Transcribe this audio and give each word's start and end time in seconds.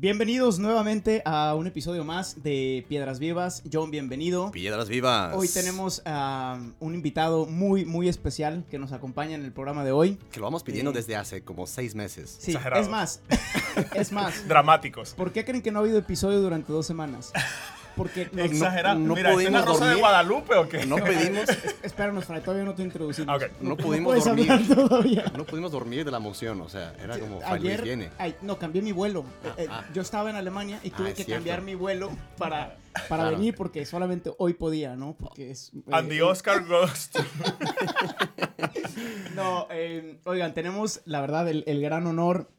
Bienvenidos 0.00 0.60
nuevamente 0.60 1.22
a 1.24 1.56
un 1.56 1.66
episodio 1.66 2.04
más 2.04 2.40
de 2.44 2.86
Piedras 2.88 3.18
Vivas. 3.18 3.64
John, 3.72 3.90
bienvenido. 3.90 4.52
Piedras 4.52 4.88
Vivas. 4.88 5.34
Hoy 5.34 5.48
tenemos 5.48 6.02
a 6.04 6.60
un 6.78 6.94
invitado 6.94 7.46
muy, 7.46 7.84
muy 7.84 8.08
especial 8.08 8.64
que 8.70 8.78
nos 8.78 8.92
acompaña 8.92 9.34
en 9.34 9.44
el 9.44 9.50
programa 9.50 9.82
de 9.82 9.90
hoy. 9.90 10.16
Que 10.30 10.38
lo 10.38 10.46
vamos 10.46 10.62
pidiendo 10.62 10.92
Eh, 10.92 10.94
desde 10.94 11.16
hace 11.16 11.42
como 11.42 11.66
seis 11.66 11.96
meses. 11.96 12.36
Sí, 12.40 12.52
Exagerados. 12.52 12.86
es 12.86 12.90
más, 12.92 13.20
es 13.96 14.12
más. 14.12 14.46
Dramáticos. 14.46 15.14
¿Por 15.14 15.32
qué 15.32 15.44
creen 15.44 15.62
que 15.62 15.72
no 15.72 15.80
ha 15.80 15.82
habido 15.82 15.98
episodio 15.98 16.40
durante 16.40 16.72
dos 16.72 16.86
semanas? 16.86 17.32
Porque 17.98 18.30
nos- 18.32 18.46
Exagerado. 18.46 18.98
no 18.98 19.14
Mira, 19.14 19.30
¿esta 19.30 19.42
es 19.42 19.48
pudimos 19.48 19.64
Rosa 19.66 19.78
de 19.80 19.86
dormir. 19.90 20.00
Guadalupe 20.00 20.54
o 20.54 20.68
qué? 20.68 20.86
No 20.86 20.96
pedimos, 20.96 21.44
Espéranos, 21.82 22.24
Fray, 22.24 22.40
todavía 22.40 22.64
no 22.64 22.74
te 22.74 22.82
introducimos. 22.82 23.36
Ok. 23.36 23.50
No 23.60 23.76
pudimos 23.76 24.24
dormir. 24.24 24.48
todavía. 24.74 25.24
no 25.36 25.44
pudimos 25.44 25.70
dormir 25.72 26.04
de 26.06 26.10
la 26.10 26.16
emoción, 26.16 26.62
o 26.62 26.68
sea, 26.70 26.94
era 27.02 27.18
como 27.18 27.40
Ayer, 27.44 27.82
viene. 27.82 28.10
ay, 28.16 28.34
no, 28.40 28.58
cambié 28.58 28.80
mi 28.80 28.92
vuelo. 28.92 29.24
Ah, 29.44 29.48
Eh, 29.58 29.64
eh, 29.64 29.68
ah. 29.70 29.84
Yo 29.92 30.00
estaba 30.02 30.30
en 30.30 30.36
Alemania 30.36 30.80
y 30.82 30.90
tuve 30.90 31.10
es 31.10 31.14
que 31.16 31.24
cierto. 31.24 31.40
cambiar 31.40 31.60
mi 31.62 31.74
vuelo 31.74 32.10
para, 32.38 32.76
para 33.08 33.24
Claro. 33.24 33.36
venir 33.36 33.54
porque 33.54 33.84
solamente 33.84 34.32
hoy 34.38 34.54
podía, 34.54 34.96
¿no? 34.96 35.14
Porque 35.18 35.50
es... 35.50 35.72
eh, 35.74 35.80
And 35.90 36.08
the 36.08 36.22
Oscar 36.22 36.64
goes 36.64 37.10
to- 37.10 37.24
No, 39.34 39.66
eh, 39.70 40.18
oigan, 40.24 40.54
tenemos 40.54 41.00
la 41.04 41.20
verdad 41.20 41.48
el, 41.48 41.64
el 41.66 41.80
gran 41.80 42.06
honor 42.06 42.50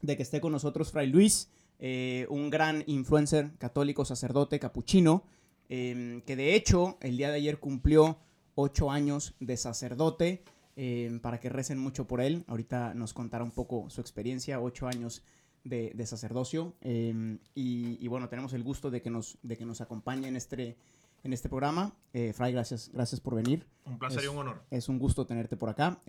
de 0.00 0.16
que 0.16 0.22
esté 0.22 0.40
con 0.40 0.52
nosotros 0.52 0.90
Fray 0.92 1.06
Luis, 1.08 1.50
eh, 1.84 2.26
un 2.30 2.48
gran 2.48 2.84
influencer 2.86 3.50
católico, 3.58 4.04
sacerdote, 4.04 4.60
capuchino, 4.60 5.24
eh, 5.68 6.22
que 6.24 6.36
de 6.36 6.54
hecho 6.54 6.96
el 7.00 7.16
día 7.16 7.30
de 7.30 7.36
ayer 7.36 7.58
cumplió 7.58 8.18
ocho 8.54 8.92
años 8.92 9.34
de 9.40 9.56
sacerdote, 9.56 10.44
eh, 10.76 11.18
para 11.20 11.40
que 11.40 11.48
recen 11.48 11.78
mucho 11.78 12.06
por 12.06 12.20
él. 12.20 12.44
Ahorita 12.46 12.94
nos 12.94 13.12
contará 13.12 13.42
un 13.42 13.50
poco 13.50 13.90
su 13.90 14.00
experiencia, 14.00 14.60
ocho 14.60 14.86
años 14.86 15.24
de, 15.64 15.90
de 15.94 16.06
sacerdocio. 16.06 16.74
y, 16.82 17.98
y 18.00 18.08
bueno, 18.08 18.28
tenemos 18.28 18.52
el 18.52 18.62
gusto 18.62 18.88
de 18.88 19.02
que 19.02 19.10
nos, 19.10 19.38
de 19.42 19.56
que 19.56 19.66
nos 19.66 19.80
acompañe 19.80 20.28
en 20.28 20.36
este, 20.36 20.76
en 21.24 21.32
este 21.32 21.48
programa. 21.48 21.96
Eh, 22.12 22.32
Fray, 22.32 22.52
gracias, 22.52 22.90
gracias 22.92 23.20
por 23.20 23.34
venir. 23.34 23.66
Un 23.86 23.98
placer 23.98 24.22
y 24.24 24.28
un 24.28 24.38
honor. 24.38 24.62
Es 24.70 24.88
un 24.88 25.00
gusto 25.00 25.26
tenerte 25.26 25.56
por 25.56 25.68
acá. 25.68 26.00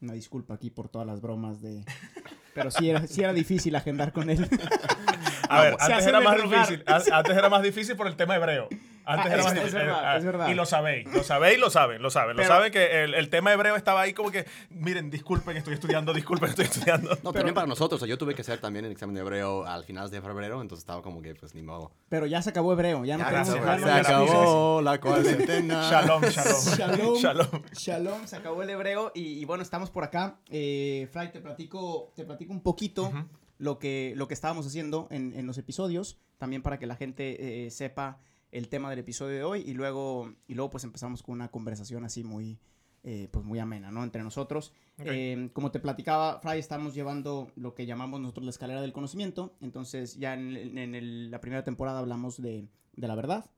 Una 0.00 0.14
disculpa 0.14 0.54
aquí 0.54 0.70
por 0.70 0.88
todas 0.88 1.06
las 1.06 1.20
bromas 1.20 1.60
de... 1.60 1.84
Pero 2.54 2.70
sí 2.70 2.90
era, 2.90 3.06
sí 3.06 3.22
era 3.22 3.32
difícil 3.32 3.76
agendar 3.76 4.12
con 4.12 4.30
él. 4.30 4.48
A 5.50 5.60
ver, 5.62 5.76
se 5.78 5.92
antes 5.92 6.06
era 6.06 6.20
más 6.20 6.36
difícil. 6.42 6.84
Antes 6.86 7.36
era 7.36 7.48
más 7.48 7.62
difícil 7.62 7.96
por 7.96 8.06
el 8.06 8.16
tema 8.16 8.36
hebreo. 8.36 8.68
Antes 9.02 9.26
Ah, 9.26 9.34
era 9.34 9.36
es- 9.38 9.44
más 9.44 9.52
es 9.54 9.58
difícil. 9.60 9.78
verdad, 9.80 10.00
Ah, 10.04 10.16
es 10.18 10.24
verdad. 10.24 10.48
Y 10.48 10.54
lo 10.54 10.66
sabéis, 10.66 11.12
lo 11.12 11.24
sabéis, 11.24 11.58
lo 11.58 11.70
saben, 11.70 12.00
lo 12.02 12.10
saben. 12.10 12.36
Lo 12.36 12.42
Pero- 12.42 12.54
saben 12.54 12.70
que 12.70 13.02
el, 13.02 13.14
el 13.14 13.28
tema 13.28 13.52
hebreo 13.52 13.74
estaba 13.74 14.02
ahí 14.02 14.12
como 14.12 14.30
que, 14.30 14.46
miren, 14.68 15.10
disculpen, 15.10 15.56
estoy 15.56 15.74
estudiando, 15.74 16.12
disculpen, 16.12 16.50
estoy 16.50 16.66
estudiando. 16.66 17.18
No, 17.24 17.32
también 17.32 17.54
para 17.54 17.66
nosotros, 17.66 18.00
o 18.00 18.04
sea, 18.04 18.08
yo 18.08 18.18
tuve 18.18 18.34
que 18.34 18.42
hacer 18.42 18.60
también 18.60 18.84
el 18.84 18.92
examen 18.92 19.14
de 19.14 19.22
hebreo 19.22 19.64
al 19.66 19.84
final 19.84 20.10
de 20.10 20.20
febrero, 20.20 20.60
entonces 20.62 20.82
estaba 20.82 21.02
como 21.02 21.22
que, 21.22 21.34
pues, 21.34 21.54
ni 21.56 21.62
modo. 21.62 21.90
Pero 22.08 22.26
ya 22.26 22.40
se 22.42 22.50
acabó 22.50 22.72
hebreo. 22.72 23.04
Ya 23.04 23.16
no 23.16 23.24
Ya, 23.24 23.30
tenemos 23.30 23.48
no 23.48 23.54
hay 23.54 23.78
Se 23.80 23.88
excusas. 23.88 24.06
acabó 24.06 24.82
la 24.82 25.00
cuarentena. 25.00 25.74
Shalom, 25.90 26.22
shalom. 26.22 26.62
Shalom. 26.76 27.14
Shalom. 27.20 27.62
Shalom, 27.72 28.26
se 28.26 28.36
acabó 28.36 28.62
el 28.62 28.70
hebreo 28.70 29.10
y, 29.14 29.40
y 29.40 29.44
bueno, 29.44 29.62
estamos 29.62 29.90
por 29.90 30.04
acá. 30.04 30.36
Eh, 30.50 31.08
Fray, 31.10 31.32
te 31.32 31.40
platico, 31.40 32.12
te 32.14 32.24
platico 32.24 32.52
un 32.52 32.62
poquito 32.62 33.04
Ujú. 33.04 33.26
Lo, 33.60 33.78
que, 33.78 34.14
lo 34.16 34.26
que 34.26 34.34
estábamos 34.34 34.66
haciendo 34.66 35.06
en, 35.10 35.32
en 35.34 35.46
los 35.46 35.56
episodios, 35.58 36.18
también 36.38 36.62
para 36.62 36.78
que 36.78 36.86
la 36.86 36.96
gente 36.96 37.66
eh, 37.66 37.70
sepa 37.70 38.18
el 38.50 38.68
tema 38.68 38.90
del 38.90 38.98
episodio 38.98 39.36
de 39.36 39.44
hoy 39.44 39.60
y 39.64 39.74
luego, 39.74 40.34
y 40.48 40.54
luego 40.54 40.70
pues 40.70 40.82
empezamos 40.84 41.22
con 41.22 41.34
una 41.34 41.50
conversación 41.50 42.04
así 42.04 42.24
muy, 42.24 42.58
eh, 43.04 43.28
pues 43.30 43.44
muy 43.44 43.58
amena, 43.60 43.90
¿no? 43.92 44.02
Entre 44.02 44.22
nosotros. 44.24 44.72
Eh, 44.98 45.50
como 45.52 45.70
te 45.70 45.78
platicaba, 45.78 46.40
Fray, 46.40 46.58
estamos 46.58 46.94
llevando 46.94 47.52
lo 47.54 47.74
que 47.74 47.86
llamamos 47.86 48.20
nosotros 48.20 48.44
la 48.44 48.50
escalera 48.50 48.80
del 48.82 48.92
conocimiento. 48.92 49.54
Entonces, 49.60 50.16
ya 50.16 50.34
en, 50.34 50.76
en 50.78 50.94
el- 50.94 51.30
la 51.30 51.40
primera 51.40 51.62
temporada 51.62 52.00
hablamos 52.00 52.40
de, 52.42 52.66
de 52.96 53.08
la 53.08 53.14
verdad. 53.14 53.50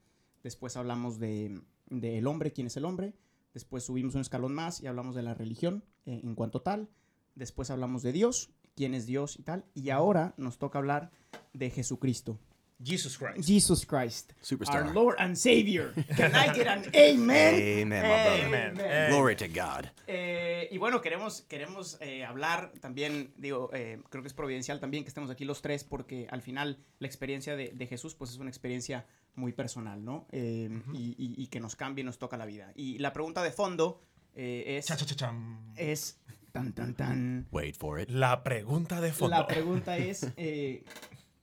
Después 0.43 0.77
hablamos 0.77 1.19
de, 1.19 1.61
de 1.89 2.19
el 2.19 2.27
hombre, 2.27 2.53
quién 2.53 2.67
es 2.67 2.77
el 2.77 2.85
hombre. 2.85 3.15
Después 3.55 3.85
subimos 3.85 4.15
un 4.15 4.21
escalón 4.23 4.55
más 4.55 4.81
y 4.83 4.87
hablamos 4.89 5.15
de 5.15 5.23
la 5.23 5.35
religión 5.35 5.85
eh, 6.07 6.21
en 6.23 6.35
cuanto 6.35 6.61
tal. 6.63 6.89
Después 7.35 7.71
hablamos 7.71 8.03
de 8.03 8.13
Dios, 8.13 8.51
quién 8.75 8.95
es 8.95 9.07
Dios 9.07 9.39
y 9.39 9.43
tal. 9.43 9.65
Y 9.75 9.91
ahora 9.91 10.35
nos 10.37 10.59
toca 10.59 10.79
hablar 10.79 11.11
de 11.53 11.71
Jesucristo. 11.71 12.39
Jesus 12.85 13.17
Christ. 13.17 13.47
Jesus 13.49 13.87
Christ. 13.87 14.33
Superstar. 14.41 14.83
Our 14.89 14.93
Lord 14.93 15.15
and 15.21 15.37
Savior. 15.37 15.93
Can 16.17 16.33
I 16.35 16.49
get 16.53 16.67
an 16.67 16.83
amen? 16.93 17.55
Amen, 17.55 17.89
my 17.89 18.01
brother. 18.01 18.45
Amen. 18.47 18.81
Amen. 18.81 19.11
Glory 19.11 19.37
to 19.37 19.47
God. 19.47 19.87
Eh, 20.09 20.69
y 20.73 20.79
bueno, 20.79 21.01
queremos, 21.01 21.43
queremos 21.43 21.97
eh, 22.01 22.25
hablar 22.25 22.73
también, 22.81 23.33
digo, 23.37 23.71
eh, 23.73 24.01
creo 24.11 24.23
que 24.25 24.27
es 24.27 24.35
providencial 24.35 24.81
también 24.81 25.05
que 25.05 25.09
estemos 25.09 25.31
aquí 25.31 25.45
los 25.45 25.63
tres 25.63 25.85
porque 25.85 26.27
al 26.31 26.43
final 26.43 26.79
la 26.99 27.07
experiencia 27.07 27.55
de, 27.55 27.69
de 27.73 27.87
Jesús 27.87 28.17
pues 28.17 28.33
es 28.33 28.39
una 28.39 28.51
experiencia 28.51 29.07
muy 29.37 29.53
personal, 29.53 30.05
¿no? 30.05 30.27
Eh, 30.33 30.69
y, 30.93 31.11
y- 31.17 31.41
y 31.41 31.47
que 31.47 31.61
nos 31.61 31.77
cambia 31.77 32.03
y 32.03 32.05
nos 32.05 32.19
toca 32.19 32.37
la 32.37 32.47
vida. 32.47 32.73
Y 32.75 32.99
la 32.99 33.13
pregunta 33.13 33.45
de 33.45 33.53
fondo 33.53 34.03
eh, 34.35 34.79
es, 34.79 34.87
Cha, 34.87 34.97
cha, 34.97 35.07
cha, 35.07 35.33
es, 35.77 36.19
tan, 36.53 36.73
tan, 36.75 36.95
tan, 36.95 37.47
Wait 37.51 37.77
for 37.77 38.01
it. 38.01 38.09
La 38.11 38.43
pregunta 38.45 39.01
de 39.01 39.13
fondo. 39.13 39.37
la 39.37 39.47
pregunta 39.47 39.97
es, 39.97 40.31
eh, 40.37 40.85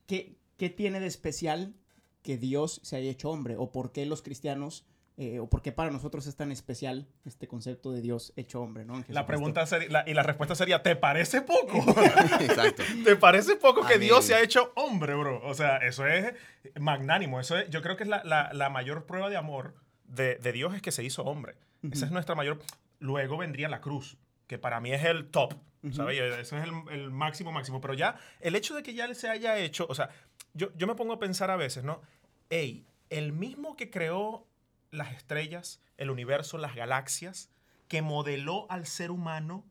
¿qué, 0.06 0.36
¿qué 0.56 0.70
tiene 0.70 1.00
de 1.00 1.06
especial 1.06 1.74
que 2.22 2.36
Dios 2.38 2.80
se 2.84 2.96
haya 2.96 3.10
hecho 3.10 3.30
hombre? 3.30 3.56
¿O 3.58 3.72
por 3.72 3.92
qué 3.92 4.06
los 4.06 4.22
cristianos, 4.22 4.86
eh, 5.16 5.38
o 5.40 5.48
por 5.50 5.60
qué 5.62 5.72
para 5.72 5.90
nosotros 5.90 6.26
es 6.26 6.36
tan 6.36 6.50
especial 6.52 7.06
este 7.26 7.46
concepto 7.48 7.92
de 7.92 8.00
Dios 8.00 8.32
hecho 8.36 8.62
hombre, 8.62 8.84
¿no? 8.84 9.02
La 9.08 9.26
pregunta 9.26 9.66
sería, 9.66 9.88
la- 9.90 10.04
y 10.08 10.14
la 10.14 10.22
respuesta 10.22 10.54
sería, 10.54 10.82
¿te 10.82 10.96
parece 10.96 11.42
poco? 11.42 11.78
Exacto. 12.40 12.82
¿Te 13.04 13.16
parece 13.16 13.56
poco 13.56 13.86
que. 13.86 13.98
Dios 13.98 14.24
se 14.24 14.34
ha 14.34 14.40
hecho 14.42 14.72
hombre, 14.76 15.14
bro? 15.14 15.40
O 15.46 15.54
sea, 15.54 15.76
eso 15.78 16.06
es 16.06 16.32
magnánimo. 16.78 17.40
Eso 17.40 17.58
es, 17.58 17.68
yo 17.70 17.82
creo 17.82 17.96
que 17.96 18.04
es 18.04 18.08
la, 18.08 18.22
la- 18.24 18.52
la 18.54 18.70
mayor 18.70 19.04
prueba 19.06 19.28
de 19.28 19.36
amor 19.36 19.74
de, 20.04 20.36
de 20.36 20.52
Dios 20.52 20.74
es 20.74 20.82
que 20.82 20.92
se 20.92 21.04
hizo 21.04 21.22
hombre. 21.24 21.56
Esa 21.90 22.04
es 22.06 22.12
nuestra 22.12 22.34
mayor... 22.34 22.58
Luego 22.98 23.38
vendría 23.38 23.70
la 23.70 23.80
cruz, 23.80 24.18
que 24.50 24.58
para 24.58 24.80
mí 24.80 24.92
es 24.92 25.04
el 25.04 25.30
top, 25.30 25.54
¿sabes? 25.92 26.20
Eso 26.20 26.58
es 26.58 26.64
el, 26.64 26.72
el 26.90 27.10
máximo, 27.12 27.52
máximo. 27.52 27.80
Pero 27.80 27.94
ya, 27.94 28.16
el 28.40 28.56
hecho 28.56 28.74
de 28.74 28.82
que 28.82 28.94
ya 28.94 29.04
él 29.04 29.14
se 29.14 29.28
haya 29.28 29.56
hecho... 29.58 29.86
O 29.88 29.94
sea, 29.94 30.10
yo, 30.54 30.76
yo 30.76 30.88
me 30.88 30.96
pongo 30.96 31.12
a 31.12 31.20
pensar 31.20 31.52
a 31.52 31.56
veces, 31.56 31.84
¿no? 31.84 32.02
Ey, 32.48 32.84
el 33.10 33.32
mismo 33.32 33.76
que 33.76 33.90
creó 33.90 34.48
las 34.90 35.12
estrellas, 35.12 35.80
el 35.98 36.10
universo, 36.10 36.58
las 36.58 36.74
galaxias, 36.74 37.48
que 37.86 38.02
modeló 38.02 38.66
al 38.70 38.86
ser 38.88 39.12
humano, 39.12 39.64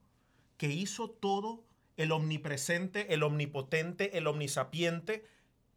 que 0.55 0.67
hizo 0.67 1.09
todo, 1.09 1.65
el 1.97 2.13
omnipresente, 2.13 3.13
el 3.13 3.23
omnipotente, 3.23 4.17
el 4.17 4.27
omnisapiente, 4.27 5.25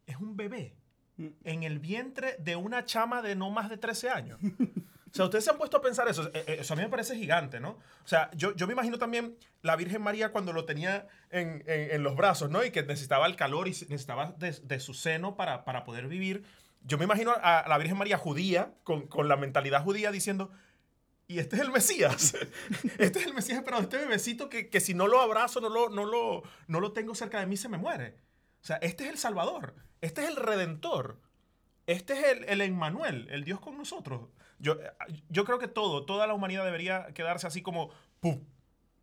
es 0.07 0.15
un 0.15 0.37
bebé 0.37 0.77
Mm. 1.17 1.27
en 1.43 1.63
el 1.63 1.79
vientre 1.79 2.35
de 2.39 2.55
una 2.55 2.85
chama 2.85 3.21
de 3.21 3.35
no 3.35 3.51
más 3.51 3.69
de 3.69 3.77
13 3.77 4.09
años. 4.09 4.39
O 5.13 5.15
sea, 5.15 5.25
ustedes 5.25 5.43
se 5.45 5.51
han 5.51 5.57
puesto 5.57 5.77
a 5.77 5.81
pensar 5.81 6.07
eso. 6.07 6.23
Eh, 6.33 6.43
eh, 6.47 6.57
Eso 6.61 6.73
a 6.73 6.77
mí 6.77 6.81
me 6.81 6.89
parece 6.89 7.15
gigante, 7.15 7.59
¿no? 7.59 7.69
O 7.71 8.07
sea, 8.07 8.31
yo, 8.33 8.55
yo 8.55 8.65
me 8.65 8.73
imagino 8.73 8.97
también 8.97 9.37
la 9.61 9.75
Virgen 9.75 10.01
María 10.01 10.31
cuando 10.31 10.53
lo 10.53 10.65
tenía 10.65 11.07
en, 11.29 11.63
en- 11.67 11.91
en 11.91 12.03
los 12.03 12.15
brazos, 12.15 12.49
¿no? 12.49 12.63
Y 12.65 12.71
que 12.71 12.81
necesitaba 12.83 13.27
el 13.27 13.35
calor 13.35 13.67
y 13.67 13.71
necesitaba 13.71 14.33
de, 14.39 14.51
de 14.51 14.79
su 14.79 14.95
seno 14.95 15.35
para, 15.37 15.65
para 15.65 15.83
poder 15.83 16.07
vivir. 16.07 16.43
Yo 16.81 16.97
me 16.97 17.03
imagino 17.05 17.31
a, 17.35 17.63
la 17.67 17.77
Virgen 17.77 17.97
María 17.97 18.17
judía, 18.17 18.73
con, 18.83 19.07
con 19.07 19.27
la 19.27 19.37
mentalidad 19.37 19.83
judía, 19.83 20.11
diciendo, 20.11 20.49
y 21.27 21.37
este 21.39 21.57
es 21.57 21.61
el 21.61 21.71
Mesías. 21.71 22.35
Este 22.97 23.19
es 23.19 23.25
el 23.27 23.33
Mesías 23.35 23.59
esperado. 23.59 23.83
Este 23.83 23.97
bebecito 23.97 24.49
que, 24.49 24.69
que 24.69 24.79
si 24.81 24.95
no 24.95 25.07
lo 25.07 25.21
abrazo, 25.21 25.61
no 25.61 25.69
lo, 25.69 25.89
no, 25.89 26.05
lo, 26.05 26.41
no 26.67 26.79
lo 26.79 26.91
tengo 26.91 27.13
cerca 27.13 27.39
de 27.39 27.45
mí, 27.45 27.55
se 27.55 27.69
me 27.69 27.77
muere. 27.77 28.15
O 28.63 28.65
sea, 28.65 28.77
este 28.77 29.03
es 29.05 29.11
el 29.11 29.17
Salvador. 29.19 29.75
Este 30.01 30.23
es 30.23 30.29
el 30.29 30.35
Redentor. 30.37 31.19
Este 31.85 32.13
es 32.13 32.23
el, 32.37 32.45
el 32.45 32.61
Emmanuel, 32.61 33.27
el 33.29 33.43
Dios 33.43 33.59
con 33.59 33.77
nosotros. 33.77 34.21
Yo, 34.59 34.77
yo 35.29 35.45
creo 35.45 35.59
que 35.59 35.67
todo, 35.67 36.05
toda 36.05 36.27
la 36.27 36.33
humanidad 36.33 36.63
debería 36.65 37.07
quedarse 37.13 37.47
así 37.47 37.61
como, 37.61 37.89
¡pum! 38.19 38.39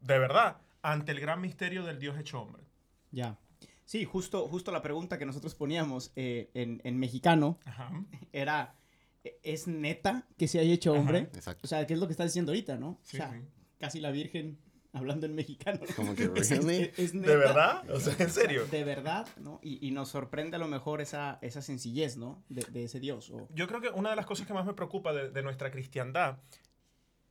De 0.00 0.18
verdad, 0.18 0.58
ante 0.82 1.12
el 1.12 1.20
gran 1.20 1.40
misterio 1.40 1.84
del 1.84 1.98
Dios 1.98 2.18
hecho 2.18 2.40
hombre. 2.40 2.62
Ya. 3.10 3.38
Sí, 3.84 4.04
justo, 4.04 4.46
justo 4.48 4.70
la 4.72 4.82
pregunta 4.82 5.18
que 5.18 5.26
nosotros 5.26 5.54
poníamos 5.54 6.12
eh, 6.16 6.50
en, 6.54 6.80
en 6.84 6.98
mexicano 6.98 7.58
Ajá. 7.64 7.90
era, 8.32 8.76
¿e- 9.24 9.38
¿es 9.42 9.66
neta 9.66 10.26
que 10.38 10.46
se 10.48 10.60
haya 10.60 10.72
hecho 10.72 10.92
hombre? 10.92 11.28
Exacto. 11.34 11.62
O 11.64 11.66
sea, 11.66 11.86
¿qué 11.86 11.94
es 11.94 12.00
lo 12.00 12.06
que 12.06 12.12
estás 12.12 12.26
diciendo 12.26 12.52
ahorita, 12.52 12.76
no? 12.76 12.98
Sí, 13.02 13.16
o 13.16 13.20
sea, 13.20 13.32
sí. 13.32 13.44
casi 13.78 14.00
la 14.00 14.12
Virgen 14.12 14.58
hablando 14.92 15.26
en 15.26 15.34
mexicano. 15.34 15.80
Como 15.96 16.14
que, 16.14 16.26
really? 16.34 16.90
es- 16.96 16.98
es 16.98 17.12
¿De 17.12 17.36
verdad? 17.36 17.88
O 17.90 18.00
sea, 18.00 18.14
¿en 18.18 18.30
serio? 18.30 18.66
De 18.66 18.84
verdad, 18.84 19.26
¿no? 19.38 19.60
Y, 19.62 19.86
y 19.86 19.90
nos 19.92 20.08
sorprende 20.08 20.56
a 20.56 20.58
lo 20.58 20.68
mejor 20.68 21.00
esa, 21.00 21.38
esa 21.42 21.62
sencillez, 21.62 22.16
¿no? 22.16 22.42
De, 22.48 22.62
de 22.70 22.84
ese 22.84 23.00
Dios. 23.00 23.30
o- 23.30 23.48
Yo 23.54 23.66
creo 23.68 23.80
que 23.80 23.88
una 23.90 24.10
de 24.10 24.16
las 24.16 24.26
cosas 24.26 24.46
que 24.46 24.52
más 24.54 24.66
me 24.66 24.74
preocupa 24.74 25.12
de, 25.12 25.30
de 25.30 25.42
nuestra 25.42 25.70
cristiandad 25.70 26.38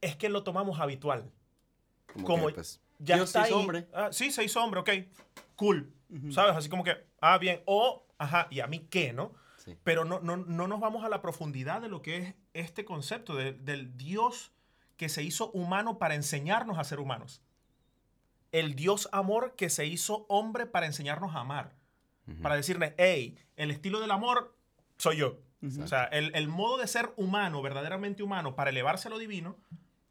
es 0.02 0.16
que 0.16 0.30
lo 0.30 0.44
tomamos 0.44 0.80
habitual. 0.80 1.32
Como, 2.14 2.26
Como 2.26 2.48
que, 2.48 2.54
pues, 2.56 2.82
Ya 3.00 3.16
Dios 3.18 3.30
está 3.30 3.44
se 3.44 3.50
hizo 3.50 3.56
ahí. 3.58 3.62
hombre. 3.62 3.88
Ah, 3.94 4.10
sí, 4.12 4.32
se 4.32 4.44
hizo 4.44 4.64
hombre, 4.64 4.80
ok. 4.80 4.90
Cool. 5.56 5.92
Ujú. 6.10 6.32
¿Sabes? 6.32 6.56
Así 6.56 6.70
como 6.70 6.84
que, 6.84 6.96
ah, 7.22 7.38
bien. 7.38 7.62
O, 7.66 8.06
ajá, 8.18 8.48
¿y 8.50 8.62
a 8.62 8.68
mí 8.68 8.88
qué, 8.90 9.14
no? 9.14 9.34
Sí. 9.58 9.76
Pero 9.84 10.06
no, 10.06 10.20
no, 10.22 10.38
no 10.38 10.68
nos 10.68 10.80
vamos 10.80 11.04
a 11.04 11.10
la 11.10 11.22
profundidad 11.22 11.82
de 11.82 11.90
lo 11.90 12.02
que 12.02 12.18
es 12.18 12.36
este 12.54 12.86
concepto 12.86 13.36
de- 13.36 13.54
del 13.54 13.96
Dios 13.98 14.52
que 14.98 15.08
se 15.10 15.22
hizo 15.22 15.52
humano 15.52 15.98
para 16.00 16.16
enseñarnos 16.16 16.78
a 16.80 16.84
ser 16.84 17.00
humanos. 17.00 17.42
El 18.51 18.75
Dios 18.75 19.10
amor 19.12 19.54
que 19.56 19.69
se 19.69 19.86
hizo 19.86 20.25
hombre 20.30 20.66
para 20.66 20.86
enseñarnos 20.86 21.36
a 21.36 21.40
amar. 21.42 21.74
para 22.44 22.56
decirle, 22.56 22.94
hey, 22.98 23.38
el 23.56 23.72
estilo 23.72 24.00
del 24.00 24.12
amor 24.12 24.56
soy 24.98 25.18
yo. 25.18 25.40
O 25.84 25.88
sea, 25.88 26.04
el, 26.06 26.31
el 26.36 26.48
modo 26.48 26.78
de 26.78 26.88
ser 26.88 27.10
humano, 27.18 27.62
verdaderamente 27.62 28.22
humano, 28.24 28.56
para 28.56 28.69
elevarse 28.69 29.07
a 29.07 29.12
lo 29.12 29.18
divino, 29.18 29.57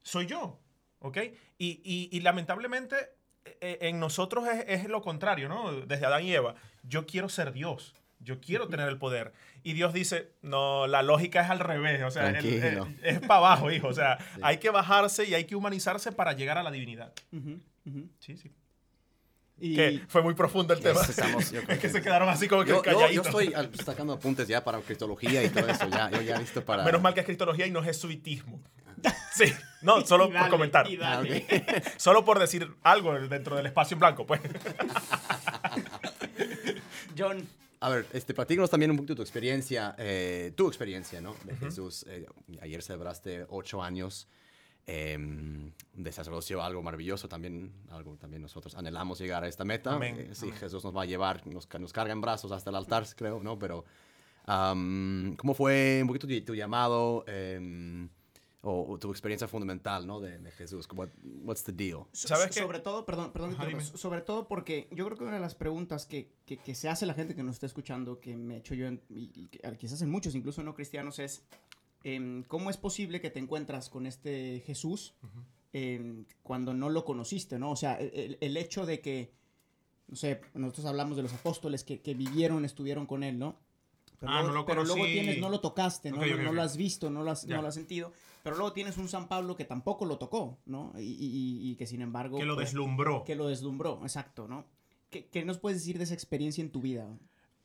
soy 0.03 0.25
yo. 0.27 0.59
¿Ok? 0.99 1.17
Y, 1.57 1.79
y- 1.83 2.09
y 2.11 2.19
lamentablemente 2.19 2.95
eh, 3.61 3.77
en 3.81 3.99
nosotros 3.99 4.47
es, 4.47 4.65
es 4.67 4.89
lo 4.89 5.01
contrario, 5.01 5.47
¿no? 5.49 5.71
Desde 5.85 6.05
Adán 6.05 6.23
y 6.25 6.33
Eva. 6.33 6.55
Yo 6.83 7.05
quiero 7.07 7.29
ser 7.29 7.53
Dios. 7.53 7.95
Yo 8.19 8.41
quiero 8.41 8.67
tener 8.67 8.89
el 8.89 8.97
poder. 8.97 9.31
Y 9.63 9.71
Dios 9.73 9.93
dice, 9.93 10.33
no, 10.41 10.87
la 10.87 11.01
lógica 11.03 11.41
es 11.41 11.49
al 11.49 11.59
revés. 11.59 12.03
O 12.03 12.11
sea, 12.11 12.27
el- 12.39 12.45
el- 12.67 12.99
es 13.03 13.19
para 13.21 13.37
abajo, 13.37 13.71
hijo. 13.71 13.87
O 13.87 13.93
sea, 13.93 14.17
hay 14.41 14.57
que 14.57 14.69
bajarse 14.71 15.23
y 15.25 15.33
hay 15.35 15.45
que 15.45 15.55
humanizarse 15.55 16.11
para 16.11 16.33
llegar 16.33 16.57
a 16.57 16.63
la 16.63 16.69
divinidad. 16.71 17.13
Ujú, 17.89 17.97
ujú. 17.99 18.09
Sí, 18.19 18.37
sí. 18.37 18.51
Y 19.61 19.75
Que 19.75 20.01
fue 20.07 20.21
muy 20.21 20.33
profundo 20.35 20.73
el 20.73 20.79
tema. 20.79 21.01
estamos- 21.01 21.51
yo 21.51 21.61
creo 21.65 21.73
es 21.75 21.81
que 21.81 21.87
que- 21.87 21.93
se 21.93 22.01
quedaron 22.01 22.29
así 22.29 22.47
como 22.47 22.63
que 22.63 22.69
Yo, 22.71 22.81
yo, 23.11 23.21
estoy 23.21 23.53
al- 23.53 23.69
sacando 23.75 24.13
apuntes 24.13 24.47
ya 24.47 24.63
para 24.63 24.79
cristología 24.79 25.43
y 25.43 25.49
todo 25.49 25.67
eso. 25.67 25.87
Ya, 25.89 26.09
yo 26.11 26.21
ya 26.21 26.37
listo 26.39 26.63
para. 26.63 26.83
Menos 26.85 27.01
mal 27.01 27.13
que 27.13 27.19
es 27.19 27.25
cristología 27.25 27.67
y 27.67 27.71
no 27.71 27.79
es 27.79 27.85
jesuitismo. 27.85 28.61
Sí, 29.33 29.45
no, 29.83 30.05
solo 30.05 30.25
y 30.25 30.27
por 30.27 30.33
dale, 30.35 30.49
comentar. 30.49 30.85
Ah, 31.01 31.21
dale. 31.23 31.45
ok. 31.49 31.93
Solo 31.97 32.25
por 32.25 32.39
decir 32.39 32.69
algo 32.83 33.13
dentro 33.29 33.55
del 33.55 33.67
espacio 33.67 33.95
en 33.95 33.99
blanco, 33.99 34.25
pues. 34.25 34.41
John, 37.17 37.47
A 37.79 37.89
ver, 37.89 38.05
este, 38.11 38.33
platícanos 38.33 38.69
también 38.69 38.91
un 38.91 38.97
poquito 38.97 39.15
tu 39.15 39.21
experiencia, 39.21 39.95
eh, 39.97 40.51
tu 40.55 40.67
experiencia, 40.67 41.21
¿no? 41.21 41.35
De 41.45 41.55
Jesús. 41.55 42.05
Eh, 42.09 42.25
ayer 42.61 42.81
celebraste 42.81 43.45
ocho 43.49 43.81
años 43.81 44.27
eh, 44.91 45.71
de 45.93 46.11
sacerdocio, 46.11 46.63
algo 46.63 46.81
maravilloso 46.81 47.27
también, 47.27 47.71
algo 47.89 48.15
también 48.17 48.41
nosotros 48.41 48.73
anhelamos 48.75 49.19
llegar 49.19 49.43
a 49.43 49.47
esta 49.47 49.63
meta. 49.65 49.95
Amén, 49.95 50.15
Eh, 50.17 50.29
sí, 50.33 50.47
amén. 50.47 50.57
Jesús 50.59 50.83
nos 50.83 50.95
va 50.95 51.03
a 51.03 51.05
llevar, 51.05 51.45
nos, 51.45 51.67
nos 51.79 51.93
carga 51.93 52.13
en 52.13 52.21
brazos 52.21 52.51
hasta 52.51 52.69
el 52.69 52.75
altar, 52.75 53.05
creo, 53.15 53.39
¿no? 53.43 53.59
Pero, 53.59 53.85
am, 54.45 55.35
¿cómo 55.37 55.53
fue 55.53 55.99
un 56.01 56.07
poquito 56.07 56.27
tu, 56.27 56.41
tu 56.41 56.55
llamado 56.55 57.23
em, 57.27 58.09
o, 58.61 58.93
o 58.93 58.97
tu 58.99 59.09
experiencia 59.11 59.47
fundamental, 59.47 60.05
¿no? 60.07 60.19
De, 60.19 60.37
de 60.39 60.51
Jesús. 60.51 60.87
What, 60.93 61.09
what's 61.43 61.63
the 61.63 61.71
deal? 61.71 62.05
¿Sabes? 62.11 62.55
Sobre 62.55 62.79
todo, 62.79 63.05
perdón, 63.05 63.31
perdón, 63.31 63.53
Ajá, 63.53 63.67
que 63.67 63.75
te- 63.75 63.81
sobre 63.97 64.21
todo 64.21 64.47
porque 64.47 64.87
yo 64.91 65.05
creo 65.05 65.17
que 65.17 65.23
una 65.23 65.33
de 65.35 65.39
las 65.39 65.55
preguntas 65.55 66.05
que, 66.05 66.31
que- 66.45 66.57
que 66.57 66.75
se 66.75 66.89
hace 66.89 67.05
la 67.05 67.13
gente 67.13 67.35
que 67.35 67.43
nos 67.43 67.55
está 67.55 67.67
escuchando, 67.67 68.19
que 68.19 68.35
me 68.35 68.55
he 68.55 68.57
hecho 68.57 68.73
yo, 68.75 68.87
en- 68.87 69.01
y, 69.09 69.31
y 69.35 69.47
que 69.47 69.59
quizás 69.77 70.01
en 70.01 70.09
muchos, 70.09 70.35
incluso 70.35 70.61
no 70.63 70.73
cristianos, 70.73 71.19
es 71.19 71.41
em, 72.03 72.43
¿cómo 72.43 72.69
es 72.69 72.77
posible 72.77 73.21
que 73.21 73.29
te 73.29 73.39
encuentras 73.39 73.89
con 73.89 74.05
este 74.05 74.61
Jesús 74.65 75.13
em, 75.73 76.25
cuando 76.43 76.73
no 76.73 76.89
lo 76.89 77.05
conociste, 77.05 77.59
¿no? 77.59 77.71
O 77.71 77.75
sea, 77.75 77.95
el, 77.99 78.37
el- 78.41 78.57
hecho 78.57 78.85
de 78.85 79.01
que, 79.01 79.31
no 80.07 80.15
sé, 80.15 80.41
nosotros 80.53 80.85
hablamos 80.87 81.15
de 81.17 81.23
los 81.23 81.33
apóstoles 81.33 81.83
que, 81.83 82.01
que 82.01 82.13
vivieron, 82.15 82.65
estuvieron 82.65 83.05
con 83.05 83.23
él, 83.23 83.37
¿no? 83.37 83.55
Pero, 84.19 84.31
Ah, 84.33 84.41
luego, 84.41 84.47
no 84.49 84.53
lo 84.59 84.65
pero 84.65 84.83
luego 84.83 85.05
tienes, 85.05 85.39
no 85.39 85.49
lo 85.49 85.59
tocaste, 85.61 86.11
no, 86.11 86.25
lo- 86.25 86.51
no 86.53 86.61
has 86.61 86.75
visto, 86.75 87.09
no 87.09 87.23
lo 87.23 87.31
has, 87.31 87.45
Ya. 87.45 87.55
no 87.55 87.61
lo 87.61 87.67
has 87.69 87.75
sentido, 87.75 88.11
pero 88.43 88.55
luego 88.57 88.73
tienes 88.73 88.97
un 88.97 89.07
San 89.07 89.27
Pablo 89.29 89.55
que 89.55 89.63
tampoco 89.65 90.05
lo 90.05 90.17
tocó, 90.17 90.57
¿no? 90.65 90.91
Y, 90.97 91.01
y- 91.03 91.07
y- 91.67 91.71
y 91.71 91.75
que 91.75 91.85
sin 91.85 92.01
embargo... 92.01 92.37
Que 92.37 92.45
lo 92.45 92.55
pues, 92.55 92.69
deslumbró. 92.69 93.23
que 93.23 93.35
lo 93.35 93.47
deslumbró, 93.47 93.99
exacto, 94.01 94.47
¿no? 94.47 94.65
¿Qué, 95.09 95.27
qué 95.27 95.45
nos 95.45 95.57
puedes 95.59 95.79
decir 95.79 95.97
de 95.97 96.03
esa 96.03 96.13
experiencia 96.15 96.61
en 96.63 96.71
tu 96.71 96.81
vida? 96.81 97.07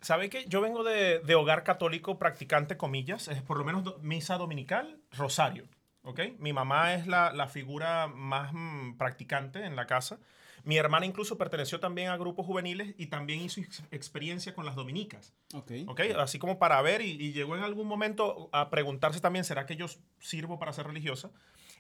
¿Sabe 0.05 0.29
que 0.29 0.45
yo 0.47 0.61
vengo 0.61 0.85
de, 0.85 1.19
de 1.21 1.35
hogar 1.35 1.65
católico 1.65 2.19
practicante, 2.19 2.77
comillas? 2.77 3.29
Es 3.29 3.43
por 3.43 3.59
lo 3.59 3.65
menos 3.65 3.85
do- 3.85 3.99
misa 4.03 4.37
dominical, 4.37 5.01
rosario. 5.13 5.65
¿Ok? 6.03 6.21
Mi 6.39 6.53
mamá 6.53 6.93
es 6.95 7.07
la, 7.07 7.33
la 7.33 7.49
figura 7.49 8.07
más 8.09 8.53
mm, 8.53 8.99
practicante 8.99 9.65
en 9.65 9.75
la 9.75 9.87
casa. 9.87 10.19
Mi 10.63 10.77
hermana 10.77 11.05
incluso 11.07 11.37
perteneció 11.39 11.81
también 11.81 12.09
a 12.09 12.17
grupos 12.17 12.45
juveniles 12.47 12.95
y 12.99 13.07
también 13.07 13.41
hizo 13.41 13.61
ex- 13.61 13.83
experiencia 13.91 14.55
con 14.55 14.67
las 14.67 14.75
dominicas. 14.77 15.35
Ok. 15.55 15.73
¿Ok? 15.87 16.01
Así 16.19 16.39
como 16.39 16.59
para 16.59 16.81
ver 16.83 17.01
y, 17.01 17.11
y 17.13 17.33
llegó 17.33 17.57
en 17.57 17.63
algún 17.65 17.87
momento 17.87 18.51
a 18.53 18.69
preguntarse 18.71 19.21
también, 19.21 19.45
¿será 19.47 19.65
que 19.67 19.77
yo 19.77 19.87
sirvo 20.21 20.59
para 20.59 20.73
ser 20.75 20.87
religiosa? 20.87 21.31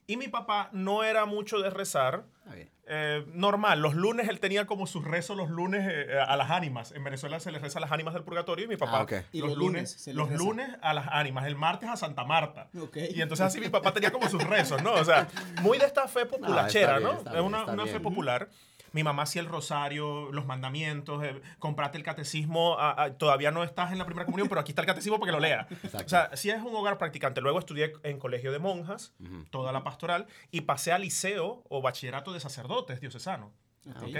Y 0.06 0.16
mi 0.16 0.28
papá 0.28 0.68
no 0.72 1.02
era 1.04 1.24
mucho 1.26 1.60
de 1.60 1.70
rezar. 1.70 2.24
Bien. 2.52 2.70
Eh, 2.86 3.24
normal, 3.32 3.80
los 3.80 3.94
lunes 3.94 4.28
él 4.28 4.38
tenía 4.40 4.66
como 4.66 4.86
sus 4.86 5.02
rezos 5.04 5.34
los 5.38 5.48
lunes 5.48 5.88
eh, 5.90 6.18
a 6.20 6.36
las 6.36 6.50
ánimas. 6.50 6.92
En 6.92 7.02
Venezuela 7.02 7.40
se 7.40 7.50
les 7.50 7.62
reza 7.62 7.78
a 7.78 7.80
las 7.80 7.90
ánimas 7.92 8.12
del 8.12 8.22
purgatorio 8.24 8.66
y 8.66 8.68
mi 8.68 8.76
papá 8.76 8.98
Ah, 8.98 9.02
ok. 9.04 9.12
Y 9.32 9.40
los, 9.40 9.48
los 9.50 9.58
lunes, 9.58 10.06
lunes 10.06 10.14
los 10.16 10.28
reza. 10.28 10.38
lunes 10.44 10.68
a 10.82 10.92
las 10.92 11.08
ánimas, 11.08 11.46
el 11.46 11.56
martes 11.56 11.88
a 11.88 11.96
Santa 11.96 12.24
Marta. 12.24 12.68
Ok. 12.78 12.98
Y 13.14 13.22
entonces 13.22 13.46
así 13.46 13.58
mi 13.60 13.70
papá 13.70 13.94
tenía 13.94 14.10
como 14.12 14.28
sus 14.28 14.42
rezos, 14.44 14.82
¿no? 14.82 14.92
O 14.92 15.04
sea, 15.04 15.26
muy 15.62 15.78
de 15.78 15.86
esta 15.86 16.06
fe 16.08 16.26
populachera, 16.26 16.98
bien, 16.98 17.08
¿no? 17.10 17.18
está 17.18 17.30
Es 17.30 17.36
bien, 17.36 17.46
una, 17.46 17.64
una 17.64 17.84
fe 17.84 17.92
bien. 17.92 18.02
popular. 18.02 18.48
Mi 18.94 19.02
mamá 19.02 19.24
hacía 19.24 19.42
el 19.42 19.48
rosario, 19.48 20.30
los 20.30 20.46
mandamientos, 20.46 21.22
eh, 21.24 21.42
comprate 21.58 21.98
el 21.98 22.04
catecismo. 22.04 22.76
ah, 22.78 22.94
ah, 22.96 23.10
todavía 23.10 23.50
no 23.50 23.64
estás 23.64 23.90
en 23.90 23.98
la 23.98 24.06
primera 24.06 24.24
comunión, 24.24 24.48
pero 24.48 24.60
aquí 24.60 24.70
está 24.70 24.82
el 24.82 24.86
catecismo 24.86 25.18
para 25.18 25.30
que 25.30 25.32
lo 25.32 25.40
lea. 25.40 25.66
Exacto. 25.68 26.06
O 26.06 26.08
sea, 26.08 26.30
sí 26.36 26.48
es 26.50 26.62
un 26.62 26.74
hogar 26.76 26.96
practicante. 26.96 27.40
Luego 27.40 27.58
estudié 27.58 27.92
en 28.04 28.20
colegio 28.20 28.52
de 28.52 28.60
monjas, 28.60 29.12
toda 29.50 29.72
la 29.72 29.82
pastoral, 29.82 30.26
y 30.52 30.60
pasé 30.60 30.92
al 30.92 31.02
liceo 31.02 31.64
o 31.68 31.82
bachillerato 31.82 32.32
de 32.32 32.38
sacerdotes 32.38 33.00
diocesano. 33.00 33.52
Ok. 33.88 33.96
Ah, 33.96 34.04
¿ok? 34.06 34.16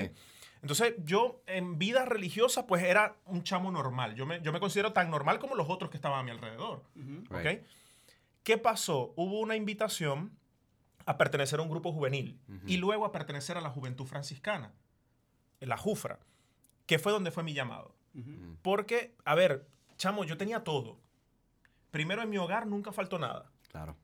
Entonces, 0.60 0.94
yo 1.04 1.42
en 1.46 1.78
vida 1.78 2.04
religiosa, 2.04 2.66
pues 2.66 2.82
era 2.82 3.16
un 3.26 3.44
chamo 3.44 3.70
normal. 3.70 4.14
Yo 4.16 4.26
me, 4.26 4.40
yo 4.40 4.52
me 4.52 4.58
considero 4.58 4.92
tan 4.92 5.08
normal 5.08 5.38
como 5.38 5.54
los 5.54 5.70
otros 5.70 5.90
que 5.90 5.98
estaban 5.98 6.18
a 6.18 6.22
mi 6.24 6.30
alrededor. 6.30 6.82
¿ok? 7.30 7.44
Right. 7.44 7.62
¿Qué 8.42 8.58
pasó? 8.58 9.12
Hubo 9.14 9.40
una 9.40 9.56
invitación 9.56 10.36
a 11.06 11.16
pertenecer 11.18 11.58
a 11.58 11.62
un 11.62 11.68
grupo 11.68 11.92
juvenil 11.92 12.40
y 12.66 12.76
luego 12.78 13.04
a 13.04 13.12
pertenecer 13.12 13.56
a 13.56 13.60
la 13.60 13.70
Juventud 13.70 14.06
Franciscana, 14.06 14.72
la 15.60 15.76
JUFRA, 15.76 16.18
que 16.86 16.98
fue 16.98 17.12
donde 17.12 17.30
fue 17.30 17.42
mi 17.42 17.52
llamado. 17.54 17.94
Ujú. 18.14 18.56
Porque, 18.62 19.14
a 19.24 19.34
ver, 19.34 19.66
chamo, 19.96 20.24
yo 20.24 20.36
tenía 20.36 20.64
todo. 20.64 20.98
Primero, 21.90 22.22
en 22.22 22.30
mi 22.30 22.38
hogar 22.38 22.66
nunca 22.66 22.92
faltó 22.92 23.18
nada. 23.18 23.50
Claro. 23.70 23.96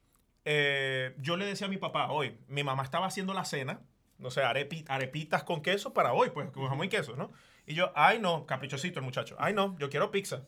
Eh, 0.44 1.14
yo 1.18 1.36
le 1.36 1.44
decía 1.46 1.66
a 1.66 1.70
mi 1.70 1.76
papá, 1.76 2.10
hoy, 2.10 2.38
mi 2.48 2.64
mamá 2.64 2.82
estaba 2.82 3.06
haciendo 3.06 3.34
la 3.34 3.44
cena, 3.44 3.80
no 4.18 4.30
sé, 4.30 4.42
arepi- 4.42 4.84
arepitas 4.88 5.44
con 5.44 5.62
queso 5.62 5.92
para 5.92 6.12
hoy, 6.12 6.30
pues, 6.30 6.50
con 6.50 6.66
jamón 6.68 6.86
y 6.86 6.88
queso, 6.88 7.16
¿no? 7.16 7.30
Y 7.66 7.74
yo, 7.74 7.92
ay, 7.94 8.18
no, 8.18 8.46
caprichosito 8.46 8.98
el 8.98 9.04
muchacho, 9.04 9.36
ay, 9.38 9.54
no, 9.54 9.76
yo 9.78 9.88
quiero 9.90 10.10
pizza. 10.10 10.44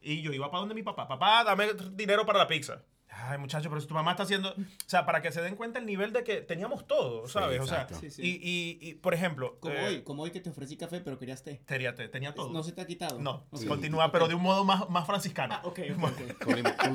Y 0.00 0.22
yo 0.22 0.32
iba 0.32 0.50
para 0.50 0.60
donde 0.60 0.74
mi 0.74 0.82
papá, 0.82 1.06
papá, 1.06 1.44
dame 1.44 1.68
dinero 1.92 2.24
para 2.24 2.38
la 2.38 2.46
pizza. 2.46 2.82
Ay, 3.28 3.38
muchacho, 3.38 3.68
pero 3.68 3.80
si 3.80 3.86
tu 3.86 3.94
mamá 3.94 4.12
está 4.12 4.22
haciendo. 4.24 4.50
O 4.50 4.54
sea, 4.86 5.06
para 5.06 5.22
que 5.22 5.30
se 5.32 5.40
den 5.42 5.56
cuenta 5.56 5.78
el 5.78 5.86
nivel 5.86 6.12
de 6.12 6.24
que 6.24 6.40
teníamos 6.40 6.86
todo, 6.86 7.28
¿sabes? 7.28 7.60
o 7.60 7.66
sea. 7.66 7.86
Sí, 8.00 8.10
sí. 8.10 8.22
Y, 8.22 8.28
y- 8.42 8.78
y, 8.90 8.94
por 8.94 9.14
ejemplo. 9.14 9.58
Como 9.60 9.74
eh, 9.74 9.86
hoy, 9.86 10.02
como 10.02 10.22
hoy 10.22 10.30
que 10.30 10.40
te 10.40 10.50
ofrecí 10.50 10.76
café, 10.76 11.00
pero 11.00 11.18
querías 11.18 11.42
té. 11.42 11.60
Tenía, 11.66 11.94
tenía 11.94 12.34
todo. 12.34 12.50
¿No 12.50 12.62
se 12.62 12.72
te 12.72 12.80
ha 12.80 12.86
quitado? 12.86 13.18
No, 13.20 13.46
continúa, 13.68 14.10
pero 14.12 14.28
de 14.28 14.34
un 14.34 14.42
modo 14.42 14.64
más, 14.64 14.88
más 14.90 15.06
franciscano. 15.06 15.54
Ah, 15.54 15.60
ok, 15.64 15.80
ok, 15.96 16.02
ok. 16.04 16.38
Con, 16.44 16.54
lim- 16.56 16.76
con- 16.76 16.94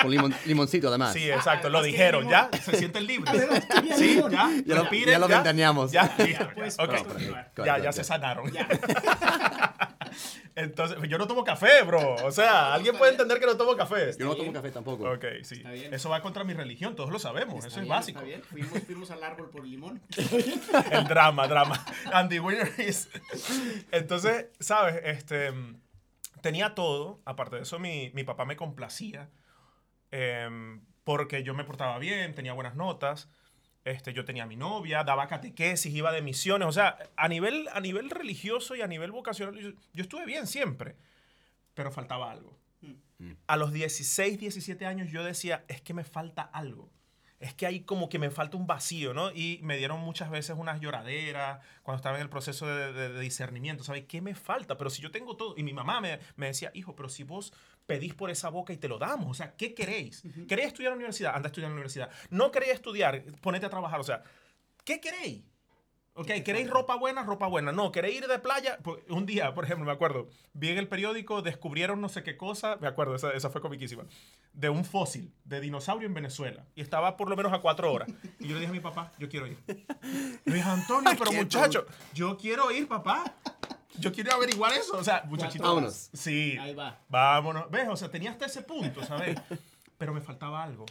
con 0.00 0.10
limon- 0.12 0.36
limoncito, 0.46 0.88
además. 0.88 1.12
Sí, 1.12 1.28
exacto, 1.30 1.68
lo 1.68 1.78
además 1.78 1.92
dijeron, 1.92 2.28
ya, 2.28 2.48
se 2.62 2.76
sienten 2.76 3.04
libres. 3.06 3.34
Además, 3.34 3.64
quería 3.66 3.96
Sí, 3.96 4.16
ya, 4.30 4.50
Ya 4.64 4.74
lo- 4.76 4.82
respiren, 4.82 5.12
ya 5.12 5.18
lo 5.18 5.28
ventaneamos. 5.28 5.90
Ya, 5.92 6.16
ya, 6.18 6.42
ok. 6.44 6.52
pues, 6.54 6.78
Ok, 6.78 7.04
continuar. 7.06 7.52
go 7.56 7.64
ya, 7.66 7.78
ya 7.78 7.92
se 7.92 8.04
sanaron. 8.04 8.50
Entonces, 10.58 10.98
yo 11.08 11.18
no 11.18 11.26
tomo 11.28 11.44
café, 11.44 11.82
bro. 11.84 12.16
O 12.24 12.32
sea, 12.32 12.74
alguien 12.74 12.96
puede 12.98 13.12
entender 13.12 13.38
que 13.38 13.46
no 13.46 13.56
tomo 13.56 13.76
café. 13.76 14.10
Yo 14.18 14.26
no 14.26 14.34
bien. 14.34 14.46
tomo 14.46 14.52
café 14.52 14.70
tampoco. 14.72 15.10
Ok, 15.10 15.24
sí. 15.42 15.56
Está 15.56 15.70
bien. 15.70 15.94
Eso 15.94 16.10
va 16.10 16.20
contra 16.20 16.42
mi 16.44 16.52
religión, 16.52 16.96
todos 16.96 17.10
lo 17.10 17.18
sabemos, 17.18 17.56
Está 17.56 17.68
eso 17.68 17.80
es 17.80 17.88
básico. 17.88 18.18
Está 18.18 18.26
bien. 18.26 18.42
Fuimos, 18.42 18.82
fuimos 18.82 19.10
al 19.12 19.22
árbol 19.22 19.50
por 19.50 19.62
el 19.64 19.70
limón. 19.70 20.02
El 20.90 21.04
drama, 21.04 21.46
drama. 21.46 21.84
Andy 22.12 22.40
Winner 22.40 22.72
is. 22.78 23.08
Entonces, 23.92 24.48
¿sabes? 24.58 25.00
Este, 25.04 25.52
tenía 26.42 26.74
todo. 26.74 27.20
Aparte 27.24 27.56
de 27.56 27.62
eso, 27.62 27.78
mi, 27.78 28.10
mi 28.14 28.24
papá 28.24 28.44
me 28.44 28.56
complacía. 28.56 29.30
em, 30.10 30.84
porque 31.04 31.42
yo 31.42 31.54
me 31.54 31.64
portaba 31.64 31.98
bien, 31.98 32.34
tenía 32.34 32.52
buenas 32.52 32.74
notas. 32.74 33.30
Este, 33.90 34.12
yo 34.12 34.24
tenía 34.24 34.46
mi 34.46 34.56
novia, 34.56 35.04
daba 35.04 35.26
catequesis, 35.28 35.92
iba 35.94 36.12
de 36.12 36.22
misiones. 36.22 36.68
O 36.68 36.72
sea, 36.72 36.98
a 37.16 37.28
nivel, 37.28 37.68
a 37.72 37.80
nivel 37.80 38.10
religioso 38.10 38.74
y 38.76 38.82
a 38.82 38.86
nivel 38.86 39.12
vocacional, 39.12 39.56
yo, 39.58 39.70
yo 39.92 40.02
estuve 40.02 40.24
bien 40.26 40.46
siempre. 40.46 40.96
Pero 41.74 41.90
faltaba 41.90 42.30
algo. 42.30 42.56
A 43.48 43.56
los 43.56 43.72
16, 43.72 44.38
17 44.38 44.86
años 44.86 45.10
yo 45.10 45.24
decía, 45.24 45.64
es 45.68 45.80
que 45.80 45.94
me 45.94 46.04
falta 46.04 46.42
algo. 46.42 46.90
Es 47.40 47.54
que 47.54 47.66
hay 47.66 47.80
como 47.80 48.08
que 48.08 48.18
me 48.18 48.30
falta 48.30 48.56
un 48.56 48.66
vacío, 48.66 49.14
¿no? 49.14 49.30
Y 49.32 49.60
me 49.62 49.76
dieron 49.76 50.00
muchas 50.00 50.28
veces 50.30 50.56
unas 50.58 50.80
lloraderas 50.80 51.60
cuando 51.82 51.96
estaba 51.98 52.16
en 52.16 52.22
el 52.22 52.28
proceso 52.28 52.66
de, 52.66 52.92
de- 52.92 53.08
de 53.10 53.20
discernimiento. 53.20 53.84
¿Sabes 53.84 54.04
qué 54.06 54.20
me 54.20 54.34
falta? 54.34 54.76
Pero 54.76 54.90
si 54.90 55.02
yo 55.02 55.10
tengo 55.12 55.36
todo. 55.36 55.54
Y 55.56 55.62
mi 55.62 55.72
mamá 55.72 56.00
me, 56.00 56.18
me 56.36 56.46
decía, 56.46 56.70
hijo, 56.74 56.96
pero 56.96 57.08
si 57.08 57.22
vos 57.22 57.52
pedís 57.88 58.12
por 58.12 58.30
esa 58.30 58.50
boca 58.50 58.74
y 58.74 58.76
te 58.76 58.86
lo 58.86 58.98
damos, 58.98 59.30
o 59.30 59.34
sea, 59.34 59.56
¿qué 59.56 59.74
queréis? 59.74 60.22
¿Queréis 60.46 60.68
estudiar 60.68 60.92
en 60.92 60.96
la 60.96 60.96
universidad? 60.96 61.34
Anda 61.34 61.46
a 61.46 61.48
estudiar 61.48 61.70
en 61.70 61.72
la 61.72 61.76
universidad. 61.76 62.10
No 62.28 62.52
queréis 62.52 62.74
estudiar, 62.74 63.24
ponete 63.40 63.64
a 63.64 63.70
trabajar. 63.70 63.98
O 63.98 64.04
sea, 64.04 64.22
¿qué 64.84 65.00
queréis? 65.00 65.42
Ok, 66.12 66.26
¿queréis 66.44 66.68
ropa 66.68 66.96
buena? 66.96 67.22
Ropa 67.22 67.46
buena. 67.46 67.72
No, 67.72 67.90
¿queréis 67.90 68.18
ir 68.18 68.26
de 68.26 68.38
playa? 68.40 68.78
Pues, 68.82 68.98
un 69.08 69.24
día, 69.24 69.54
por 69.54 69.64
ejemplo, 69.64 69.86
me 69.86 69.92
acuerdo, 69.92 70.28
vi 70.52 70.68
en 70.68 70.76
el 70.76 70.86
periódico, 70.86 71.40
descubrieron 71.40 72.02
no 72.02 72.10
sé 72.10 72.22
qué 72.22 72.36
cosa, 72.36 72.76
me 72.78 72.88
acuerdo, 72.88 73.14
esa, 73.14 73.30
esa 73.30 73.48
fue 73.48 73.62
comiquísima, 73.62 74.04
de 74.52 74.68
un 74.68 74.84
fósil 74.84 75.32
de 75.44 75.62
dinosaurio 75.62 76.08
en 76.08 76.14
Venezuela. 76.14 76.66
Y 76.74 76.82
estaba 76.82 77.16
por 77.16 77.30
lo 77.30 77.36
menos 77.36 77.54
a 77.54 77.60
cuatro 77.60 77.90
horas. 77.90 78.10
Y 78.38 78.48
yo 78.48 78.54
le 78.54 78.60
dije 78.60 78.70
a 78.70 78.74
mi 78.74 78.80
papá, 78.80 79.12
yo 79.18 79.30
quiero 79.30 79.46
ir. 79.46 79.56
Le 80.44 80.54
dije, 80.54 80.68
Antonio, 80.68 81.10
pero 81.18 81.32
muchacho, 81.32 81.86
yo 82.12 82.36
quiero 82.36 82.70
ir, 82.70 82.86
papá. 82.86 83.34
Yo 83.98 84.12
quiero 84.12 84.32
averiguar 84.32 84.72
eso. 84.72 84.96
O 84.96 85.04
sea, 85.04 85.24
muchachito. 85.26 85.64
Vámonos. 85.64 86.10
Sí. 86.12 86.56
Ahí 86.60 86.74
va. 86.74 86.98
Vámonos. 87.08 87.70
¿Ves? 87.70 87.88
O 87.88 87.96
sea, 87.96 88.10
tenía 88.10 88.30
hasta 88.30 88.46
ese 88.46 88.62
punto, 88.62 89.04
¿sabes? 89.04 89.38
Pero 89.98 90.14
me 90.14 90.20
faltaba 90.20 90.62
algo. 90.62 90.86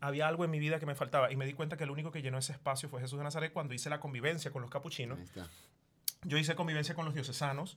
Había 0.00 0.28
algo 0.28 0.44
en 0.44 0.50
mi 0.50 0.60
vida 0.60 0.78
que 0.78 0.86
me 0.86 0.94
faltaba. 0.94 1.32
Y 1.32 1.36
me 1.36 1.44
di 1.44 1.54
cuenta 1.54 1.76
que 1.76 1.84
el 1.84 1.90
único 1.90 2.12
que 2.12 2.22
llenó 2.22 2.38
ese 2.38 2.52
espacio 2.52 2.88
fue 2.88 3.00
Jesús 3.00 3.18
de 3.18 3.24
Nazaret 3.24 3.52
cuando 3.52 3.74
hice 3.74 3.90
la 3.90 3.98
convivencia 3.98 4.52
con 4.52 4.62
los 4.62 4.70
capuchinos. 4.70 5.18
Ahí 5.18 5.24
está. 5.24 5.48
Yo 6.22 6.38
hice 6.38 6.54
convivencia 6.54 6.94
con 6.94 7.04
los 7.04 7.14
diocesanos. 7.14 7.76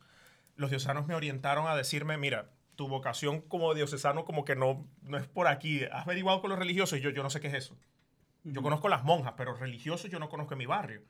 Los 0.55 0.69
diocesanos 0.69 1.07
me 1.07 1.15
orientaron 1.15 1.67
a 1.67 1.75
decirme, 1.75 2.17
mira, 2.17 2.51
tu 2.75 2.87
vocación 2.87 3.41
como 3.41 3.73
diocesano 3.73 4.23
como 4.23 4.45
que 4.45 4.55
no, 4.55 4.85
no 5.01 5.17
es 5.17 5.27
por 5.27 5.47
aquí. 5.47 5.83
Has 5.85 6.05
averiguado 6.05 6.41
con 6.41 6.51
los 6.51 6.59
religiosos 6.59 6.99
y 6.99 7.01
yo, 7.01 7.09
yo 7.09 7.23
no 7.23 7.29
sé 7.29 7.39
qué 7.39 7.47
es 7.47 7.55
eso. 7.55 7.75
Yo 8.43 8.61
conozco 8.61 8.87
las 8.87 9.03
monjas, 9.03 9.33
pero 9.35 9.53
religiosos 9.53 10.09
yo 10.09 10.19
no 10.19 10.29
conozco 10.29 10.53
en 10.53 10.59
mi 10.59 10.65
barrio. 10.65 11.01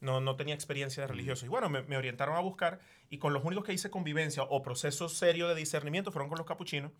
No, 0.00 0.20
no 0.20 0.36
tenía 0.36 0.54
experiencia 0.54 1.02
de 1.02 1.06
religiosos. 1.06 1.44
Y 1.44 1.48
bueno, 1.48 1.70
me, 1.70 1.82
me 1.82 1.96
orientaron 1.96 2.36
a 2.36 2.40
buscar 2.40 2.80
y 3.08 3.18
con 3.18 3.32
los 3.32 3.44
únicos 3.44 3.64
que 3.64 3.72
hice 3.72 3.90
convivencia 3.90 4.42
o 4.42 4.62
proceso 4.62 5.08
serio 5.08 5.48
de 5.48 5.54
discernimiento 5.54 6.12
fueron 6.12 6.28
con 6.28 6.38
los 6.38 6.46
capuchinos. 6.46 6.92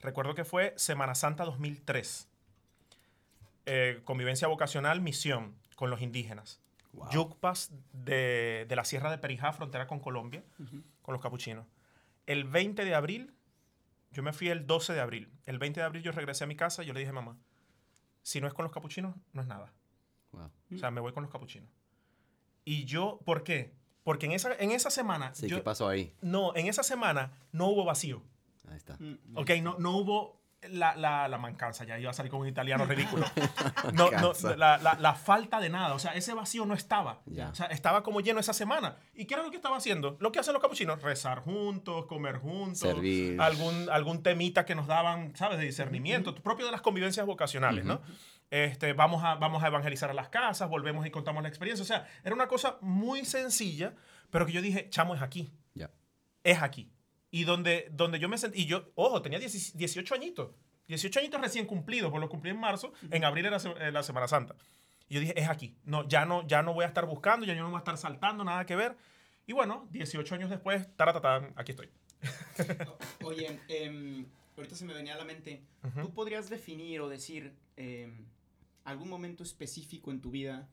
Recuerdo 0.00 0.34
que 0.34 0.44
fue 0.44 0.74
Semana 0.76 1.14
Santa 1.14 1.44
2003. 1.44 2.28
Eh, 3.66 4.00
convivencia 4.04 4.48
vocacional, 4.48 5.00
misión 5.00 5.54
con 5.76 5.90
los 5.90 6.02
indígenas. 6.02 6.60
Wow. 6.92 7.10
Yucpas 7.10 7.72
de, 7.92 8.66
de 8.68 8.76
la 8.76 8.84
Sierra 8.84 9.10
de 9.10 9.18
Perijá, 9.18 9.52
frontera 9.52 9.86
con 9.86 10.00
Colombia, 10.00 10.42
con 11.02 11.12
los 11.12 11.22
capuchinos. 11.22 11.66
El 12.26 12.44
20 12.44 12.84
de 12.84 12.94
abril, 12.94 13.32
yo 14.10 14.22
me 14.22 14.32
fui 14.32 14.48
el 14.48 14.66
12 14.66 14.92
de 14.92 15.00
abril. 15.00 15.32
El 15.46 15.58
20 15.58 15.80
de 15.80 15.86
abril 15.86 16.02
yo 16.02 16.12
regresé 16.12 16.44
a 16.44 16.46
mi 16.46 16.56
casa 16.56 16.82
y 16.82 16.86
yo 16.86 16.92
le 16.92 17.00
dije, 17.00 17.12
mamá, 17.12 17.36
si 18.22 18.40
no 18.40 18.46
es 18.46 18.54
con 18.54 18.62
los 18.64 18.72
capuchinos, 18.72 19.14
no 19.32 19.42
es 19.42 19.48
nada. 19.48 19.72
Wow. 20.32 20.50
O 20.74 20.78
sea, 20.78 20.90
me 20.90 21.00
voy 21.00 21.12
con 21.12 21.22
los 21.22 21.30
capuchinos. 21.32 21.68
Y 22.64 22.84
yo, 22.84 23.20
¿por 23.24 23.42
qué? 23.44 23.74
Porque 24.04 24.26
en 24.26 24.32
esa, 24.32 24.54
en 24.54 24.70
esa 24.72 24.90
semana, 24.90 25.34
Sí, 25.34 25.48
yo- 25.48 25.56
¿qué 25.58 25.62
pasó 25.62 25.88
ahí? 25.88 26.14
no, 26.22 26.54
en 26.56 26.66
esa 26.66 26.82
semana 26.82 27.32
no 27.52 27.68
hubo 27.68 27.84
vacío. 27.84 28.22
Ahí 28.68 28.76
está. 28.76 28.96
Mm, 28.98 29.36
¿Ok? 29.36 29.50
No, 29.62 29.78
no 29.78 29.96
hubo 29.96 30.41
la, 30.70 30.94
la, 30.96 31.28
la 31.28 31.38
mancanza, 31.38 31.84
ya 31.84 31.98
iba 31.98 32.10
a 32.10 32.14
salir 32.14 32.30
con 32.30 32.40
un 32.40 32.46
italiano 32.48 32.84
ridículo. 32.86 33.26
No, 33.92 34.10
no, 34.10 34.32
la- 34.56 34.78
la 34.78 35.14
falta 35.14 35.58
de 35.60 35.68
nada. 35.68 35.94
O 35.94 35.98
sea, 35.98 36.12
ese 36.14 36.32
vacío 36.34 36.64
no 36.66 36.74
estaba. 36.74 37.20
Ya. 37.26 37.48
O 37.48 37.54
sea, 37.54 37.66
estaba 37.66 38.02
como 38.02 38.20
lleno 38.20 38.38
esa 38.40 38.52
semana. 38.52 38.96
¿Y 39.14 39.24
qué 39.26 39.34
era 39.34 39.42
lo 39.42 39.50
que 39.50 39.56
estaba 39.56 39.76
haciendo? 39.76 40.16
Lo 40.20 40.30
que 40.32 40.38
hacen 40.38 40.52
los 40.52 40.62
capuchinos, 40.62 41.02
rezar 41.02 41.40
juntos, 41.40 42.06
comer 42.06 42.36
juntos. 42.38 42.78
Servir. 42.78 43.40
Algún, 43.40 43.88
algún 43.90 44.22
temita 44.22 44.64
que 44.64 44.74
nos 44.74 44.86
daban, 44.86 45.34
¿sabes? 45.36 45.58
De 45.58 45.64
discernimiento, 45.64 46.34
propio 46.36 46.64
de 46.66 46.72
las 46.72 46.80
convivencias 46.80 47.26
vocacionales, 47.26 47.84
¿no? 47.84 48.00
Este, 48.50 48.92
vamos, 48.92 49.24
a, 49.24 49.34
vamos 49.36 49.62
a 49.62 49.66
evangelizar 49.68 50.10
a 50.10 50.14
las 50.14 50.28
casas, 50.28 50.68
volvemos 50.68 51.06
y 51.06 51.10
contamos 51.10 51.42
la 51.42 51.48
experiencia. 51.48 51.82
O 51.82 51.86
sea, 51.86 52.06
era 52.22 52.34
una 52.34 52.46
cosa 52.48 52.76
muy 52.82 53.24
sencilla, 53.24 53.94
pero 54.30 54.46
que 54.46 54.52
yo 54.52 54.60
dije, 54.62 54.88
chamo, 54.90 55.14
es 55.14 55.22
aquí 55.22 55.52
Ya. 55.74 55.90
es 56.44 56.60
aquí. 56.62 56.92
Y 57.34 57.44
donde, 57.44 57.88
donde 57.90 58.18
yo 58.18 58.28
me 58.28 58.36
sentí, 58.36 58.60
y 58.60 58.66
yo, 58.66 58.92
ojo, 58.94 59.22
tenía 59.22 59.38
10 59.38 59.76
18 59.76 60.14
añitos. 60.14 60.50
18 60.86 61.20
añitos 61.20 61.40
recién 61.40 61.64
cumplidos, 61.64 62.10
pues 62.10 62.20
lo 62.20 62.28
cumplí 62.28 62.50
en 62.50 62.60
marzo, 62.60 62.92
en 63.10 63.24
abril 63.24 63.46
era 63.46 63.56
eh, 63.56 63.90
la 63.90 64.02
Semana 64.02 64.28
Santa. 64.28 64.54
Y 65.08 65.14
yo 65.14 65.20
dije, 65.20 65.40
es 65.40 65.48
aquí. 65.48 65.74
No, 65.84 66.06
ya, 66.06 66.26
no, 66.26 66.46
ya 66.46 66.62
no 66.62 66.74
voy 66.74 66.84
a 66.84 66.88
estar 66.88 67.06
buscando, 67.06 67.46
ya 67.46 67.54
no 67.54 67.68
voy 67.68 67.76
a 67.76 67.78
estar 67.78 67.96
saltando, 67.96 68.44
nada 68.44 68.66
que 68.66 68.76
ver. 68.76 68.96
Y 69.46 69.54
bueno, 69.54 69.88
18 69.92 70.34
años 70.34 70.50
después, 70.50 70.86
taratatán, 70.94 71.54
aquí 71.56 71.72
estoy. 71.72 71.88
Oye, 73.24 73.58
em, 73.68 74.26
ahorita 74.56 74.76
se 74.76 74.84
me 74.84 74.92
venía 74.92 75.14
a 75.14 75.18
la 75.18 75.24
mente. 75.24 75.62
¿Tú 76.02 76.12
podrías 76.12 76.50
definir 76.50 77.00
o 77.00 77.08
decir 77.08 77.56
em, 77.76 78.26
algún 78.84 79.08
momento 79.08 79.42
específico 79.42 80.10
en 80.10 80.20
tu 80.20 80.30
vida 80.30 80.68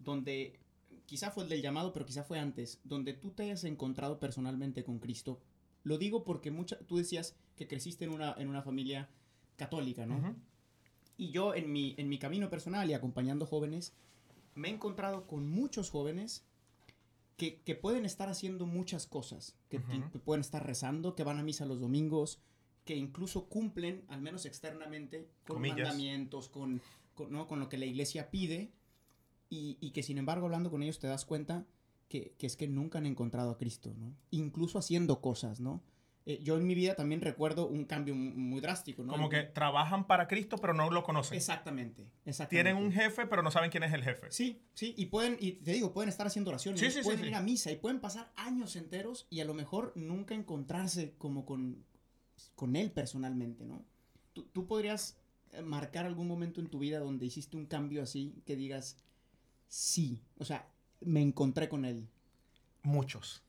donde, 0.00 0.58
quizá 1.06 1.30
fue 1.30 1.44
el 1.44 1.48
del 1.48 1.62
llamado, 1.62 1.92
pero 1.92 2.04
quizá 2.04 2.24
fue 2.24 2.40
antes, 2.40 2.80
donde 2.82 3.12
tú 3.12 3.30
te 3.30 3.44
hayas 3.44 3.62
encontrado 3.64 4.18
personalmente 4.18 4.82
con 4.82 4.98
Cristo? 4.98 5.40
Lo 5.86 5.98
digo 5.98 6.24
porque 6.24 6.50
mucha, 6.50 6.80
tú 6.80 6.96
decías 6.96 7.36
que 7.54 7.68
creciste 7.68 8.04
en 8.04 8.10
una, 8.10 8.34
en 8.38 8.48
una 8.48 8.60
familia 8.60 9.08
católica, 9.54 10.04
¿no? 10.04 10.34
Y 11.16 11.30
yo 11.30 11.54
en 11.54 11.70
mi, 11.70 11.94
en 11.96 12.08
mi 12.08 12.18
camino 12.18 12.50
personal 12.50 12.90
y 12.90 12.92
acompañando 12.92 13.46
jóvenes, 13.46 13.94
me 14.56 14.66
he 14.66 14.72
encontrado 14.72 15.28
con 15.28 15.48
muchos 15.48 15.90
jóvenes 15.90 16.44
que, 17.36 17.60
que 17.60 17.76
pueden 17.76 18.04
estar 18.04 18.28
haciendo 18.28 18.66
muchas 18.66 19.06
cosas, 19.06 19.54
que 19.68 19.78
pueden 19.78 20.40
estar 20.40 20.66
rezando, 20.66 21.14
que 21.14 21.22
van 21.22 21.38
a 21.38 21.44
misa 21.44 21.66
los 21.66 21.78
domingos, 21.78 22.40
que 22.84 22.96
incluso 22.96 23.46
cumplen, 23.46 24.04
al 24.08 24.20
menos 24.20 24.44
externamente, 24.44 25.28
con 25.46 25.58
Comillas. 25.58 25.78
mandamientos, 25.78 26.48
con, 26.48 26.82
con, 27.14 27.30
¿no? 27.30 27.46
con 27.46 27.60
lo 27.60 27.68
que 27.68 27.78
la 27.78 27.86
iglesia 27.86 28.28
pide, 28.32 28.72
y, 29.50 29.78
y 29.80 29.92
que 29.92 30.02
sin 30.02 30.18
embargo 30.18 30.46
hablando 30.46 30.68
con 30.68 30.82
ellos 30.82 30.98
te 30.98 31.06
das 31.06 31.24
cuenta 31.24 31.64
que, 32.08 32.34
que 32.38 32.46
es 32.46 32.56
que 32.56 32.68
nunca 32.68 32.98
han 32.98 33.06
encontrado 33.06 33.50
a 33.50 33.58
Cristo, 33.58 33.94
¿no? 33.96 34.14
Incluso 34.30 34.78
haciendo 34.78 35.20
cosas, 35.20 35.60
¿no? 35.60 35.82
Eh, 36.28 36.40
yo 36.42 36.56
en 36.56 36.66
mi 36.66 36.74
vida 36.74 36.96
también 36.96 37.20
recuerdo 37.20 37.68
un 37.68 37.84
cambio 37.84 38.14
mu- 38.16 38.32
muy 38.34 38.60
drástico, 38.60 39.04
¿no? 39.04 39.12
Como 39.12 39.28
que 39.28 39.44
trabajan 39.44 40.08
para 40.08 40.26
Cristo, 40.26 40.56
pero 40.58 40.74
no 40.74 40.90
lo 40.90 41.04
conocen. 41.04 41.36
Exactamente, 41.36 42.10
exactamente. 42.24 42.48
Tienen 42.72 42.76
un 42.84 42.90
jefe, 42.92 43.26
pero 43.26 43.42
no 43.44 43.50
saben 43.52 43.70
quién 43.70 43.84
es 43.84 43.92
el 43.92 44.02
jefe. 44.02 44.26
Sí, 44.30 44.60
sí, 44.74 44.92
y 44.96 45.06
pueden, 45.06 45.36
y 45.40 45.52
te 45.52 45.72
digo, 45.72 45.92
pueden 45.92 46.08
estar 46.08 46.26
haciendo 46.26 46.50
oraciones, 46.50 46.80
Sí, 46.80 46.86
sí, 46.90 46.98
sí, 46.98 47.02
pueden 47.04 47.20
sí. 47.20 47.26
ir 47.28 47.34
a 47.36 47.40
misa 47.42 47.70
y 47.70 47.76
pueden 47.76 48.00
pasar 48.00 48.32
años 48.34 48.74
enteros 48.74 49.28
y 49.30 49.38
a 49.38 49.44
lo 49.44 49.54
mejor 49.54 49.92
nunca 49.94 50.34
encontrarse 50.34 51.14
como 51.16 51.44
con, 51.46 51.84
con 52.56 52.74
él 52.74 52.90
personalmente, 52.90 53.64
¿no? 53.64 53.84
¿Tú, 54.32 54.46
tú 54.52 54.66
podrías 54.66 55.20
eh, 55.52 55.62
marcar 55.62 56.06
algún 56.06 56.26
momento 56.26 56.60
en 56.60 56.66
tu 56.66 56.80
vida 56.80 56.98
donde 56.98 57.24
hiciste 57.26 57.56
un 57.56 57.66
cambio 57.66 58.02
así 58.02 58.42
que 58.44 58.56
digas, 58.56 58.98
sí, 59.68 60.24
o 60.38 60.44
sea, 60.44 60.68
me 61.00 61.22
encontré 61.22 61.68
con 61.68 61.84
él. 61.84 62.08
Muchos. 62.82 63.42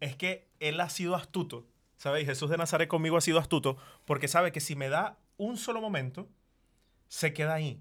Es 0.00 0.16
que 0.16 0.48
él 0.58 0.80
ha 0.80 0.88
sido 0.88 1.14
astuto, 1.14 1.64
¿sabes? 1.96 2.26
Jesús 2.26 2.50
de 2.50 2.56
Nazaret 2.56 2.88
conmigo 2.88 3.16
ha 3.16 3.20
sido 3.20 3.38
astuto 3.38 3.76
porque 4.04 4.26
sabe 4.26 4.50
que 4.50 4.58
si 4.60 4.74
me 4.74 4.88
da 4.88 5.18
un 5.36 5.56
solo 5.56 5.80
momento, 5.80 6.28
se 7.08 7.32
queda 7.32 7.54
ahí. 7.54 7.80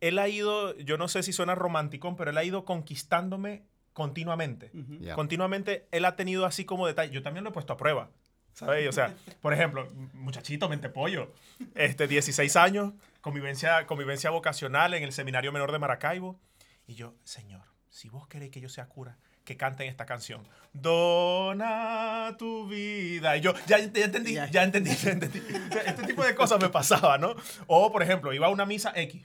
Él 0.00 0.18
ha 0.18 0.28
ido, 0.28 0.76
yo 0.78 0.98
no 0.98 1.08
sé 1.08 1.22
si 1.22 1.32
suena 1.32 1.54
romántico, 1.54 2.16
pero 2.16 2.30
él 2.30 2.38
ha 2.38 2.44
ido 2.44 2.64
conquistándome 2.64 3.64
continuamente. 3.92 4.72
Continuamente 5.14 5.86
él 5.92 6.04
ha 6.04 6.16
tenido 6.16 6.46
así 6.46 6.64
como 6.64 6.86
detalles. 6.86 7.12
Yo 7.12 7.22
también 7.22 7.44
lo 7.44 7.50
he 7.50 7.52
puesto 7.52 7.74
a 7.74 7.76
prueba, 7.76 8.10
¿sabes? 8.52 8.88
O 8.88 8.92
sea, 8.92 9.14
por 9.40 9.52
ejemplo, 9.52 9.90
muchachito, 10.14 10.68
mente 10.68 10.88
pollo, 10.88 11.32
este, 11.74 12.08
16 12.08 12.56
años, 12.56 12.94
convivencia, 13.20 13.86
convivencia 13.86 14.30
vocacional 14.30 14.94
en 14.94 15.02
el 15.02 15.12
Seminario 15.12 15.52
Menor 15.52 15.70
de 15.70 15.78
Maracaibo. 15.78 16.40
Y 16.86 16.94
yo, 16.94 17.14
Señor, 17.24 17.69
si 17.90 18.08
vos 18.08 18.26
queréis 18.28 18.50
que 18.50 18.60
yo 18.60 18.68
sea 18.68 18.86
cura, 18.86 19.18
que 19.44 19.56
canten 19.56 19.88
esta 19.88 20.06
canción. 20.06 20.46
Dona 20.72 22.36
tu 22.38 22.68
vida. 22.68 23.36
Y 23.36 23.40
yo, 23.40 23.52
ya, 23.66 23.78
ya 23.78 24.04
entendí, 24.04 24.34
Ya. 24.34 24.48
ya 24.50 24.62
entendí, 24.62 24.94
ya 24.94 25.10
entendí. 25.10 25.42
Este 25.84 26.04
tipo 26.06 26.24
de 26.24 26.34
cosas 26.34 26.60
me 26.60 26.68
pasaba, 26.68 27.18
¿no? 27.18 27.34
O, 27.66 27.90
por 27.92 28.02
ejemplo, 28.02 28.32
iba 28.32 28.46
a 28.46 28.50
una 28.50 28.66
misa 28.66 28.92
X. 28.94 29.24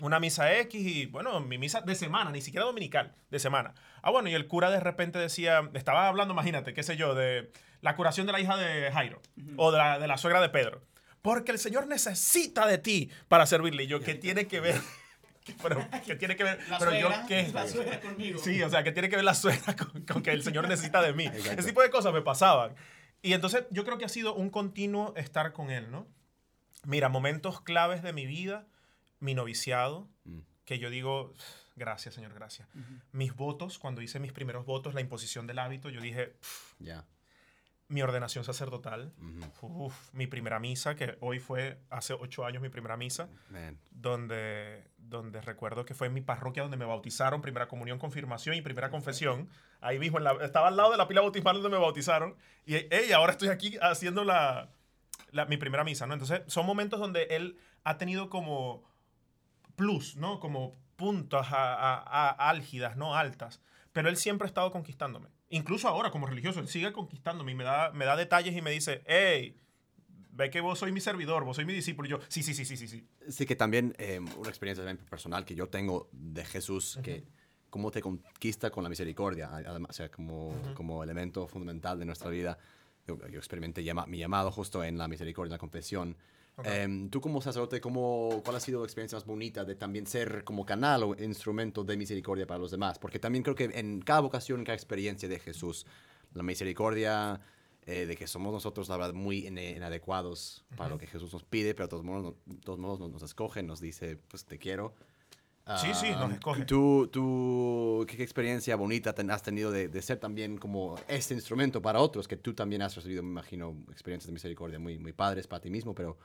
Una 0.00 0.18
misa 0.18 0.52
X 0.60 0.80
y, 0.80 1.06
bueno, 1.06 1.40
mi 1.40 1.58
misa 1.58 1.80
de 1.80 1.94
semana, 1.94 2.30
ni 2.30 2.40
siquiera 2.40 2.66
dominical, 2.66 3.14
de 3.30 3.38
semana. 3.38 3.74
Ah, 4.02 4.10
bueno, 4.10 4.28
y 4.28 4.34
el 4.34 4.46
cura 4.48 4.70
de 4.70 4.80
repente 4.80 5.18
decía, 5.18 5.68
estaba 5.74 6.08
hablando, 6.08 6.34
imagínate, 6.34 6.74
qué 6.74 6.82
sé 6.82 6.96
yo, 6.96 7.14
de 7.14 7.52
la 7.82 7.94
curación 7.94 8.26
de 8.26 8.32
la 8.32 8.40
hija 8.40 8.56
de 8.56 8.90
Jairo 8.90 9.20
o 9.56 9.70
de 9.70 9.78
la, 9.78 9.98
de 9.98 10.08
la 10.08 10.16
suegra 10.18 10.40
de 10.40 10.48
Pedro. 10.48 10.82
Porque 11.20 11.52
el 11.52 11.58
Señor 11.58 11.86
necesita 11.86 12.66
de 12.66 12.78
ti 12.78 13.10
para 13.28 13.46
servirle. 13.46 13.84
Y 13.84 13.86
yo, 13.86 14.00
¿qué 14.00 14.14
tiene 14.16 14.46
que 14.48 14.58
ver? 14.60 14.80
Pero, 15.62 15.86
¿qué 16.06 16.16
tiene 16.16 16.36
que 16.36 16.44
ver? 16.44 16.58
La 16.68 16.78
Pero 16.78 16.90
suegra, 16.92 17.20
yo, 17.22 17.26
¿qué? 17.28 17.50
la 17.52 17.66
suegra 17.68 18.00
conmigo. 18.00 18.38
Sí, 18.38 18.62
o 18.62 18.70
sea, 18.70 18.82
que 18.84 18.92
tiene 18.92 19.08
que 19.08 19.16
ver 19.16 19.24
la 19.24 19.34
suegra 19.34 19.74
con, 19.76 20.02
con 20.04 20.22
que 20.22 20.30
el 20.30 20.42
Señor 20.42 20.68
necesita 20.68 21.02
de 21.02 21.12
mí. 21.12 21.26
Exacto. 21.26 21.60
Ese 21.60 21.68
tipo 21.68 21.82
de 21.82 21.90
cosas 21.90 22.12
me 22.12 22.22
pasaban. 22.22 22.74
Y 23.22 23.32
entonces 23.34 23.64
yo 23.70 23.84
creo 23.84 23.98
que 23.98 24.04
ha 24.04 24.08
sido 24.08 24.34
un 24.34 24.50
continuo 24.50 25.14
estar 25.16 25.52
con 25.52 25.70
Él, 25.70 25.90
¿no? 25.90 26.06
Mira, 26.84 27.08
momentos 27.08 27.60
claves 27.60 28.02
de 28.02 28.12
mi 28.12 28.26
vida, 28.26 28.66
mi 29.20 29.34
noviciado, 29.34 30.08
Mm. 30.24 30.40
que 30.64 30.78
yo 30.78 30.90
digo, 30.90 31.32
gracias, 31.76 32.14
Señor, 32.14 32.34
gracias. 32.34 32.68
Mis 33.12 33.34
votos, 33.34 33.78
cuando 33.78 34.02
hice 34.02 34.18
mis 34.20 34.32
primeros 34.32 34.64
votos, 34.66 34.94
la 34.94 35.00
imposición 35.00 35.46
del 35.46 35.58
hábito, 35.60 35.88
yo 35.90 36.00
dije, 36.00 36.34
Ya. 36.78 37.04
Mi 37.92 38.00
ordenación 38.02 38.42
sacerdotal, 38.44 39.12
uf, 39.60 39.94
mi 40.14 40.26
primera 40.26 40.58
misa, 40.58 40.94
que 40.96 41.16
hoy 41.20 41.38
fue 41.38 41.78
hace 41.90 42.14
ocho 42.14 42.44
años 42.46 42.62
mi 42.62 42.68
primera 42.70 42.96
misa, 42.96 43.28
Man. 43.50 43.78
donde, 43.90 44.88
donde 44.96 45.40
recuerdo 45.42 45.84
que 45.84 45.94
fue 45.94 46.06
en 46.06 46.14
mi 46.14 46.20
parroquia 46.22 46.62
donde 46.62 46.76
me 46.78 46.84
bautizaron, 46.86 47.42
primera 47.42 47.68
comunión, 47.68 47.98
confirmación 47.98 48.56
y 48.56 48.62
primera 48.62 48.90
confesión. 48.90 49.48
Ahí 49.80 49.98
mismo, 49.98 50.18
en 50.18 50.24
la- 50.24 50.38
estaba 50.44 50.68
al 50.68 50.76
lado 50.76 50.92
de 50.92 50.96
la 50.96 51.06
pila 51.06 51.20
bautismal 51.20 51.54
donde 51.56 51.68
me 51.68 51.76
bautizaron. 51.76 52.34
Y 52.64 52.76
hey, 52.90 53.12
ahora 53.14 53.32
estoy 53.32 53.48
aquí 53.48 53.76
haciendo 53.82 54.24
la, 54.24 54.70
la- 55.30 55.44
mi 55.46 55.56
primera 55.58 55.84
misa, 55.84 56.06
¿no? 56.06 56.14
Entonces, 56.14 56.42
son 56.46 56.64
momentos 56.64 56.98
donde 56.98 57.24
él 57.24 57.58
ha 57.84 57.98
tenido 57.98 58.30
como 58.30 58.84
plus, 59.76 60.16
¿no? 60.16 60.40
Como 60.40 60.76
puntos 60.96 61.46
a- 61.50 61.74
a- 61.74 62.28
a- 62.30 62.48
álgidas, 62.50 62.96
¿no? 62.96 63.14
Altas. 63.16 63.60
Pero 63.92 64.08
él 64.08 64.16
siempre 64.16 64.46
ha 64.46 64.48
estado 64.48 64.70
conquistándome. 64.70 65.28
Incluso 65.52 65.86
ahora, 65.86 66.10
como 66.10 66.26
religioso, 66.26 66.60
él 66.60 66.68
sigue 66.68 66.92
conquistándome 66.92 67.52
y 67.52 67.54
me 67.54 67.64
da, 67.64 67.90
me 67.92 68.04
da 68.06 68.16
detalles 68.16 68.56
y 68.56 68.62
me 68.62 68.70
dice, 68.70 69.02
hey, 69.06 69.56
ve 70.30 70.48
que 70.48 70.60
vos 70.62 70.78
sois 70.78 70.92
mi 70.94 71.00
servidor, 71.00 71.44
vos 71.44 71.56
sois 71.56 71.66
mi 71.66 71.74
discípulo. 71.74 72.08
Y 72.08 72.10
yo, 72.10 72.20
sí, 72.28 72.42
sí, 72.42 72.54
sí, 72.54 72.64
sí, 72.64 72.76
sí, 72.78 72.88
sí. 72.88 73.06
Sí, 73.28 73.44
que 73.44 73.54
también 73.54 73.94
eh, 73.98 74.18
una 74.18 74.48
experiencia 74.48 74.82
también 74.84 75.06
personal 75.08 75.44
que 75.44 75.54
yo 75.54 75.68
tengo 75.68 76.08
de 76.12 76.44
Jesús, 76.46 76.98
que, 77.02 77.24
cómo 77.68 77.90
te 77.90 78.00
conquista 78.00 78.70
con 78.70 78.82
la 78.82 78.88
misericordia, 78.88 79.50
además, 79.52 79.90
o 79.90 79.92
sea, 79.92 80.10
como, 80.10 80.54
como 80.74 81.04
elemento 81.04 81.46
fundamental 81.48 81.98
de 81.98 82.06
nuestra 82.06 82.30
vida. 82.30 82.58
Yo, 83.06 83.18
yo 83.28 83.38
experimenté 83.38 83.84
llama- 83.84 84.06
mi 84.06 84.18
llamado 84.18 84.50
justo 84.50 84.82
en 84.84 84.96
la 84.96 85.06
misericordia, 85.06 85.48
en 85.48 85.52
la 85.52 85.58
confesión. 85.58 86.16
Em, 86.64 87.08
tú 87.08 87.20
como 87.20 87.40
sacerdote, 87.40 87.80
¿cómo, 87.80 88.40
¿cuál 88.44 88.56
ha 88.56 88.60
sido 88.60 88.80
la 88.80 88.86
experiencia 88.86 89.16
más 89.16 89.24
bonita 89.26 89.64
de 89.64 89.74
también 89.74 90.06
ser 90.06 90.44
como 90.44 90.64
canal 90.66 91.02
o 91.02 91.14
instrumento 91.22 91.82
de 91.82 91.96
misericordia 91.96 92.46
para 92.46 92.58
los 92.58 92.70
demás? 92.70 92.98
Porque 92.98 93.18
también 93.18 93.42
creo 93.42 93.54
que 93.56 93.64
en 93.72 94.00
cada 94.02 94.20
vocación, 94.20 94.60
en 94.60 94.66
cada 94.66 94.76
experiencia 94.76 95.28
de 95.28 95.38
Jesús, 95.40 95.86
la 96.34 96.42
misericordia 96.42 97.40
eh, 97.86 98.06
de 98.06 98.16
que 98.16 98.26
somos 98.26 98.52
nosotros, 98.52 98.88
la 98.88 98.96
verdad, 98.96 99.14
muy 99.14 99.46
inadecuados 99.46 100.64
para 100.76 100.90
lo 100.90 100.98
que 100.98 101.06
Jesús 101.06 101.32
nos 101.32 101.42
pide, 101.42 101.74
pero 101.74 101.86
de 101.86 101.90
todos 101.90 102.04
modos, 102.04 102.34
de 102.46 102.56
todos 102.58 102.78
modos 102.78 103.00
nos, 103.00 103.10
nos 103.10 103.22
escoge, 103.22 103.62
nos 103.62 103.80
dice, 103.80 104.16
pues 104.28 104.44
te 104.44 104.58
quiero. 104.58 104.94
Sí, 105.76 105.94
sí, 105.94 106.10
nos 106.10 106.32
escoge. 106.32 106.64
¿Tú, 106.64 107.08
tú 107.10 108.04
qué, 108.08 108.16
qué 108.16 108.22
experiencia 108.24 108.74
bonita 108.76 109.14
ten- 109.14 109.30
has 109.30 109.42
tenido 109.42 109.70
de, 109.70 109.88
de 109.88 110.02
ser 110.02 110.18
también 110.18 110.58
como 110.58 110.96
este 111.08 111.34
instrumento 111.34 111.80
para 111.80 112.00
otros? 112.00 112.26
Que 112.26 112.36
tú 112.36 112.52
también 112.52 112.82
has 112.82 112.94
recibido, 112.96 113.22
me 113.22 113.30
imagino, 113.30 113.76
experiencias 113.90 114.26
de 114.26 114.32
misericordia 114.32 114.78
muy, 114.78 114.98
muy 114.98 115.12
padres 115.12 115.46
para 115.46 115.60
ti 115.60 115.70
mismo, 115.70 115.94
pero 115.94 116.18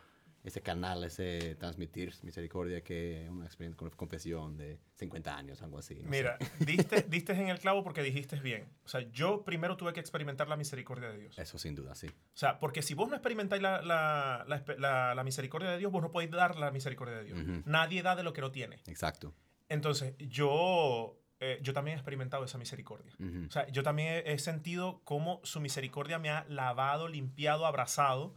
ese 0.48 0.62
canal, 0.62 1.04
ese 1.04 1.56
transmitir 1.56 2.14
misericordia 2.24 2.82
que 2.82 3.28
una 3.30 3.46
experiencia 3.46 3.78
con 3.78 3.90
confesión 3.92 4.58
de 4.58 4.80
50 4.96 5.36
años, 5.38 5.62
algo 5.62 5.78
así. 5.80 5.96
no 5.96 6.02
sé. 6.04 6.08
Mira, 6.10 6.38
diste, 6.60 7.02
diste 7.04 7.34
en 7.34 7.50
el 7.50 7.60
clavo 7.60 7.84
porque 7.84 8.02
dijiste 8.02 8.40
bien. 8.40 8.70
O 8.86 8.88
sea, 8.88 9.02
yo 9.12 9.44
primero 9.44 9.76
tuve 9.78 9.94
que 9.94 10.00
experimentar 10.00 10.48
la 10.48 10.56
misericordia 10.56 11.10
de 11.10 11.18
Dios. 11.18 11.38
Eso 11.38 11.58
sin 11.58 11.76
duda, 11.76 11.96
sí. 11.96 12.08
O 12.08 12.12
sea, 12.38 12.60
porque 12.60 12.82
si 12.82 12.94
vos 12.94 13.10
no 13.10 13.16
experimentáis 13.16 13.62
la, 13.62 13.82
la, 13.82 14.46
la, 14.78 15.14
la- 15.16 15.24
misericordia 15.24 15.70
de 15.70 15.78
Dios, 15.78 15.92
vos 15.92 16.02
no 16.02 16.12
podéis 16.12 16.32
dar 16.32 16.58
la 16.58 16.72
misericordia 16.72 17.18
de 17.18 17.24
Dios. 17.26 17.40
Ujú. 17.42 17.64
Nadie 17.66 18.02
da 18.02 18.16
de 18.16 18.24
lo 18.24 18.32
que 18.34 18.42
no 18.42 18.52
tiene. 18.52 18.78
Exacto. 18.88 19.34
Entonces, 19.70 20.16
yo, 20.18 21.20
eh, 21.42 21.60
yo 21.62 21.74
también 21.74 21.98
he 21.98 22.00
experimentado 22.00 22.46
esa 22.46 22.58
misericordia. 22.58 23.14
Ujú. 23.20 23.48
O 23.48 23.52
sea, 23.52 23.68
yo 23.68 23.84
también 23.84 24.24
he, 24.26 24.32
he 24.34 24.40
sentido 24.40 25.02
cómo 25.04 25.42
su 25.44 25.60
misericordia 25.60 26.20
me 26.20 26.30
ha 26.30 26.46
lavado, 26.48 27.10
limpiado, 27.10 27.66
abrazado 27.66 28.36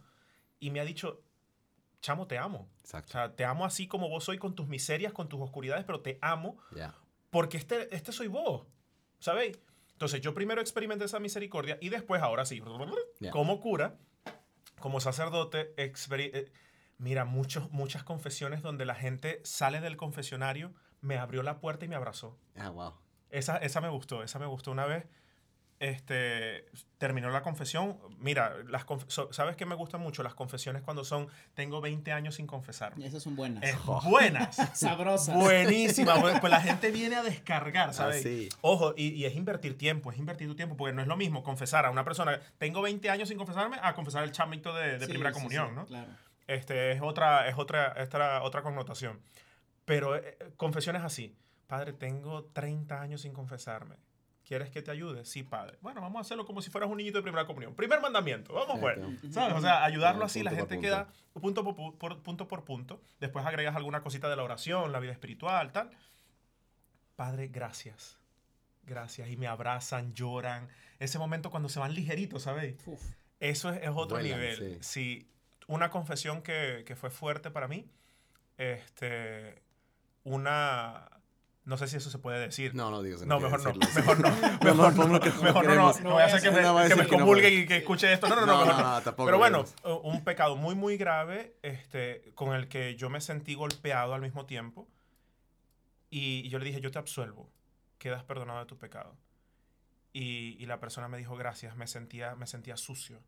y 0.59 0.71
me 0.71 0.79
ha 0.81 0.85
dicho, 0.85 1.23
chamo, 2.01 2.27
te 2.27 2.37
amo. 2.37 2.69
O 2.75 2.79
Exacto. 2.81 3.11
sea, 3.13 3.35
te 3.35 3.45
amo 3.45 3.65
así 3.65 3.87
como 3.87 4.09
vos 4.09 4.23
soy 4.23 4.37
con 4.37 4.55
tus 4.55 4.67
miserias, 4.67 5.13
con 5.13 5.29
tus 5.29 5.39
oscuridades, 5.41 5.85
pero 5.85 6.01
te 6.01 6.17
amo 6.21 6.57
Ya. 6.75 6.93
porque 7.29 7.57
este, 7.57 7.93
este 7.95 8.11
soy 8.11 8.27
vos, 8.27 8.65
¿sabéis? 9.19 9.59
Entonces 9.93 10.19
yo 10.21 10.33
primero 10.33 10.61
experimenté 10.61 11.05
esa 11.05 11.19
misericordia 11.19 11.77
y 11.79 11.89
después, 11.89 12.21
ahora 12.21 12.45
sí, 12.45 12.61
Ya. 13.19 13.31
como 13.31 13.61
cura, 13.61 13.97
como 14.79 14.99
sacerdote, 14.99 15.73
eh, 15.77 16.51
mira, 16.97 17.23
muchos, 17.23 17.69
muchas 17.71 18.03
confesiones 18.03 18.61
donde 18.63 18.85
la 18.85 18.95
gente 18.95 19.39
sale 19.43 19.79
del 19.79 19.97
confesionario, 19.97 20.73
me 21.01 21.17
abrió 21.17 21.43
la 21.43 21.59
puerta 21.59 21.85
y 21.85 21.87
me 21.87 21.95
abrazó. 21.95 22.37
Ah, 22.55 22.69
wow. 22.69 22.93
Esa, 23.29 23.57
esa 23.57 23.79
me 23.79 23.89
gustó, 23.89 24.23
esa 24.23 24.39
me 24.39 24.45
gustó 24.47 24.71
una 24.71 24.85
vez. 24.85 25.05
Este, 25.81 26.65
terminó 26.99 27.31
la 27.31 27.41
confesión. 27.41 27.97
Mira, 28.19 28.55
las 28.69 28.85
conf- 28.85 29.05
so- 29.07 29.33
¿sabes 29.33 29.55
qué 29.55 29.65
me 29.65 29.73
gustan 29.73 29.99
mucho? 29.99 30.21
Las 30.21 30.35
confesiones 30.35 30.83
cuando 30.83 31.03
son, 31.03 31.27
tengo 31.55 31.81
20 31.81 32.11
años 32.11 32.35
sin 32.35 32.45
confesarme. 32.45 33.03
Esas 33.03 33.23
son 33.23 33.35
buenas. 33.35 33.63
Es 33.63 33.75
buenas. 34.05 34.55
Sabrosas. 34.73 35.35
Buenísima, 35.35 36.21
pues 36.21 36.39
pues 36.39 36.51
la 36.51 36.61
gente 36.61 36.91
viene 36.91 37.15
a 37.15 37.23
descargar, 37.23 37.95
¿sabes? 37.95 38.17
Ah, 38.17 38.21
sí. 38.21 38.49
Ojo, 38.61 38.93
y, 38.95 39.07
y 39.07 39.25
es 39.25 39.35
invertir 39.35 39.75
tiempo, 39.75 40.11
es 40.11 40.19
invertir 40.19 40.47
tu 40.47 40.55
tiempo, 40.55 40.77
porque 40.77 40.93
no 40.93 41.01
es 41.01 41.07
lo 41.07 41.17
mismo 41.17 41.41
confesar 41.41 41.87
a 41.87 41.89
una 41.89 42.03
persona, 42.03 42.39
tengo 42.59 42.83
20 42.83 43.09
años 43.09 43.29
sin 43.29 43.39
confesarme, 43.39 43.77
a 43.81 43.95
confesar 43.95 44.23
el 44.23 44.31
chamito 44.31 44.75
de, 44.75 44.99
de 44.99 45.05
Sí, 45.07 45.11
primera 45.11 45.31
sí, 45.31 45.33
comunión, 45.33 45.69
sí, 45.69 45.75
¿no? 45.77 45.85
Claro. 45.87 46.11
Este, 46.45 46.91
es 46.91 47.01
otra, 47.01 47.47
es 47.47 47.57
otra, 47.57 47.93
esta, 47.93 48.43
otra 48.43 48.61
connotación. 48.61 49.19
Pero 49.85 50.15
eh, 50.15 50.37
confesiones 50.57 51.01
así, 51.01 51.35
padre, 51.65 51.91
tengo 51.93 52.43
30 52.53 53.01
años 53.01 53.21
sin 53.21 53.33
confesarme. 53.33 53.95
¿Quieres 54.51 54.69
que 54.69 54.81
te 54.81 54.91
ayude? 54.91 55.23
Sí, 55.23 55.43
padre. 55.43 55.77
Bueno, 55.79 56.01
vamos 56.01 56.17
a 56.17 56.21
hacerlo 56.23 56.45
como 56.45 56.61
si 56.61 56.69
fueras 56.69 56.89
un 56.89 56.97
niñito 56.97 57.19
de 57.19 57.21
primera 57.23 57.47
comunión. 57.47 57.73
Primer 57.73 58.01
mandamiento, 58.01 58.53
vamos 58.53 58.79
pues. 58.81 58.97
Exacto. 58.97 59.31
¿Sabes? 59.31 59.55
O 59.55 59.61
sea, 59.61 59.85
ayudarlo 59.85 60.25
así, 60.25 60.43
la 60.43 60.51
gente 60.51 60.77
queda 60.77 61.07
punto 61.39 61.63
por, 61.63 61.97
por- 61.97 62.21
punto 62.21 62.49
por 62.49 62.65
punto. 62.65 63.01
Después 63.21 63.45
agregas 63.45 63.77
alguna 63.77 64.01
cosita 64.01 64.29
de 64.29 64.35
la 64.35 64.43
oración, 64.43 64.91
la 64.91 64.99
vida 64.99 65.13
espiritual, 65.13 65.71
tal. 65.71 65.91
Padre, 67.15 67.47
gracias. 67.47 68.17
Gracias. 68.83 69.29
Y 69.29 69.37
me 69.37 69.47
abrazan, 69.47 70.13
lloran. 70.13 70.67
Ese 70.99 71.17
momento 71.17 71.49
cuando 71.49 71.69
se 71.69 71.79
van 71.79 71.93
ligeritos, 71.95 72.43
¿sabéis? 72.43 72.75
Uf. 72.85 73.01
Eso 73.39 73.69
es, 73.69 73.81
es 73.81 73.89
otro 73.89 74.17
Vuelan, 74.17 74.37
nivel. 74.37 74.83
Sí. 74.83 75.29
Una 75.67 75.89
confesión 75.89 76.41
que, 76.41 76.83
que 76.85 76.97
fue 76.97 77.09
fuerte 77.09 77.51
para 77.51 77.69
mí. 77.69 77.89
Este. 78.57 79.61
Una. 80.25 81.07
No 81.63 81.77
sé 81.77 81.87
si 81.87 81.97
eso 81.97 82.09
se 82.09 82.17
puede 82.17 82.39
decir. 82.39 82.73
No, 82.73 82.89
no 82.89 83.03
digas. 83.03 83.21
No, 83.21 83.37
quiero 83.37 83.51
mejor 83.51 83.77
no, 83.77 83.87
mejor 83.95 84.19
no, 84.21 84.29
No, 84.29 84.75
mejor 84.75 84.95
no, 84.95 85.07
no, 85.07 85.19
no, 85.19 85.19
no 85.19 85.43
mejor 85.43 85.65
no, 85.65 85.75
no, 85.75 85.99
no 85.99 86.11
voy 86.13 86.21
a 86.23 86.25
hacer 86.25 86.41
que 86.41 86.49
me, 86.49 86.61
No, 86.61 86.75
que 86.87 86.95
me 86.95 87.03
no 87.03 87.09
comulgue 87.09 87.49
y 87.49 87.67
que 87.67 87.77
escuche 87.77 88.11
esto. 88.11 88.27
No, 88.27 88.35
no, 88.35 88.45
no, 88.45 88.65
No, 88.65 88.65
no, 88.65 88.77
no. 88.77 88.95
no, 88.95 89.01
tampoco 89.01 89.25
Pero 89.25 89.37
bueno, 89.37 89.65
uh, 89.83 89.89
un 90.03 90.23
pecado 90.23 90.55
muy, 90.55 90.73
muy 90.73 90.97
grave, 90.97 91.55
este, 91.61 92.31
con 92.33 92.55
el 92.55 92.67
que 92.67 92.95
yo 92.95 93.11
me 93.11 93.21
sentí 93.21 93.53
golpeado 93.53 94.15
al 94.15 94.21
mismo 94.21 94.47
tiempo. 94.47 94.87
Y, 96.09 96.49
yo 96.49 96.57
le 96.57 96.65
dije, 96.65 96.81
yo 96.81 96.91
te 96.91 96.99
absuelvo, 96.99 97.49
quedas 97.99 98.23
perdonado 98.23 98.59
de 98.59 98.65
tu 98.65 98.77
pecado. 98.77 99.15
Y, 100.13 100.57
y 100.59 100.65
la 100.65 100.79
persona 100.79 101.07
me 101.07 101.17
dijo, 101.17 101.37
gracias, 101.37 101.77
me 101.77 101.87
sentía, 101.87 102.35
me 102.35 102.47
sentía 102.47 102.75
sucio 102.75 103.21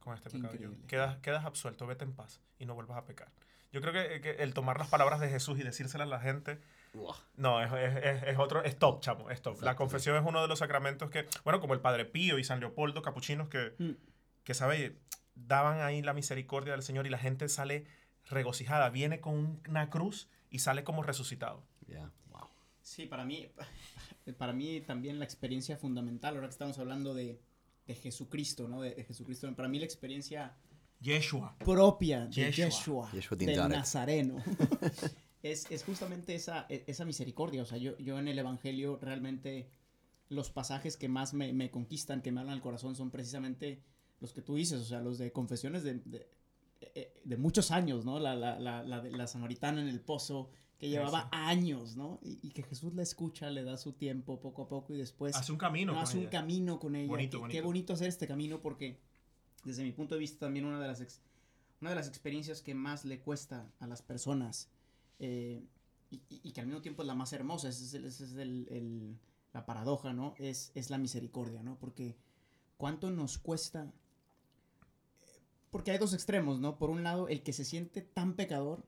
con 0.00 0.14
este 0.14 0.30
Qué 0.30 0.38
pecado. 0.38 0.54
Yo, 0.58 0.70
quedas, 0.86 1.18
quedas 1.18 1.44
absuelto, 1.44 1.86
vete 1.86 2.04
en 2.04 2.14
paz 2.14 2.40
y 2.58 2.64
no 2.64 2.74
vuelvas 2.74 2.96
a 2.96 3.04
pecar. 3.04 3.28
Yo 3.72 3.80
creo 3.82 3.92
que, 3.92 4.20
que 4.20 4.42
el 4.42 4.54
tomar 4.54 4.78
las 4.78 4.88
palabras 4.88 5.20
de 5.20 5.28
Jesús 5.28 5.58
y 5.58 5.62
decírselas 5.62 6.06
a 6.06 6.10
la 6.10 6.20
gente 6.20 6.60
No, 7.36 7.60
es, 7.62 7.72
es, 8.04 8.22
es- 8.24 8.38
otro, 8.38 8.62
es 8.62 8.78
top, 8.78 9.00
chamo, 9.00 9.30
es 9.30 9.42
top. 9.42 9.60
la 9.62 9.76
confesión 9.76 10.16
es 10.16 10.22
uno 10.26 10.40
de 10.42 10.48
los 10.48 10.58
sacramentos 10.60 11.10
que, 11.10 11.26
bueno, 11.44 11.60
como 11.60 11.74
el 11.74 11.80
Padre 11.80 12.04
Pío 12.04 12.38
y 12.38 12.44
San 12.44 12.60
Leopoldo, 12.60 13.02
capuchinos, 13.02 13.48
que, 13.48 13.74
Mm. 13.78 13.92
que 14.44 14.54
sabe, 14.54 14.98
daban 15.34 15.80
ahí 15.80 16.00
la 16.02 16.12
misericordia 16.14 16.72
del 16.72 16.82
Señor 16.82 17.06
y 17.06 17.10
la 17.10 17.18
gente 17.18 17.48
sale 17.48 17.86
regocijada, 18.26 18.88
viene 18.90 19.20
con 19.20 19.60
una 19.68 19.90
cruz 19.90 20.28
y 20.50 20.60
sale 20.60 20.84
como 20.84 21.02
resucitado. 21.02 21.62
Ya, 21.88 22.10
wow. 22.30 22.48
Sí, 22.80 23.06
para 23.06 23.24
mí, 23.24 23.48
para 24.38 24.52
mí 24.52 24.80
también 24.80 25.18
la 25.18 25.24
experiencia 25.24 25.76
fundamental, 25.76 26.34
ahora 26.36 26.46
que 26.48 26.52
estamos 26.52 26.78
hablando 26.78 27.12
de, 27.14 27.40
de 27.86 27.94
Jesucristo, 27.94 28.68
¿no? 28.68 28.80
De, 28.82 28.94
de 28.94 29.04
Jesucristo, 29.04 29.52
para 29.56 29.68
mí 29.68 29.78
la 29.78 29.84
experiencia 29.84 30.54
Yeshua. 31.00 31.54
propia 31.58 32.26
de 32.26 32.30
Yeshua. 32.52 32.64
Yeshua, 32.66 33.10
Yeshua 33.12 33.36
del. 33.36 33.68
Nazareno, 33.68 34.36
es, 35.44 35.70
es 35.70 35.84
justamente 35.84 36.34
esa, 36.34 36.66
e- 36.68 36.82
esa 36.88 37.04
misericordia. 37.04 37.62
O 37.62 37.66
sea, 37.66 37.78
yo, 37.78 37.96
yo 37.98 38.18
en 38.18 38.26
el 38.28 38.38
Evangelio 38.38 38.98
realmente 39.00 39.68
los 40.30 40.50
pasajes 40.50 40.96
que 40.96 41.08
más 41.08 41.34
me, 41.34 41.52
me 41.52 41.70
conquistan, 41.70 42.22
que 42.22 42.32
me 42.32 42.40
hablan 42.40 42.54
al 42.56 42.62
corazón, 42.62 42.96
son 42.96 43.10
precisamente 43.10 43.82
los 44.20 44.32
que 44.32 44.42
tú 44.42 44.54
dices, 44.56 44.80
o 44.80 44.84
sea, 44.84 45.00
los 45.00 45.18
de 45.18 45.30
confesiones 45.32 45.82
de, 45.84 45.94
de, 46.04 46.26
eh, 46.80 47.12
de 47.24 47.36
muchos 47.36 47.70
años, 47.70 48.04
¿no? 48.04 48.18
La, 48.18 48.34
la, 48.34 48.58
la, 48.58 48.82
la, 48.82 49.02
la 49.04 49.26
samaritana 49.26 49.80
en 49.82 49.88
el 49.88 50.00
pozo, 50.00 50.50
que 50.78 50.88
llevaba 50.88 51.28
años, 51.30 51.94
¿no? 51.96 52.18
Y, 52.22 52.38
y 52.42 52.50
que 52.50 52.62
Jesús 52.62 52.94
la 52.94 53.02
escucha, 53.02 53.50
le 53.50 53.62
da 53.64 53.76
su 53.76 53.92
tiempo 53.92 54.40
poco 54.40 54.62
a 54.62 54.68
poco 54.68 54.92
y 54.94 54.96
después 54.98 55.36
Hace 55.36 55.52
un 55.52 55.58
camino. 55.58 55.92
no, 55.92 55.98
con 55.98 56.02
hace 56.04 56.16
un 56.16 56.22
ella. 56.22 56.30
camino 56.30 56.80
con 56.80 56.96
ella. 56.96 57.06
Bonito, 57.08 57.36
qué, 57.36 57.40
bonito. 57.40 57.52
qué 57.52 57.60
bonito 57.62 57.92
hacer 57.92 58.08
este 58.08 58.26
camino 58.26 58.60
porque 58.60 58.98
desde 59.62 59.82
mi 59.84 59.92
punto 59.92 60.14
de 60.14 60.20
vista 60.20 60.46
también 60.46 60.64
una 60.64 60.80
de 60.80 60.86
las, 60.88 61.00
ex- 61.00 61.20
una 61.80 61.90
de 61.90 61.96
las 61.96 62.08
experiencias 62.08 62.60
que 62.62 62.74
más 62.74 63.04
le 63.04 63.20
cuesta 63.20 63.70
a 63.78 63.86
las 63.86 64.02
personas 64.02 64.68
eh, 65.18 65.62
y, 66.10 66.52
que 66.52 66.60
al 66.60 66.66
mismo 66.66 66.80
tiempo 66.82 67.02
es 67.02 67.08
la 67.08 67.14
más 67.14 67.32
hermosa, 67.32 67.68
esa 67.68 67.82
es, 67.84 67.94
el- 67.94 68.04
es 68.04 68.20
el- 68.20 68.68
el- 68.70 69.18
la 69.52 69.66
paradoja, 69.66 70.12
¿no? 70.12 70.34
Es, 70.38 70.70
es 70.74 70.90
la 70.90 70.98
misericordia, 70.98 71.62
¿no? 71.62 71.78
Porque 71.78 72.16
cuánto 72.76 73.10
nos 73.10 73.38
cuesta... 73.38 73.92
Porque 75.70 75.90
hay 75.90 75.98
dos 75.98 76.14
extremos, 76.14 76.60
¿no? 76.60 76.78
Por 76.78 76.90
un 76.90 77.02
lado, 77.02 77.28
el 77.28 77.42
que 77.42 77.52
se 77.52 77.64
siente 77.64 78.00
tan 78.00 78.34
pecador 78.34 78.84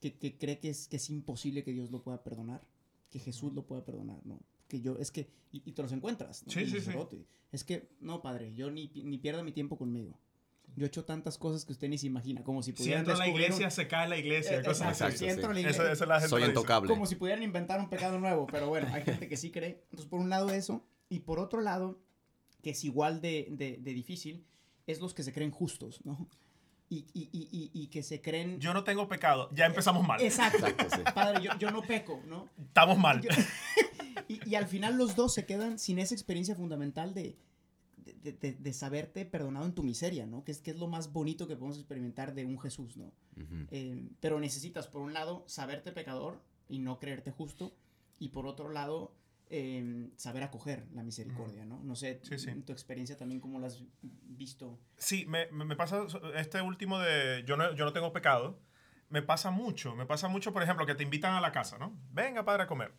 que, 0.00 0.14
que 0.18 0.38
cree 0.38 0.58
que 0.60 0.70
es, 0.70 0.88
que 0.88 0.96
es 0.96 1.10
imposible 1.10 1.62
que 1.62 1.72
Dios 1.72 1.90
lo 1.90 2.02
pueda 2.02 2.22
perdonar, 2.24 2.62
que 3.10 3.18
Jesús 3.18 3.52
lo 3.52 3.66
pueda 3.66 3.84
perdonar, 3.84 4.24
¿no? 4.24 4.40
Que 4.68 4.80
yo, 4.80 4.96
es 4.98 5.10
que, 5.10 5.28
y, 5.52 5.62
y 5.66 5.72
te 5.72 5.82
los 5.82 5.92
encuentras, 5.92 6.46
¿no? 6.46 6.52
Sí, 6.52 6.60
El 6.60 6.66
sí, 6.66 6.72
sí. 6.72 6.78
sacerdote. 6.80 7.26
Es 7.52 7.64
que, 7.64 7.90
no, 8.00 8.22
padre, 8.22 8.54
yo 8.54 8.70
ni, 8.70 8.90
ni 9.04 9.18
pierda 9.18 9.42
mi 9.42 9.52
tiempo 9.52 9.76
conmigo. 9.76 10.18
Yo 10.74 10.84
he 10.84 10.88
hecho 10.88 11.04
tantas 11.04 11.36
cas 11.38 11.64
que 11.64 11.72
usted 11.72 11.88
ni 11.88 11.98
se 11.98 12.06
imagina, 12.06 12.42
como 12.42 12.62
si 12.62 12.70
Si 12.72 12.76
pudieran 12.78 13.00
entra 13.00 13.14
a 13.14 13.18
la 13.18 13.24
descubrir 13.24 13.46
un- 13.48 13.52
iglesia, 13.56 13.70
se 13.70 13.88
cae 13.88 14.08
la 14.08 14.16
iglesia. 14.16 14.58
Eh, 14.58 14.62
cosas 14.64 14.88
exacto, 14.92 15.04
así. 15.14 15.18
Si 15.18 15.26
entro 15.30 15.50
a 15.50 15.54
la 15.54 15.60
Eso, 15.60 15.68
iglesia- 15.68 15.92
eso 15.92 16.06
la 16.06 16.14
gente 16.16 16.28
Soy 16.30 16.44
intocable. 16.44 16.88
como 16.88 17.06
si 17.06 17.16
pudieran 17.16 17.42
inventar 17.42 17.78
un 17.80 17.88
pecado 17.90 18.18
nuevo, 18.18 18.46
pero 18.46 18.68
bueno, 18.68 18.88
hay 18.92 19.02
gente 19.02 19.28
que 19.28 19.36
sí 19.36 19.50
cree. 19.50 19.82
Entonces, 19.90 20.06
por 20.08 20.20
un 20.20 20.30
lado 20.30 20.50
eso, 20.50 20.82
y 21.08 21.20
por 21.20 21.38
otro 21.38 21.60
lado, 21.60 22.00
que 22.62 22.70
es 22.70 22.84
igual 22.84 23.20
de, 23.20 23.48
de- 23.50 23.76
de 23.80 23.92
difícil, 23.94 24.46
es 24.86 25.00
los 25.00 25.12
que 25.14 25.22
se 25.22 25.32
creen 25.32 25.50
justos, 25.50 26.00
¿no? 26.04 26.26
Y, 26.88 27.06
y- 27.14 27.28
y- 27.32 27.48
y- 27.50 27.70
y 27.72 27.86
que 27.88 28.02
se 28.02 28.20
creen... 28.20 28.58
Yo 28.60 28.74
no 28.74 28.84
tengo 28.84 29.08
pecado. 29.08 29.48
Ya 29.52 29.66
empezamos 29.66 30.06
mal. 30.06 30.20
Exacto. 30.20 30.66
Exacto, 30.66 30.96
sí. 30.96 31.02
Padre, 31.14 31.42
yo, 31.42 31.50
yo 31.58 31.70
no 31.70 31.82
peco, 31.82 32.20
¿no? 32.26 32.48
Estamos 32.66 32.98
mal. 32.98 33.20
Yo- 33.22 33.30
y, 34.28 34.48
y 34.50 34.54
al 34.54 34.66
final 34.66 34.96
los 34.96 35.16
dos 35.16 35.32
se 35.34 35.46
quedan 35.46 35.78
sin 35.78 35.98
esa 35.98 36.14
experiencia 36.14 36.54
fundamental 36.54 37.14
de, 37.14 37.36
de, 38.22 38.32
de- 38.32 38.52
de 38.54 38.72
saberte 38.72 39.24
perdonado 39.24 39.66
en 39.66 39.72
tu 39.74 39.82
miseria, 39.82 40.26
¿no? 40.26 40.44
Que 40.44 40.52
es, 40.52 40.60
que 40.60 40.70
es 40.70 40.78
lo 40.78 40.86
más 40.88 41.12
bonito 41.12 41.46
que 41.48 41.56
podemos 41.56 41.78
experimentar 41.78 42.34
de 42.34 42.44
un 42.44 42.58
Jesús, 42.60 42.96
¿no? 42.96 43.12
Eh, 43.70 44.08
pero 44.20 44.38
necesitas, 44.40 44.86
por 44.88 45.02
un 45.02 45.12
lado, 45.12 45.44
saberte 45.46 45.92
pecador 45.92 46.40
y 46.68 46.78
no 46.78 46.98
creerte 46.98 47.30
justo, 47.30 47.72
y 48.18 48.28
por 48.28 48.46
otro 48.46 48.70
lado, 48.70 49.14
eh, 49.50 50.08
saber 50.16 50.42
acoger 50.42 50.86
la 50.94 51.02
misericordia, 51.02 51.64
¿no? 51.66 51.82
No 51.82 51.94
sé, 51.96 52.20
Sí, 52.22 52.38
sí. 52.38 52.50
en 52.50 52.62
tu 52.62 52.72
experiencia 52.72 53.16
también, 53.16 53.40
¿cómo 53.40 53.58
lo 53.58 53.66
has 53.66 53.82
visto? 54.02 54.78
Sí, 54.96 55.26
me, 55.26 55.50
me- 55.50 55.64
me 55.64 55.76
pasa 55.76 56.06
este 56.36 56.60
último 56.62 56.98
de 57.00 57.42
yo 57.46 57.56
no, 57.56 57.74
yo 57.74 57.84
no 57.84 57.92
tengo 57.92 58.12
pecado. 58.12 58.58
Me 59.10 59.20
pasa 59.20 59.50
mucho, 59.50 59.94
me 59.94 60.06
pasa 60.06 60.28
mucho, 60.28 60.54
por 60.54 60.62
ejemplo, 60.62 60.86
que 60.86 60.94
te 60.94 61.02
invitan 61.02 61.34
a 61.34 61.40
la 61.42 61.52
casa, 61.52 61.76
¿no? 61.76 61.94
Venga, 62.12 62.44
padre, 62.46 62.62
a 62.62 62.66
comer. 62.66 62.92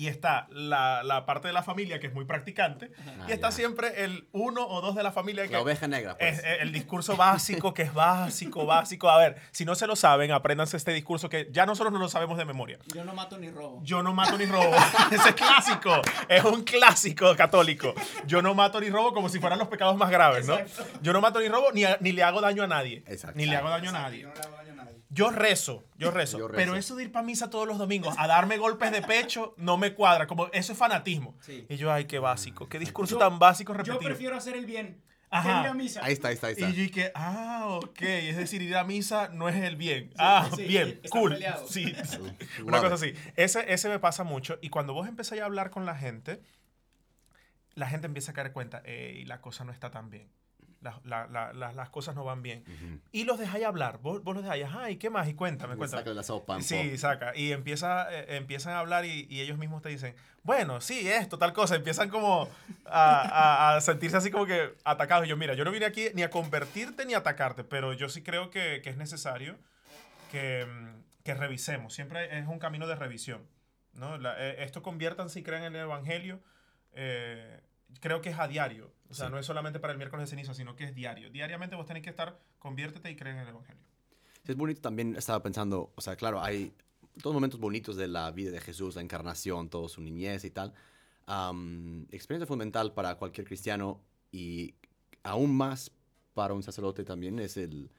Y 0.00 0.06
está 0.08 0.46
la, 0.50 1.02
la 1.02 1.26
parte 1.26 1.48
de 1.48 1.52
la 1.52 1.62
familia 1.62 2.00
que 2.00 2.06
es 2.06 2.14
muy 2.14 2.24
practicante. 2.24 2.90
Ah, 3.06 3.26
y 3.28 3.32
está 3.32 3.50
ya. 3.50 3.52
siempre 3.56 4.02
el 4.04 4.26
uno 4.32 4.66
o 4.66 4.80
dos 4.80 4.94
de 4.94 5.02
la 5.02 5.12
familia 5.12 5.46
que 5.46 5.52
La 5.52 5.60
oveja 5.60 5.88
negra, 5.88 6.16
pues. 6.16 6.38
es, 6.38 6.44
es 6.44 6.62
el 6.62 6.72
discurso 6.72 7.18
básico, 7.18 7.74
que 7.74 7.82
es 7.82 7.92
básico, 7.92 8.64
básico. 8.64 9.10
A 9.10 9.18
ver, 9.18 9.36
si 9.50 9.66
no 9.66 9.74
se 9.74 9.86
lo 9.86 9.96
saben, 9.96 10.32
apréndanse 10.32 10.78
este 10.78 10.92
discurso 10.94 11.28
que 11.28 11.48
ya 11.50 11.66
nosotros 11.66 11.92
no 11.92 11.98
lo 11.98 12.08
sabemos 12.08 12.38
de 12.38 12.46
memoria. 12.46 12.78
Yo 12.94 13.04
no 13.04 13.12
mato 13.12 13.36
ni 13.36 13.50
robo. 13.50 13.80
Yo 13.84 14.02
no 14.02 14.14
mato 14.14 14.38
ni 14.38 14.46
robo. 14.46 14.74
Ese 15.10 15.28
es 15.28 15.34
clásico. 15.34 16.00
Es 16.30 16.44
un 16.44 16.64
clásico 16.64 17.36
católico. 17.36 17.92
Yo 18.26 18.40
no 18.40 18.54
mato 18.54 18.80
ni 18.80 18.88
robo 18.88 19.12
como 19.12 19.28
si 19.28 19.38
fueran 19.38 19.58
los 19.58 19.68
pecados 19.68 19.98
más 19.98 20.08
graves, 20.10 20.46
¿no? 20.46 20.58
Exacto. 20.58 20.98
Yo 21.02 21.12
no 21.12 21.20
mato 21.20 21.40
ni 21.40 21.48
robo 21.48 21.72
ni, 21.74 21.84
a- 21.84 21.98
ni 22.00 22.12
le 22.12 22.22
hago 22.22 22.40
daño 22.40 22.62
a 22.62 22.66
nadie. 22.66 23.04
Exacto. 23.06 23.36
Ni 23.36 23.44
le 23.44 23.54
hago 23.56 23.68
daño 23.68 23.90
a 23.90 23.92
Exacto, 23.92 24.08
nadie. 24.08 24.20
yo 24.22 24.28
no 24.28 24.34
le 24.34 24.40
hago 24.40 24.56
daño 24.56 24.72
a 24.72 24.76
nadie. 24.76 24.99
Yo 25.12 25.30
rezo, 25.30 25.84
yo 25.98 26.12
rezo, 26.12 26.38
Yo 26.38 26.46
rezo. 26.48 26.56
Pero 26.56 26.76
eso 26.76 26.94
de 26.94 27.02
ir 27.04 27.10
para 27.12 27.26
misa 27.26 27.50
todos 27.50 27.66
los 27.66 27.78
domingos 27.78 28.14
a 28.16 28.28
darme 28.28 28.58
golpes 28.58 28.92
de 28.92 29.02
pecho 29.02 29.54
no 29.56 29.76
me 29.76 29.92
cuadra. 29.92 30.26
Como 30.28 30.46
eso 30.52 30.72
es 30.72 30.78
fanatismo. 30.78 31.36
Sí. 31.40 31.66
Y 31.68 31.76
yo, 31.76 31.92
ay, 31.92 32.04
qué 32.04 32.20
básico. 32.20 32.68
Qué 32.68 32.78
discurso 32.78 33.16
Yo- 33.16 33.18
tan 33.18 33.38
básico 33.40 33.72
Yo 33.72 33.78
repetido. 33.78 34.00
prefiero 34.00 34.36
hacer 34.36 34.56
el 34.56 34.66
bien. 34.66 35.02
Ajá. 35.32 35.54
Que 35.54 35.60
ir 35.60 35.66
a 35.70 35.74
misa. 35.74 36.00
Ahí 36.04 36.12
está, 36.12 36.28
ahí 36.28 36.34
está, 36.34 36.46
ahí 36.48 36.52
está. 36.54 36.68
Y 36.68 36.72
yo 36.74 36.82
dije, 36.82 37.12
ah, 37.14 37.66
ok. 37.82 38.02
Es 38.02 38.36
decir, 38.36 38.62
ir 38.62 38.76
a 38.76 38.84
misa 38.84 39.28
no 39.32 39.48
es 39.48 39.56
el 39.56 39.76
bien. 39.76 40.12
ah, 40.18 40.48
sí, 40.54 40.64
bien, 40.64 41.00
cool. 41.10 41.38
Sí, 41.68 41.92
una 42.64 42.80
cosa 42.80 42.94
así. 42.94 43.12
Ese, 43.36 43.72
ese 43.72 43.88
me 43.88 43.98
pasa 43.98 44.22
mucho. 44.24 44.58
Y 44.62 44.70
cuando 44.70 44.92
vos 44.94 45.08
empezáis 45.08 45.42
a 45.42 45.44
hablar 45.44 45.70
con 45.70 45.86
la 45.86 45.96
gente, 45.96 46.40
la 47.74 47.88
gente 47.88 48.06
empieza 48.06 48.32
a 48.32 48.34
caer 48.34 48.52
cuenta, 48.52 48.82
y 48.88 49.24
la 49.24 49.40
cosa 49.40 49.64
no 49.64 49.72
está 49.72 49.90
tan 49.90 50.10
bien. 50.10 50.28
La- 50.80 50.98
la- 51.04 51.26
la- 51.26 51.52
la- 51.52 51.72
las 51.72 51.90
cosas 51.90 52.14
no 52.14 52.24
van 52.24 52.42
bien. 52.42 52.64
Y 53.12 53.24
los 53.24 53.38
dejáis 53.38 53.66
hablar. 53.66 53.98
Vos, 53.98 54.22
vos 54.24 54.34
los 54.34 54.42
dejáis, 54.42 54.64
ajá, 54.64 54.90
¿y 54.90 54.96
qué 54.96 55.10
más? 55.10 55.28
Y 55.28 55.34
cuéntame, 55.34 55.76
cuéntame. 55.76 56.00
saca 56.02 56.14
la 56.14 56.22
sopa 56.22 56.60
Sí, 56.62 56.96
saca. 56.96 57.36
Y 57.36 57.52
empieza, 57.52 58.08
eh, 58.10 58.36
empiezan 58.36 58.72
a 58.72 58.78
hablar 58.78 59.04
y, 59.04 59.26
y 59.28 59.42
ellos 59.42 59.58
mismos 59.58 59.82
te 59.82 59.90
dicen, 59.90 60.14
bueno, 60.42 60.80
sí, 60.80 61.06
esto, 61.06 61.36
tal 61.36 61.52
cosa. 61.52 61.76
Empiezan 61.76 62.08
como 62.08 62.48
a, 62.86 63.20
a- 63.72 63.76
a 63.76 63.80
sentirse 63.82 64.16
así 64.16 64.30
como 64.30 64.46
que 64.46 64.74
atacados. 64.84 65.26
Y 65.26 65.28
yo, 65.28 65.36
mira, 65.36 65.52
yo 65.52 65.66
no 65.66 65.70
vine 65.70 65.84
aquí 65.84 66.08
ni 66.14 66.22
a 66.22 66.30
convertirte 66.30 67.04
ni 67.04 67.12
a 67.12 67.18
atacarte, 67.18 67.62
pero 67.62 67.92
yo 67.92 68.08
sí 68.08 68.22
creo 68.22 68.48
que, 68.50 68.80
que 68.82 68.88
es 68.88 68.96
necesario 68.96 69.58
que, 70.30 70.64
mm, 70.66 71.22
que 71.24 71.34
revisemos. 71.34 71.92
Siempre 71.92 72.38
es 72.38 72.46
un 72.46 72.58
camino 72.58 72.86
de 72.86 72.94
revisión. 72.96 73.46
¿no? 73.92 74.16
La- 74.16 74.34
eh, 74.38 74.62
esto 74.64 74.82
conviertan 74.82 75.28
si 75.28 75.42
creen 75.42 75.64
en 75.64 75.74
el 75.76 75.82
Evangelio. 75.82 76.40
eh, 76.92 77.60
creo 78.00 78.20
que 78.22 78.30
es 78.30 78.38
a 78.38 78.48
diario. 78.48 78.92
O 79.10 79.14
sea, 79.14 79.26
Sí. 79.26 79.32
no 79.32 79.38
es 79.38 79.46
solamente 79.46 79.80
para 79.80 79.92
el 79.92 79.98
miércoles 79.98 80.28
de 80.28 80.30
ceniza, 80.36 80.54
sino 80.54 80.76
que 80.76 80.84
es 80.84 80.94
diario. 80.94 81.30
Diariamente 81.30 81.74
vos 81.76 81.86
tenés 81.86 82.02
que 82.02 82.10
estar, 82.10 82.38
conviértete 82.58 83.10
y 83.10 83.16
creen 83.16 83.36
en 83.36 83.42
el 83.42 83.48
Evangelio. 83.48 83.82
Sí, 84.44 84.52
es 84.52 84.56
bonito 84.56 84.80
también, 84.80 85.16
estaba 85.16 85.42
pensando, 85.42 85.92
o 85.94 86.00
sea, 86.00 86.16
claro, 86.16 86.42
hay 86.42 86.72
todos 87.20 87.34
momentos 87.34 87.58
bonitos 87.60 87.96
de 87.96 88.08
la 88.08 88.30
vida 88.30 88.50
de 88.52 88.60
Jesús, 88.60 88.94
la 88.94 89.02
encarnación, 89.02 89.68
toda 89.68 89.88
su 89.88 90.00
niñez 90.00 90.44
y 90.44 90.50
tal. 90.50 90.72
Am, 91.26 92.06
experiencia 92.10 92.46
fundamental 92.46 92.92
para 92.94 93.16
cualquier 93.16 93.46
cristiano 93.46 94.00
y 94.32 94.74
aún 95.22 95.54
más 95.54 95.90
para 96.34 96.54
un 96.54 96.62
sacerdote 96.62 97.04
también 97.04 97.38
es 97.40 97.56
el 97.56 97.90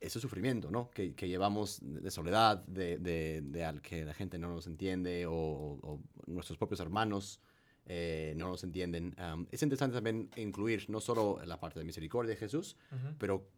ese 0.00 0.18
sufrimiento, 0.18 0.68
¿no? 0.72 0.90
Que, 0.90 1.14
que 1.14 1.28
llevamos 1.28 1.78
de 1.80 2.10
soledad, 2.10 2.58
de, 2.66 2.98
de, 2.98 3.40
de 3.40 3.64
al 3.64 3.80
que 3.82 4.04
la 4.04 4.14
gente 4.14 4.36
no 4.36 4.48
nos 4.48 4.66
entiende 4.66 5.26
o, 5.26 5.32
o 5.32 6.00
nuestros 6.26 6.58
propios 6.58 6.80
hermanos 6.80 7.40
eh, 7.86 8.34
no 8.36 8.48
nos 8.48 8.62
entienden. 8.64 9.14
Am, 9.18 9.46
es 9.50 9.62
interesante 9.62 9.94
también 9.94 10.30
incluir 10.36 10.88
no 10.88 11.00
solo 11.00 11.40
la 11.44 11.58
parte 11.58 11.78
de 11.78 11.84
misericordia 11.84 12.30
de 12.30 12.36
Jesús, 12.36 12.76
Ujú. 12.90 13.14
pero, 13.18 13.48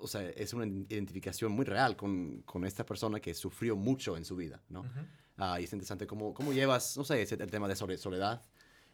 o 0.00 0.06
sea, 0.06 0.28
es 0.28 0.52
una 0.52 0.66
identificación 0.66 1.52
muy 1.52 1.64
real 1.64 1.96
con, 1.96 2.42
con 2.42 2.64
esta 2.64 2.84
persona 2.86 3.20
que 3.20 3.34
sufrió 3.34 3.74
mucho 3.76 4.16
en 4.16 4.24
su 4.24 4.36
vida, 4.36 4.62
¿no? 4.68 4.80
Ujú. 4.80 5.00
Ah, 5.36 5.60
y 5.60 5.64
es 5.64 5.72
interesante 5.72 6.06
cómo, 6.06 6.32
cómo 6.32 6.52
llevas, 6.52 6.96
no 6.96 7.02
sé, 7.04 7.20
ese, 7.22 7.34
el 7.34 7.50
tema 7.50 7.66
de 7.66 7.74
sole- 7.74 7.98
soledad 7.98 8.40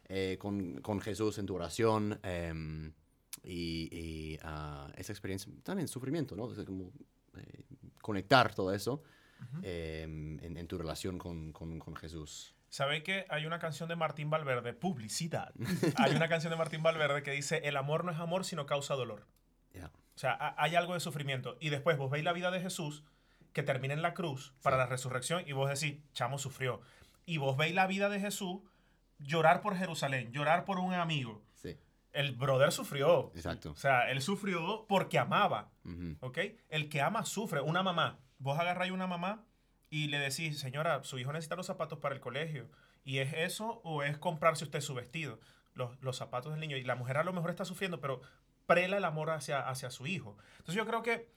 eh, 0.09 0.37
con, 0.39 0.81
con 0.81 0.99
Jesús 0.99 1.37
en 1.37 1.45
tu 1.45 1.53
oración 1.53 2.19
em, 2.23 2.91
y, 3.43 3.87
y, 3.91 4.39
ah, 4.41 4.91
esa 4.97 5.13
experiencia, 5.13 5.51
también 5.63 5.87
sufrimiento, 5.87 6.35
¿no? 6.35 6.45
O 6.45 6.55
sea, 6.55 6.65
como 6.65 6.91
eh, 7.37 7.63
conectar 8.01 8.53
todo 8.55 8.73
eso 8.73 9.03
em, 9.61 10.39
en, 10.39 10.57
en 10.57 10.67
tu 10.67 10.77
relación 10.77 11.17
con, 11.19 11.51
con 11.51 11.95
Jesús. 11.95 12.55
¿Sabe 12.71 13.03
que 13.03 13.25
hay 13.29 13.45
una 13.45 13.59
canción 13.59 13.89
de 13.89 13.95
Martín 13.97 14.29
Valverde? 14.29 14.73
Publicidad. 14.73 15.53
Hay 15.97 16.15
una 16.15 16.29
canción 16.29 16.51
de 16.51 16.57
Martín 16.57 16.81
Valverde 16.81 17.21
que 17.21 17.31
dice, 17.31 17.61
el 17.65 17.75
amor 17.75 18.05
no 18.05 18.11
es 18.13 18.17
amor, 18.17 18.45
sino 18.45 18.65
causa 18.65 18.95
dolor. 18.95 19.27
Ya. 19.73 19.87
O 20.15 20.17
sea, 20.17 20.31
ha- 20.33 20.55
hay 20.57 20.75
algo 20.75 20.93
de 20.93 21.01
sufrimiento. 21.01 21.57
Y 21.59 21.69
después 21.69 21.97
vos 21.97 22.09
veis 22.09 22.23
la 22.23 22.31
vida 22.33 22.49
de 22.49 22.61
Jesús, 22.61 23.03
que 23.51 23.61
termina 23.61 23.93
en 23.93 24.01
la 24.01 24.13
cruz 24.13 24.53
para 24.63 24.77
Sí. 24.77 24.79
la 24.79 24.85
resurrección, 24.85 25.43
y 25.45 25.51
vos 25.51 25.69
decís, 25.69 26.01
chamo 26.13 26.37
sufrió. 26.39 26.81
Y 27.25 27.37
vos 27.37 27.57
veis 27.57 27.75
la 27.75 27.87
vida 27.87 28.07
de 28.07 28.19
Jesús 28.21 28.61
llorar 29.19 29.61
por 29.61 29.75
Jerusalén, 29.75 30.31
llorar 30.31 30.63
por 30.63 30.79
un 30.79 30.93
amigo. 30.93 31.43
Sí, 31.55 31.77
El 32.13 32.31
brother 32.37 32.71
sufrió. 32.71 33.31
exacto. 33.35 33.71
O 33.71 33.75
sea, 33.75 34.09
él 34.09 34.21
sufrió 34.21 34.85
porque 34.87 35.19
amaba. 35.19 35.71
Ujú. 35.83 36.15
¿Ok? 36.21 36.39
El 36.69 36.87
que 36.89 37.01
ama 37.01 37.25
sufre. 37.25 37.59
Una 37.59 37.83
mamá. 37.83 38.19
Vos 38.39 38.57
agarráis 38.57 38.91
una 38.93 39.07
mamá 39.07 39.43
y 39.91 40.07
le 40.07 40.17
decís, 40.17 40.57
señora, 40.57 41.03
su 41.03 41.19
hijo 41.19 41.31
necesita 41.33 41.55
los 41.55 41.67
zapatos 41.67 41.99
para 41.99 42.15
el 42.15 42.21
colegio. 42.21 42.67
¿Y 43.03 43.19
es 43.19 43.33
eso 43.33 43.81
o 43.83 44.01
es 44.01 44.17
comprarse 44.17 44.63
usted 44.63 44.81
su 44.81 44.95
vestido? 44.95 45.39
Los, 45.75 46.01
los 46.01 46.17
zapatos 46.17 46.51
del 46.53 46.61
niño. 46.61 46.77
Y 46.77 46.83
la 46.83 46.95
mujer 46.95 47.17
a 47.17 47.23
lo 47.23 47.33
mejor 47.33 47.49
está 47.51 47.65
sufriendo, 47.65 47.99
pero 47.99 48.21
prela 48.65 48.97
el 48.97 49.05
amor 49.05 49.29
hacia, 49.29 49.59
hacia 49.67 49.91
su 49.91 50.07
hijo. 50.07 50.37
Entonces 50.53 50.75
yo 50.75 50.85
creo 50.87 51.03
que 51.03 51.29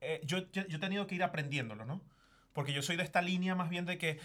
eh, 0.00 0.20
yo, 0.24 0.50
yo, 0.52 0.66
yo 0.66 0.78
he 0.78 0.80
tenido 0.80 1.06
que 1.06 1.14
ir 1.16 1.22
aprendiéndolo, 1.22 1.84
¿no? 1.84 2.00
Porque 2.54 2.72
yo 2.72 2.82
soy 2.82 2.96
de 2.96 3.02
esta 3.02 3.20
línea 3.20 3.54
más 3.54 3.68
bien 3.68 3.84
de 3.84 3.98
que 3.98 4.18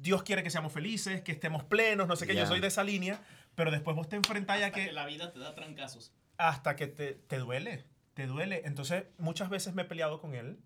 Dios 0.00 0.22
quiere 0.22 0.42
que 0.42 0.50
seamos 0.50 0.72
felices, 0.72 1.20
que 1.20 1.32
estemos 1.32 1.62
plenos, 1.64 2.08
no 2.08 2.16
sé 2.16 2.26
qué. 2.26 2.34
Yo 2.34 2.46
soy 2.46 2.60
de 2.60 2.68
esa 2.68 2.84
línea, 2.84 3.22
pero 3.54 3.70
después 3.70 3.94
vos 3.96 4.08
te 4.08 4.16
enfrentáis 4.16 4.62
a 4.62 4.66
Hasta 4.66 4.78
que 4.80 4.86
que 4.86 4.92
la 4.92 5.04
vida 5.04 5.30
te 5.32 5.40
da 5.40 5.54
trancazos. 5.54 6.12
hasta 6.38 6.74
que 6.74 6.86
te, 6.86 7.14
te 7.14 7.36
duele, 7.38 7.84
te 8.14 8.26
duele. 8.26 8.62
Entonces, 8.64 9.04
muchas 9.18 9.50
veces 9.50 9.74
me 9.74 9.82
he 9.82 9.84
peleado 9.84 10.20
con 10.20 10.34
él, 10.34 10.58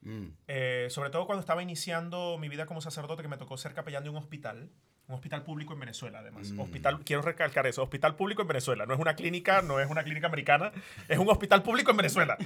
Mm. 0.00 0.26
eh, 0.46 0.86
sobre 0.90 1.10
todo 1.10 1.26
cuando 1.26 1.40
estaba 1.40 1.62
iniciando 1.62 2.38
mi 2.38 2.48
vida 2.48 2.66
como 2.66 2.80
sacerdote, 2.80 3.22
que 3.22 3.28
me 3.28 3.36
tocó 3.36 3.56
ser 3.58 3.74
capellán 3.74 4.04
de 4.04 4.10
un 4.10 4.16
hospital, 4.16 4.70
un 5.08 5.14
hospital 5.14 5.42
público 5.42 5.72
en 5.74 5.80
Venezuela, 5.80 6.20
además. 6.20 6.50
Mm. 6.52 6.60
Hospital, 6.60 7.00
quiero 7.04 7.22
recalcar 7.22 7.66
eso, 7.66 7.82
hospital 7.82 8.14
público 8.14 8.42
en 8.42 8.48
Venezuela. 8.48 8.86
No 8.86 8.94
es 8.94 9.00
una 9.00 9.14
clínica, 9.16 9.60
no 9.62 9.80
es 9.80 9.90
una 9.90 10.04
clínica 10.04 10.26
americana, 10.28 10.70
es 11.08 11.18
un 11.18 11.28
hospital 11.28 11.62
público 11.62 11.90
en 11.90 11.96
Venezuela, 11.96 12.36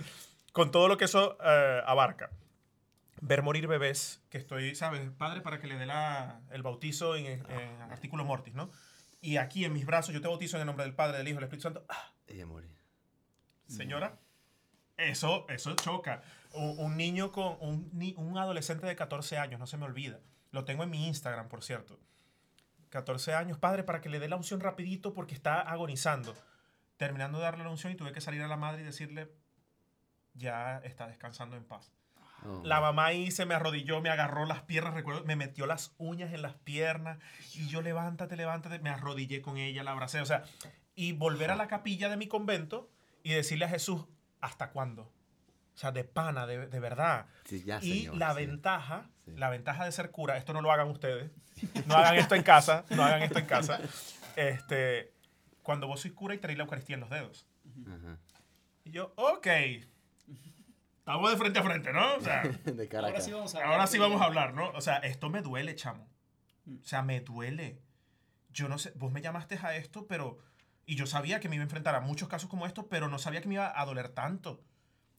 con 0.52 0.70
todo 0.70 0.88
lo 0.88 0.96
que 0.96 1.04
eso 1.04 1.36
eh, 1.44 1.82
abarca. 1.86 2.30
Ver 3.20 3.42
morir 3.42 3.66
bebés, 3.68 4.20
que 4.30 4.38
estoy, 4.38 4.74
¿sabes? 4.74 5.08
Padre, 5.16 5.42
para 5.42 5.60
que 5.60 5.66
le 5.68 5.76
dé 5.76 5.86
la- 5.86 6.40
el 6.50 6.62
bautizo 6.62 7.14
en, 7.16 7.26
en 7.26 7.82
artículo 7.82 8.24
mortis, 8.24 8.54
¿no? 8.54 8.70
Y 9.20 9.36
aquí 9.36 9.64
en 9.64 9.72
mis 9.72 9.86
brazos, 9.86 10.12
yo 10.12 10.20
te 10.20 10.26
bautizo 10.26 10.56
en 10.56 10.62
el 10.62 10.66
nombre 10.66 10.84
del 10.84 10.94
Padre, 10.94 11.18
del 11.18 11.28
Hijo 11.28 11.36
del 11.36 11.44
Espíritu 11.44 11.62
Santo. 11.62 11.84
¡Ah! 11.88 12.12
Ella 12.26 12.46
muere. 12.46 12.68
Señora, 13.68 14.18
eso, 15.10 15.46
eso 15.48 15.74
choca. 15.74 16.22
Un, 16.52 16.78
un 16.78 16.96
niño 16.96 17.32
con 17.32 17.56
un, 17.60 18.14
un 18.16 18.38
adolescente 18.38 18.86
de 18.86 18.96
14 18.96 19.38
años, 19.38 19.58
no 19.58 19.66
se 19.66 19.76
me 19.76 19.84
olvida. 19.84 20.20
Lo 20.50 20.64
tengo 20.64 20.82
en 20.82 20.90
mi 20.90 21.06
Instagram, 21.06 21.48
por 21.48 21.62
cierto. 21.62 21.98
14 22.90 23.34
años, 23.34 23.58
padre, 23.58 23.84
para 23.84 24.02
que 24.02 24.10
le 24.10 24.18
dé 24.18 24.28
la 24.28 24.36
unción 24.36 24.60
rapidito 24.60 25.14
porque 25.14 25.34
está 25.34 25.60
agonizando. 25.60 26.34
Terminando 26.98 27.38
de 27.38 27.44
darle 27.44 27.64
la 27.64 27.70
unción 27.70 27.92
y 27.92 27.96
tuve 27.96 28.12
que 28.12 28.20
salir 28.20 28.42
a 28.42 28.48
la 28.48 28.58
madre 28.58 28.82
y 28.82 28.84
decirle, 28.84 29.32
ya 30.34 30.78
está 30.84 31.06
descansando 31.06 31.56
en 31.56 31.64
paz. 31.64 31.90
Oh. 32.44 32.60
La 32.64 32.80
mamá 32.80 33.06
ahí 33.06 33.30
se 33.30 33.46
me 33.46 33.54
arrodilló, 33.54 34.02
me 34.02 34.10
agarró 34.10 34.44
las 34.44 34.62
piernas, 34.62 34.92
recuerdo, 34.92 35.24
me 35.24 35.36
metió 35.36 35.66
las 35.66 35.94
uñas 35.96 36.34
en 36.34 36.42
las 36.42 36.54
piernas 36.54 37.18
y 37.54 37.68
yo 37.68 37.80
levántate, 37.80 38.36
levántate, 38.36 38.78
me 38.80 38.90
arrodillé 38.90 39.40
con 39.40 39.56
ella, 39.56 39.82
la 39.82 39.92
abracé, 39.92 40.20
o 40.20 40.26
sea, 40.26 40.44
y 40.94 41.12
volver 41.12 41.50
a 41.50 41.56
la 41.56 41.68
capilla 41.68 42.10
de 42.10 42.18
mi 42.18 42.26
convento 42.26 42.90
y 43.22 43.30
decirle 43.30 43.64
a 43.64 43.68
Jesús, 43.68 44.04
¿hasta 44.42 44.70
cuándo? 44.70 45.02
O 45.74 45.78
sea, 45.78 45.90
de 45.90 46.04
pana, 46.04 46.46
de, 46.46 46.66
de 46.66 46.80
verdad. 46.80 47.24
Sí, 47.44 47.64
ya, 47.64 47.78
y 47.80 48.00
señor, 48.00 48.16
la 48.16 48.34
sí. 48.34 48.46
ventaja, 48.46 49.08
Sí. 49.24 49.32
la 49.36 49.48
ventaja 49.48 49.84
de 49.86 49.92
ser 49.92 50.10
cura, 50.10 50.36
esto 50.36 50.52
no 50.52 50.60
lo 50.60 50.70
hagan 50.70 50.88
ustedes, 50.88 51.30
no 51.86 51.94
hagan 51.94 52.16
esto 52.16 52.34
en 52.34 52.42
casa, 52.42 52.84
no 52.90 53.02
hagan 53.04 53.22
esto 53.22 53.38
en 53.38 53.46
casa. 53.46 53.80
Este, 54.36 55.14
cuando 55.62 55.86
vos 55.86 56.00
sois 56.00 56.12
cura 56.12 56.34
y 56.34 56.38
tenéis 56.38 56.58
la 56.58 56.64
Eucaristía 56.64 56.94
en 56.94 57.00
los 57.00 57.08
dedos. 57.10 57.46
Ajá. 57.86 58.18
Y 58.84 58.90
yo, 58.90 59.12
ok, 59.16 59.46
estamos 60.98 61.30
de 61.30 61.36
frente 61.36 61.58
a 61.58 61.62
frente, 61.62 61.92
¿no? 61.92 62.16
O 62.16 62.20
sea, 62.20 62.42
De 62.64 62.88
cara 62.88 63.06
a 63.06 63.10
Ahora 63.10 63.12
cara. 63.12 63.20
sí 63.24 63.32
vamos 63.32 63.54
a 63.54 63.58
hablar. 63.58 63.72
Ahora 63.72 63.86
sí 63.86 63.98
vamos 63.98 64.20
a 64.20 64.24
hablar, 64.24 64.54
¿no? 64.54 64.70
O 64.70 64.80
sea, 64.80 64.96
esto 64.98 65.30
me 65.30 65.40
duele, 65.42 65.74
chamo. 65.74 66.08
O 66.80 66.84
sea, 66.84 67.02
me 67.02 67.20
duele. 67.20 67.80
Yo 68.50 68.68
no 68.68 68.78
sé, 68.78 68.92
vos 68.96 69.12
me 69.12 69.20
llamaste 69.22 69.58
a 69.62 69.76
esto, 69.76 70.06
pero... 70.06 70.38
Y 70.92 70.94
yo 70.94 71.06
sabía 71.06 71.40
que 71.40 71.48
me 71.48 71.54
iba 71.56 71.62
a 71.62 71.64
enfrentar 71.64 71.94
a 71.94 72.00
muchos 72.00 72.28
casos 72.28 72.50
como 72.50 72.66
estos, 72.66 72.84
pero 72.90 73.08
no 73.08 73.18
sabía 73.18 73.40
que 73.40 73.48
me 73.48 73.54
iba 73.54 73.80
a 73.80 73.84
doler 73.86 74.10
tanto. 74.10 74.62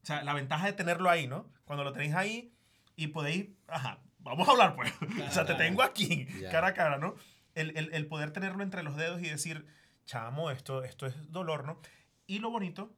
O 0.03 0.05
sea, 0.05 0.21
la 0.23 0.33
ventaja 0.35 0.67
de 0.67 0.73
tenerlo 0.73 1.09
ahí, 1.09 1.25
¿no? 1.25 1.49
Cuando 1.65 1.83
lo 1.83 1.93
tenéis 1.93 2.13
ahí 2.13 2.53
y 2.95 3.07
podéis... 3.07 3.47
Ajá, 3.67 3.99
vamos 4.19 4.47
a 4.47 4.51
hablar, 4.51 4.75
pues. 4.75 4.93
o 5.27 5.31
sea, 5.31 5.45
te 5.45 5.55
tengo 5.55 5.81
aquí, 5.81 6.27
Ya. 6.39 6.51
cara 6.51 6.67
a 6.67 6.73
cara, 6.75 6.97
¿no? 6.99 7.15
el, 7.55 7.75
el- 7.75 7.91
el 7.93 8.05
poder 8.05 8.29
tenerlo 8.31 8.61
entre 8.63 8.83
los 8.83 8.95
dedos 8.97 9.19
y 9.21 9.29
decir, 9.29 9.65
chamo, 10.05 10.51
esto, 10.51 10.83
esto 10.83 11.07
es 11.07 11.31
dolor, 11.31 11.65
¿no? 11.65 11.79
Y 12.27 12.37
lo 12.39 12.51
bonito, 12.51 12.93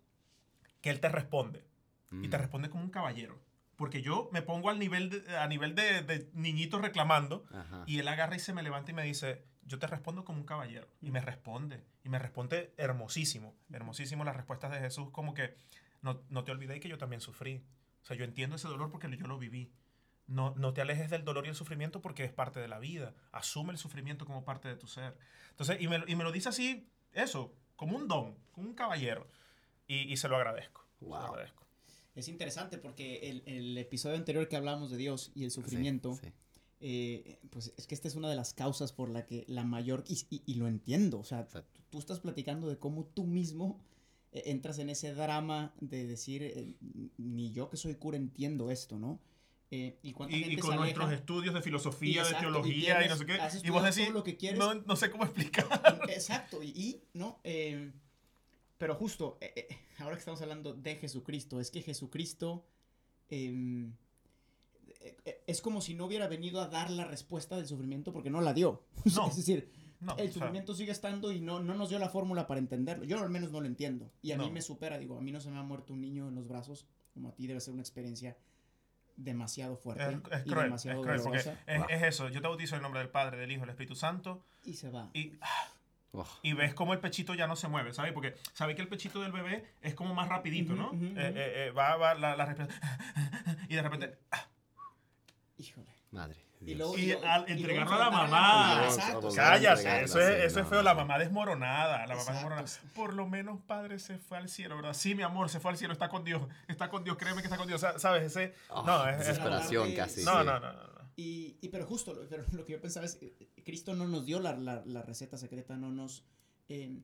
que 0.82 0.90
él 0.90 1.00
te 1.00 1.08
responde. 1.10 1.66
Y 2.12 2.28
Mm. 2.28 2.30
te 2.30 2.38
responde 2.38 2.70
como 2.70 2.84
un 2.84 2.90
caballero. 2.90 3.42
Porque 3.78 4.02
yo 4.02 4.30
me 4.34 4.42
pongo 4.42 4.70
al 4.70 4.80
nivel 4.80 5.10
de, 5.10 5.38
a 5.38 5.48
nivel 5.48 5.76
de, 5.76 6.02
de 6.02 6.30
niñitos 6.34 6.82
reclamando 6.82 7.46
Ajá. 7.54 7.84
y 7.86 8.00
él 8.00 8.08
agarra 8.10 8.36
y 8.36 8.40
se 8.40 8.54
me 8.54 8.64
levanta 8.64 8.92
y 8.92 8.94
me 8.94 9.04
dice, 9.04 9.46
yo 9.66 9.80
te 9.80 9.88
respondo 9.88 10.24
como 10.24 10.40
un 10.40 10.46
caballero. 10.46 10.88
Y 11.02 11.12
me 11.12 11.22
responde. 11.22 11.84
Y 12.04 12.10
me 12.10 12.20
responde 12.20 12.74
hermosísimo. 12.78 13.56
Hermosísimo 13.72 14.24
las 14.24 14.36
respuestas 14.36 14.72
de 14.72 14.80
Jesús 14.80 15.10
como 15.12 15.34
que 15.34 15.56
no, 16.02 16.22
no 16.30 16.44
te 16.44 16.52
olvidé 16.52 16.80
que 16.80 16.88
yo 16.90 16.98
también 16.98 17.20
sufrí. 17.22 17.64
O 18.04 18.06
sea, 18.06 18.16
yo 18.16 18.24
entiendo 18.26 18.56
ese 18.56 18.68
dolor 18.68 18.92
porque 18.92 19.10
yo 19.18 19.28
lo 19.28 19.38
viví. 19.40 19.72
No, 20.28 20.54
no 20.56 20.74
te 20.74 20.82
alejes 20.82 21.10
del 21.10 21.24
dolor 21.24 21.46
y 21.46 21.50
el 21.50 21.56
sufrimiento 21.56 22.02
porque 22.02 22.24
es 22.24 22.32
parte 22.32 22.60
de 22.60 22.68
la 22.68 22.80
vida. 22.80 23.14
Asume 23.32 23.72
el 23.72 23.78
sufrimiento 23.78 24.26
como 24.26 24.44
parte 24.46 24.68
de 24.68 24.76
tu 24.76 24.88
ser. 24.88 25.18
Entonces, 25.52 25.82
y 25.82 25.88
me, 25.88 26.00
lo- 26.00 26.08
y 26.08 26.16
me 26.16 26.24
lo 26.24 26.32
dice 26.32 26.50
así, 26.50 26.90
eso, 27.14 27.54
como 27.76 27.96
un 27.96 28.08
don, 28.08 28.36
como 28.52 28.68
un 28.68 28.74
caballero. 28.76 29.28
Y, 29.88 30.12
y 30.12 30.18
se 30.18 30.28
lo 30.28 30.36
agradezco. 30.36 30.86
Se 31.00 31.06
lo 31.06 31.16
agradezco. 31.34 31.66
Es 32.16 32.28
interesante 32.28 32.78
porque 32.78 33.30
el, 33.30 33.44
el 33.46 33.78
episodio 33.78 34.16
anterior 34.16 34.48
que 34.48 34.56
hablamos 34.56 34.90
de 34.90 34.98
Dios 34.98 35.32
y 35.36 35.44
el 35.44 35.52
sufrimiento, 35.52 36.14
Sí, 36.16 36.28
sí. 36.28 36.34
Eh, 36.80 37.40
pues 37.50 37.74
es 37.78 37.88
que 37.88 37.96
esta 37.96 38.08
es 38.08 38.16
una 38.16 38.30
de 38.30 38.36
las 38.36 38.54
causas 38.54 38.92
por 38.92 39.10
la 39.10 39.26
que 39.26 39.46
la 39.48 39.64
mayor, 39.64 40.04
y, 40.08 40.14
y- 40.30 40.44
y 40.46 40.56
lo 40.56 40.68
entiendo, 40.68 41.20
o 41.20 41.24
sea, 41.24 41.48
tú 41.90 42.00
estás 42.00 42.20
platicando 42.20 42.68
de 42.70 42.78
cómo 42.78 43.06
tú 43.06 43.26
mismo 43.26 43.80
eh, 44.32 44.44
entras 44.48 44.80
en 44.80 44.90
ese 44.90 45.14
drama 45.14 45.74
de 45.80 46.06
decir, 46.06 46.44
eh, 46.44 46.76
ni 47.18 47.52
yo 47.54 47.70
que 47.70 47.78
soy 47.78 47.96
cura 47.96 48.18
entiendo 48.18 48.70
esto, 48.72 48.98
¿no? 49.00 49.20
Y 49.72 50.14
cuánta 50.14 50.36
Y, 50.38 50.40
gente 50.40 50.54
y 50.54 50.56
se 50.56 50.62
con 50.62 50.72
aleja? 50.72 50.84
nuestros 50.86 51.12
estudios 51.12 51.54
de 51.54 51.62
filosofía, 51.62 52.22
Exacto, 52.22 52.46
de 52.46 52.52
teología 52.54 53.06
y, 53.06 53.10
no 53.10 53.16
sé 53.18 53.26
qué. 53.26 53.38
Y 53.64 53.70
vos 53.72 53.84
decís, 53.84 54.06
todo 54.06 54.14
lo 54.14 54.24
que 54.24 54.38
quieres. 54.38 54.58
no, 54.58 54.74
no 54.76 54.96
sé 54.96 55.12
cómo 55.12 55.26
explicar. 55.26 55.66
Exacto, 56.10 56.64
y, 56.64 57.02
¿no? 57.14 57.40
Pero 58.78 58.96
justo, 58.96 59.38
ahora 60.00 60.16
que 60.16 60.20
estamos 60.20 60.42
hablando 60.42 60.74
de 60.74 60.96
Jesucristo, 60.96 61.60
es 61.60 61.72
que 61.72 61.82
Jesucristo 61.82 62.66
eh, 63.30 63.90
es 65.48 65.62
como 65.62 65.82
si 65.82 65.94
no 65.94 66.06
hubiera 66.06 66.28
venido 66.28 66.62
a 66.62 66.68
dar 66.68 66.90
la 66.90 67.06
respuesta 67.06 67.56
del 67.56 67.68
sufrimiento 67.68 68.12
porque 68.14 68.30
no 68.30 68.42
la 68.42 68.54
dio. 68.54 68.84
No. 69.16 69.28
es 69.28 69.36
decir, 69.38 69.72
No, 70.00 70.14
el 70.14 70.22
o 70.22 70.24
sea, 70.26 70.34
sufrimiento 70.34 70.74
sigue 70.76 70.92
estando 70.92 71.32
y 71.32 71.40
no, 71.42 71.60
no 71.60 71.74
nos 71.76 71.90
dio 71.90 72.00
la 72.00 72.10
fórmula 72.10 72.48
para 72.48 72.60
entenderlo. 72.60 73.06
Yo 73.06 73.20
al 73.22 73.30
menos 73.30 73.52
no 73.52 73.62
lo 73.62 73.68
entiendo. 73.68 74.12
Y 74.22 74.32
a 74.32 74.38
mí 74.38 74.46
No. 74.48 74.52
me 74.52 74.62
supera, 74.62 74.98
digo, 74.98 75.18
a 75.18 75.22
mí 75.22 75.32
no 75.32 75.40
se 75.42 75.50
me 75.52 75.58
ha 75.58 75.64
muerto 75.64 75.94
un 75.94 76.02
niño 76.02 76.28
en 76.28 76.36
los 76.36 76.48
brazos, 76.48 76.86
como 77.14 77.30
a 77.30 77.36
ti 77.36 77.48
debe 77.48 77.60
ser 77.62 77.74
una 77.74 77.82
experiencia 77.84 78.36
demasiado 79.18 79.78
fuerte 79.78 80.04
es, 80.04 80.10
es 80.40 80.46
y 80.46 80.50
cruel, 80.50 80.66
es 80.66 80.84
demasiado 80.84 81.02
cruel, 81.02 81.22
porque 81.22 81.38
es, 81.38 81.46
Wow. 81.46 81.86
es 81.90 82.04
eso. 82.04 82.28
Yo 82.30 82.42
te 82.42 82.48
bautizo 82.48 82.76
en 82.76 82.80
el 82.80 82.84
nombre 82.84 83.00
del 83.00 83.10
Padre, 83.10 83.38
del 83.38 83.50
Hijo 83.52 83.62
del 83.62 83.70
Espíritu 83.70 83.96
Santo 83.96 84.44
Y 84.64 84.74
se 84.74 84.90
va. 84.90 85.10
y, 85.14 85.34
Oh, 86.18 86.26
y 86.44 86.54
ves 86.54 86.74
cómo 86.74 86.94
el 86.94 87.00
pechito 87.02 87.34
ya 87.34 87.46
no 87.46 87.58
se 87.58 87.68
mueve, 87.68 87.92
¿sabes? 87.92 88.14
Porque 88.14 88.36
sabes 88.54 88.78
que 88.78 88.82
el 88.82 88.88
pechito 88.88 89.22
del 89.22 89.34
bebé 89.34 89.66
es 89.82 89.96
como 89.96 90.14
más 90.14 90.30
rapidito, 90.30 90.74
¿no? 90.74 90.92
ujú, 90.92 91.04
Eh, 91.04 91.10
ujú. 91.10 91.18
eh, 91.18 91.34
eh, 91.68 91.72
va, 91.72 91.98
va 91.98 92.14
la, 92.16 92.38
la 92.38 92.46
respiración 92.46 92.80
y 93.70 93.76
de 93.76 93.82
repente 93.82 94.18
Híjole. 95.58 95.88
madre. 96.12 96.42
Y 96.62 96.66
Dios. 96.68 96.78
luego- 96.80 96.98
Y 96.98 97.06
luego- 97.08 97.26
al 97.26 97.42
y 97.42 97.54
luego 97.54 97.62
entregarlo 97.62 97.94
a 97.96 97.98
la 98.00 98.10
mamá. 98.10 98.84
Exacto, 98.86 99.22
Dios, 99.22 99.34
exacto. 99.34 99.36
cállate, 99.36 100.04
eso 100.06 100.20
es, 100.22 100.30
eso 100.46 100.60
es 100.60 100.66
no, 100.66 100.70
feo, 100.70 100.82
la 100.82 100.94
mamá 100.96 101.20
desmoronada, 101.20 102.08
la 102.08 102.16
mamá 102.16 102.32
desmoronada. 102.32 102.66
Por 102.96 103.14
lo 103.14 103.28
menos 103.28 103.62
padre 103.62 104.00
se 104.00 104.18
fue 104.18 104.38
al 104.38 104.48
cielo, 104.50 104.78
¿verdad? 104.78 104.94
Sí, 104.94 105.14
mi 105.16 105.24
amor, 105.24 105.50
se 105.50 105.60
fue 105.60 105.72
al 105.72 105.78
cielo, 105.78 105.92
está 105.94 106.08
con 106.10 106.24
Dios, 106.24 106.42
está 106.70 106.90
con 106.90 107.04
Dios, 107.04 107.18
créeme 107.18 107.42
que 107.42 107.48
está 107.48 107.58
con 107.58 107.68
Dios, 107.68 107.82
Sa- 107.82 108.00
¿sabes? 108.00 108.24
Ese, 108.24 108.54
Oh, 108.70 108.84
no, 108.84 109.08
es, 109.08 109.20
es- 109.20 109.28
desesperación 109.28 109.90
es- 109.90 109.96
casi. 109.96 110.24
no, 110.24 110.32
sí. 110.32 110.38
no, 110.38 110.44
no, 110.46 110.60
no, 110.60 110.74
no. 110.74 110.96
Y, 111.18 111.58
y 111.62 111.70
pero 111.70 111.86
justo, 111.86 112.14
lo- 112.14 112.28
pero 112.28 112.46
lo 112.52 112.66
que 112.66 112.74
yo 112.74 112.82
pensaba 112.82 113.06
es, 113.06 113.18
eh, 113.22 113.50
Cristo 113.66 113.94
no 113.94 114.08
nos 114.08 114.26
dio 114.26 114.40
la, 114.40 114.56
la- 114.56 114.84
la 114.86 115.02
receta 115.02 115.38
secreta, 115.38 115.76
no 115.78 115.92
nos... 115.92 116.24
eh, 116.70 117.00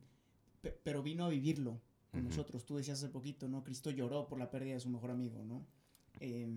pe- 0.61 0.79
pero 0.83 1.03
vino 1.03 1.25
a 1.25 1.29
vivirlo 1.29 1.81
con 2.11 2.23
nosotros. 2.23 2.65
Tú 2.65 2.77
decías 2.77 2.97
hace 2.99 3.09
poquito, 3.09 3.47
¿no? 3.47 3.63
Cristo 3.63 3.89
lloró 3.91 4.27
por 4.27 4.39
la 4.39 4.49
pérdida 4.49 4.73
de 4.75 4.79
su 4.79 4.89
mejor 4.89 5.11
amigo, 5.11 5.43
¿no? 5.45 5.65
Eh, 6.23 6.47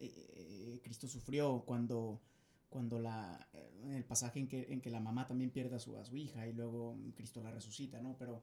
eh, 0.00 0.12
eh, 0.34 0.80
Cristo 0.82 1.06
sufrió 1.06 1.62
cuando, 1.64 2.20
cuando 2.68 2.98
la, 2.98 3.48
en 3.84 3.92
el 3.92 4.04
pasaje 4.04 4.40
en 4.40 4.48
que, 4.48 4.66
en 4.72 4.80
que 4.80 4.90
la 4.90 4.98
mamá 5.00 5.26
también 5.26 5.50
pierde 5.50 5.76
a 5.76 5.78
su, 5.78 5.96
a 5.96 6.04
su 6.04 6.16
hija 6.16 6.46
y 6.48 6.52
luego 6.52 6.96
Cristo 7.14 7.40
la 7.42 7.52
resucita, 7.52 8.02
¿no? 8.02 8.16
Pero, 8.18 8.42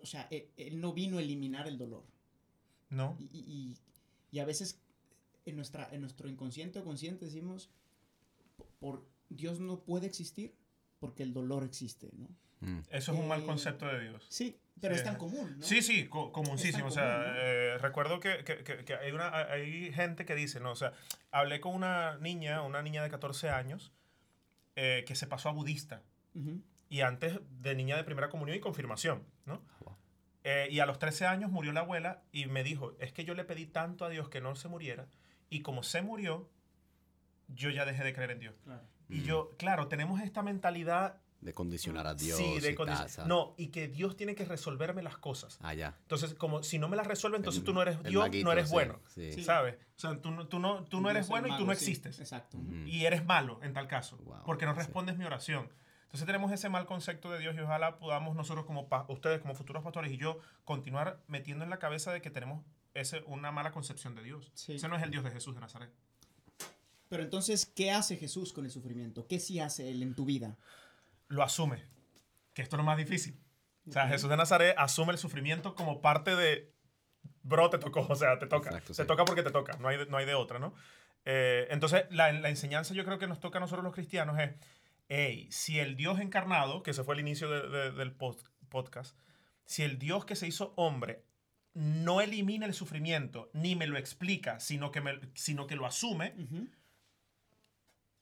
o 0.00 0.06
sea, 0.06 0.28
él, 0.30 0.48
él 0.56 0.80
no 0.80 0.92
vino 0.92 1.18
a 1.18 1.22
eliminar 1.22 1.66
el 1.66 1.78
dolor. 1.78 2.04
No. 2.90 3.16
Y, 3.18 3.24
y- 3.24 3.76
y- 4.30 4.38
a 4.38 4.44
veces 4.44 4.78
en, 5.46 5.56
nuestra, 5.56 5.88
en 5.92 6.00
nuestro 6.00 6.28
inconsciente 6.28 6.78
o 6.78 6.84
consciente 6.84 7.24
decimos, 7.24 7.68
por 8.78 9.04
Dios 9.30 9.58
no 9.60 9.80
puede 9.80 10.06
existir 10.06 10.54
porque 11.00 11.22
el 11.24 11.32
dolor 11.32 11.64
existe, 11.64 12.10
¿no? 12.16 12.28
Mm. 12.62 12.78
Eso 12.90 13.12
es 13.12 13.18
un 13.18 13.28
mal 13.28 13.42
Eh, 13.42 13.46
concepto 13.46 13.86
de 13.86 14.00
Dios. 14.00 14.24
Sí, 14.28 14.58
pero 14.80 14.94
Sí. 14.94 14.98
es 15.00 15.04
tan 15.04 15.16
común, 15.16 15.56
¿no? 15.58 15.62
Sí, 15.64 15.82
sí, 15.82 16.06
co- 16.08 16.32
comuncísimo. 16.32 16.86
O 16.86 16.90
sea, 16.90 17.16
común, 17.18 17.26
¿no? 17.34 17.40
eh, 17.40 17.78
recuerdo 17.78 18.20
que, 18.20 18.44
que- 18.44 18.62
que- 18.64 18.84
que 18.84 18.94
hay, 18.94 19.12
una, 19.12 19.36
hay 19.52 19.92
gente 19.92 20.24
que 20.24 20.34
dice, 20.34 20.60
¿no? 20.60 20.70
O 20.72 20.76
sea, 20.76 20.92
hablé 21.30 21.60
con 21.60 21.74
una 21.74 22.16
niña, 22.18 22.62
una 22.62 22.80
niña 22.82 23.02
de 23.02 23.10
14 23.10 23.50
años, 23.50 23.92
eh, 24.76 25.04
que 25.06 25.14
se 25.14 25.26
pasó 25.26 25.48
a 25.48 25.52
budista. 25.52 26.02
Y 26.88 27.00
antes 27.02 27.40
de 27.60 27.74
niña 27.74 27.96
de 27.96 28.04
primera 28.04 28.28
comunión 28.30 28.56
y 28.56 28.60
confirmación, 28.60 29.26
¿no? 29.44 29.62
Wow. 29.80 29.96
Eh, 30.44 30.68
y 30.70 30.80
a 30.80 30.86
los 30.86 30.98
13 30.98 31.26
años 31.26 31.50
murió 31.50 31.72
la 31.72 31.80
abuela 31.80 32.22
y 32.32 32.46
me 32.46 32.62
dijo, 32.64 32.94
es 33.00 33.12
que 33.12 33.24
yo 33.24 33.34
le 33.34 33.44
pedí 33.44 33.66
tanto 33.66 34.04
a 34.04 34.08
Dios 34.08 34.28
que 34.28 34.40
no 34.40 34.54
se 34.56 34.68
muriera. 34.68 35.06
Y 35.50 35.60
como 35.62 35.82
se 35.82 36.02
murió, 36.02 36.48
yo 37.48 37.70
ya 37.70 37.84
dejé 37.84 38.02
de 38.04 38.12
creer 38.12 38.30
en 38.32 38.40
Dios. 38.40 38.54
Claro. 38.64 38.82
Y 39.08 39.22
yo, 39.22 39.50
claro, 39.58 39.88
tenemos 39.88 40.20
esta 40.22 40.42
mentalidad... 40.42 41.20
De 41.42 41.52
condicionar 41.52 42.06
a 42.06 42.14
Dios. 42.14 42.38
sí, 42.38 42.60
de 42.60 42.70
y. 42.70 43.28
No, 43.28 43.54
y 43.58 43.68
que 43.68 43.88
Dios 43.88 44.16
tiene 44.16 44.36
que 44.36 44.44
resolverme 44.44 45.02
las 45.02 45.18
cosas. 45.18 45.58
Ah, 45.60 45.74
ya. 45.74 45.98
Entonces, 46.02 46.34
como 46.34 46.62
si 46.62 46.78
no 46.78 46.88
me 46.88 46.96
las 46.96 47.06
resuelve, 47.06 47.36
entonces 47.36 47.60
El- 47.60 47.64
tú 47.66 47.74
no 47.74 47.82
eres 47.82 48.00
Dios, 48.04 48.22
maguito, 48.22 48.44
no 48.44 48.52
eres 48.52 48.68
sí, 48.68 48.72
bueno. 48.72 49.00
Sí. 49.08 49.32
Sí. 49.32 49.42
¿Sabes? 49.44 49.74
O 49.96 50.00
sea, 50.00 50.22
tú 50.22 50.30
no, 50.30 50.46
tú 50.46 50.60
no, 50.60 50.84
tú 50.84 51.00
no 51.00 51.10
eres 51.10 51.28
bueno 51.28 51.48
y 51.48 51.56
tú 51.58 51.66
no 51.66 51.74
sí, 51.74 51.84
existes. 51.84 52.20
Exacto. 52.20 52.58
Y 52.86 53.04
eres 53.06 53.24
malo 53.26 53.58
en 53.62 53.72
tal 53.72 53.88
caso. 53.88 54.16
Wow, 54.18 54.44
porque 54.46 54.66
no 54.66 54.72
sí. 54.72 54.78
respondes 54.78 55.18
mi 55.18 55.24
oración. 55.24 55.68
Entonces 56.04 56.26
tenemos 56.26 56.52
ese 56.52 56.68
mal 56.68 56.86
concepto 56.86 57.30
de 57.30 57.38
Dios 57.40 57.56
y 57.56 57.60
ojalá 57.60 57.98
podamos 57.98 58.36
nosotros 58.36 58.64
como 58.64 58.88
ustedes 59.08 59.40
como 59.40 59.54
futuros 59.54 59.82
pastores 59.82 60.12
y 60.12 60.18
yo 60.18 60.38
continuar 60.64 61.22
metiendo 61.26 61.64
en 61.64 61.70
la 61.70 61.78
cabeza 61.78 62.12
de 62.12 62.22
que 62.22 62.30
tenemos 62.30 62.64
ese, 62.94 63.22
una 63.26 63.50
mala 63.50 63.72
concepción 63.72 64.14
de 64.14 64.22
Dios. 64.22 64.52
Sí. 64.54 64.74
Ese 64.74 64.88
no 64.88 64.96
es 64.96 65.02
el 65.02 65.10
Dios 65.10 65.24
de 65.24 65.30
Jesús 65.30 65.54
de 65.54 65.60
Nazaret. 65.60 65.90
Pero 67.08 67.22
entonces, 67.24 67.66
¿qué 67.66 67.90
hace 67.90 68.16
Jesús 68.16 68.52
con 68.52 68.64
el 68.64 68.70
sufrimiento? 68.70 69.26
¿Qué 69.26 69.38
sí 69.38 69.60
hace 69.60 69.90
Él 69.90 70.02
en 70.02 70.14
tu 70.14 70.24
vida? 70.24 70.56
Lo 71.32 71.42
asume. 71.42 71.84
Que 72.52 72.62
esto 72.62 72.76
es 72.76 72.78
lo 72.78 72.84
más 72.84 72.98
difícil. 72.98 73.40
O 73.88 73.92
sea. 73.92 74.06
Jesús 74.08 74.28
de 74.28 74.36
Nazaret 74.36 74.74
asume 74.78 75.12
el 75.12 75.18
sufrimiento 75.18 75.74
como 75.74 76.02
parte 76.02 76.36
de, 76.36 76.72
bro, 77.42 77.70
te 77.70 77.78
tocó, 77.78 78.06
o 78.08 78.14
sea, 78.16 78.38
te 78.38 78.46
toca. 78.46 78.68
Exacto, 78.68 78.92
te 78.94 79.02
sí. 79.02 79.06
toca 79.06 79.24
porque 79.24 79.42
te 79.42 79.50
toca, 79.50 79.76
no 79.78 79.88
hay, 79.88 79.96
de- 79.98 80.06
no 80.06 80.18
hay 80.18 80.26
de 80.26 80.34
otra, 80.34 80.58
¿no? 80.58 80.74
Eh, 81.24 81.66
entonces, 81.70 82.04
la, 82.10 82.30
la 82.32 82.48
enseñanza 82.50 82.94
yo 82.94 83.04
creo 83.04 83.18
que 83.18 83.26
nos 83.26 83.40
toca 83.40 83.58
a 83.58 83.60
nosotros 83.60 83.82
los 83.84 83.94
cristianos 83.94 84.38
es, 84.38 84.50
hey, 85.08 85.48
si 85.50 85.78
el 85.80 85.96
Dios 85.96 86.20
encarnado, 86.20 86.82
que 86.82 86.90
ese 86.90 87.02
fue 87.02 87.14
el 87.14 87.20
inicio 87.20 87.48
de- 87.50 87.68
de- 87.68 87.92
del 87.92 88.16
pod- 88.16 88.44
podcast, 88.68 89.16
si 89.64 89.82
el 89.84 89.98
Dios 89.98 90.24
que 90.26 90.36
se 90.36 90.46
hizo 90.46 90.74
hombre 90.76 91.24
no 91.74 92.20
elimina 92.20 92.66
el 92.66 92.74
sufrimiento, 92.74 93.50
ni 93.54 93.74
me 93.76 93.86
lo 93.86 93.96
explica, 93.96 94.60
sino 94.60 94.90
que, 94.92 95.00
me- 95.00 95.18
sino 95.34 95.66
que 95.66 95.76
lo 95.76 95.86
asume, 95.86 96.34
Ujú. 96.38 96.68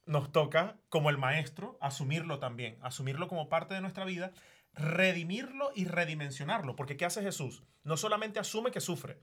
Nos 0.07 0.33
toca, 0.33 0.77
como 0.89 1.11
el 1.11 1.19
maestro, 1.19 1.79
asumirlo 1.81 2.39
también, 2.39 2.79
asumirlo 2.83 3.29
como 3.29 3.49
parte 3.49 3.75
de 3.75 3.81
nuestra 3.81 4.05
vida, 4.05 4.33
redimirlo 4.75 5.71
y 5.75 5.85
redimensionarlo. 5.85 6.77
Porque 6.77 6.97
¿qué 6.97 7.05
hace 7.05 7.23
Jesús? 7.23 7.63
No 7.85 7.97
solamente 7.97 8.39
asume 8.39 8.71
que 8.71 8.81
sufre, 8.81 9.21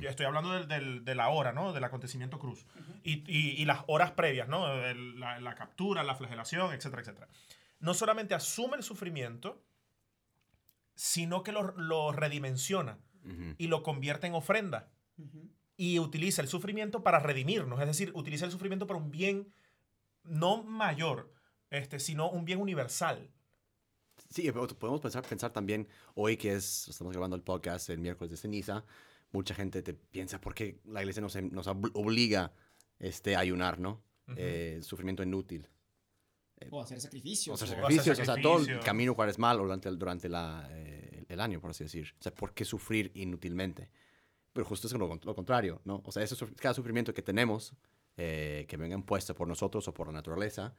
yo 0.00 0.08
estoy 0.08 0.24
hablando 0.24 0.52
del, 0.52 0.68
del- 0.68 1.04
de 1.04 1.14
la 1.14 1.28
hora, 1.28 1.52
¿no? 1.52 1.72
Del 1.74 1.84
acontecimiento 1.84 2.38
cruz. 2.38 2.66
y, 3.04 3.24
y- 3.30 3.60
y 3.60 3.64
las 3.66 3.80
horas 3.88 4.12
previas, 4.12 4.48
¿no? 4.48 4.72
El- 4.84 5.20
la, 5.20 5.38
la 5.40 5.54
captura, 5.54 6.02
la 6.02 6.14
flagelación, 6.14 6.72
etcétera, 6.72 7.02
etcétera. 7.02 7.28
No 7.78 7.92
solamente 7.92 8.34
asume 8.34 8.76
el 8.78 8.82
sufrimiento, 8.82 9.62
sino 10.94 11.42
que 11.42 11.52
lo, 11.52 11.72
lo 11.76 12.12
redimensiona 12.12 12.98
y 13.58 13.66
lo 13.66 13.82
convierte 13.82 14.28
en 14.28 14.34
ofrenda 14.34 14.88
y 15.76 15.98
utiliza 15.98 16.40
el 16.42 16.48
sufrimiento 16.48 17.02
para 17.02 17.18
redimirnos, 17.18 17.80
es 17.80 17.86
decir, 17.86 18.12
utiliza 18.14 18.44
el 18.46 18.52
sufrimiento 18.52 18.86
para 18.86 18.98
un 19.00 19.10
bien 19.10 19.52
no 20.26 20.62
mayor, 20.62 21.32
este, 21.70 21.98
sino 21.98 22.30
un 22.30 22.44
bien 22.44 22.60
universal. 22.60 23.30
Sí, 24.30 24.42
pero 24.52 24.66
podemos 24.68 25.00
pensar, 25.00 25.22
pensar 25.24 25.52
también 25.52 25.88
hoy 26.14 26.36
que 26.36 26.54
es, 26.54 26.88
estamos 26.88 27.12
grabando 27.12 27.36
el 27.36 27.42
podcast 27.42 27.90
el 27.90 27.98
miércoles 27.98 28.30
de 28.30 28.36
ceniza, 28.36 28.84
mucha 29.30 29.54
gente 29.54 29.82
te 29.82 29.94
piensa 29.94 30.40
por 30.40 30.54
qué 30.54 30.80
la 30.84 31.00
iglesia 31.02 31.20
nos, 31.22 31.36
nos 31.42 31.66
ob- 31.66 31.90
obliga 31.94 32.52
este, 32.98 33.36
a 33.36 33.40
ayunar, 33.40 33.78
¿no? 33.78 34.02
Ujú. 34.28 34.36
Eh, 34.38 34.80
sufrimiento 34.82 35.22
inútil. 35.22 35.68
O 36.70 36.80
hacer 36.80 37.00
sacrificios. 37.00 37.54
O 37.60 37.66
sea, 37.66 37.76
o- 37.76 37.80
sacrificios, 37.82 38.18
o 38.18 38.24
sea, 38.24 38.40
todo 38.40 38.58
el 38.66 38.80
camino 38.80 39.14
cual 39.14 39.28
es 39.28 39.38
malo 39.38 39.62
durante, 39.62 39.88
el, 39.90 39.98
durante 39.98 40.28
la, 40.28 40.66
eh, 40.70 41.26
el 41.28 41.40
año, 41.40 41.60
por 41.60 41.70
así 41.70 41.84
decir. 41.84 42.14
O 42.18 42.22
sea, 42.22 42.32
¿por 42.34 42.54
qué 42.54 42.64
sufrir 42.64 43.12
inútilmente? 43.14 43.90
Pero 44.54 44.64
justo 44.64 44.86
es 44.86 44.92
lo, 44.94 45.06
lo 45.22 45.34
contrario, 45.34 45.82
¿no? 45.84 46.00
O 46.06 46.10
sea, 46.10 46.22
ese, 46.22 46.34
cada 46.56 46.72
sufrimiento 46.72 47.12
que 47.12 47.20
tenemos, 47.22 47.74
eh, 48.16 48.64
que 48.68 48.76
venga 48.76 48.94
impuesto 48.94 49.34
por 49.34 49.46
nosotros 49.48 49.86
o 49.88 49.94
por 49.94 50.06
la 50.08 50.12
naturaleza, 50.14 50.74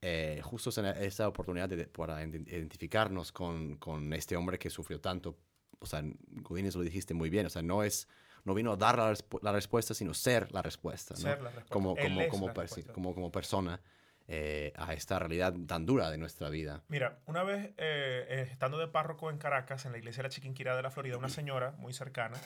eh, 0.00 0.40
justo 0.42 0.70
esa, 0.70 1.28
oportunidad 1.28 1.68
de, 1.68 1.86
para 1.86 2.22
ident- 2.24 2.48
identificarnos 2.48 3.30
con, 3.32 3.76
con 3.76 4.12
este 4.12 4.36
hombre 4.36 4.58
que 4.58 4.68
sufrió 4.70 5.00
tanto. 5.00 5.38
O 5.78 5.86
sea, 5.86 6.02
Godínez 6.28 6.74
lo 6.74 6.82
dijiste 6.82 7.14
muy 7.14 7.30
bien. 7.30 7.46
O 7.46 7.50
sea, 7.50 7.62
no 7.62 7.82
es 7.82 8.08
no 8.44 8.54
vino 8.54 8.72
a 8.72 8.76
dar 8.76 8.98
la, 8.98 9.12
respu- 9.12 9.40
la 9.42 9.52
respuesta, 9.52 9.94
sino 9.94 10.14
ser 10.14 10.50
la 10.52 10.62
respuesta. 10.62 11.14
¿no? 11.14 11.20
Ser 11.20 11.40
la 11.40 11.50
respuesta. 11.50 11.72
Como, 11.72 11.94
como, 11.96 12.28
como, 12.28 12.46
per- 12.52 12.62
respuesta. 12.64 12.92
como, 12.92 13.14
como 13.14 13.30
persona 13.30 13.80
eh, 14.26 14.72
a 14.76 14.92
esta 14.94 15.18
realidad 15.20 15.54
tan 15.66 15.86
dura 15.86 16.10
de 16.10 16.18
nuestra 16.18 16.48
vida. 16.48 16.82
Mira, 16.88 17.20
una 17.26 17.44
vez 17.44 17.66
eh, 17.76 18.26
eh, 18.28 18.48
estando 18.50 18.78
de 18.78 18.88
párroco 18.88 19.30
en 19.30 19.38
Caracas, 19.38 19.86
en 19.86 19.92
la 19.92 19.98
iglesia 19.98 20.22
de 20.22 20.28
la 20.28 20.34
Chiquinquirá 20.34 20.74
de 20.74 20.82
la 20.82 20.90
Florida, 20.90 21.16
una 21.16 21.28
señora 21.28 21.72
muy 21.78 21.92
cercana, 21.92 22.36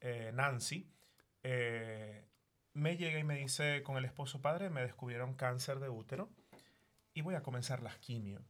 eh, 0.00 0.30
Nancy, 0.34 0.90
eh, 1.42 2.24
me 2.74 2.96
llega 2.96 3.18
y 3.18 3.24
me 3.24 3.36
dice 3.36 3.82
con 3.82 3.96
el 3.96 4.04
esposo 4.04 4.40
padre, 4.40 4.70
me 4.70 4.82
descubrieron 4.82 5.34
cáncer 5.34 5.78
de 5.80 5.88
útero 5.88 6.30
y 7.14 7.20
voy 7.22 7.34
a 7.34 7.42
comenzar 7.42 7.82
las 7.82 7.96
quimio. 7.98 8.42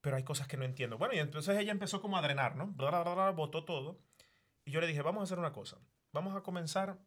Pero 0.00 0.16
hay 0.16 0.22
cosas 0.24 0.46
que 0.48 0.56
no 0.56 0.64
entiendo. 0.64 0.96
Bueno, 0.96 1.14
y 1.14 1.18
entonces 1.18 1.58
ella 1.58 1.72
empezó 1.72 2.00
como 2.00 2.16
a 2.16 2.22
drenar, 2.22 2.56
¿no? 2.56 2.68
Bla, 2.68 2.88
bla, 2.90 3.02
bla, 3.02 3.14
bla, 3.14 3.30
botó 3.30 3.64
todo. 3.64 3.98
Y 4.64 4.70
yo 4.70 4.80
le 4.80 4.86
dije, 4.86 5.02
vamos 5.02 5.20
a 5.20 5.24
hacer 5.24 5.38
una 5.38 5.52
cosa. 5.52 5.76
Vamos 6.12 6.34
a 6.36 6.42
comenzar 6.42 6.98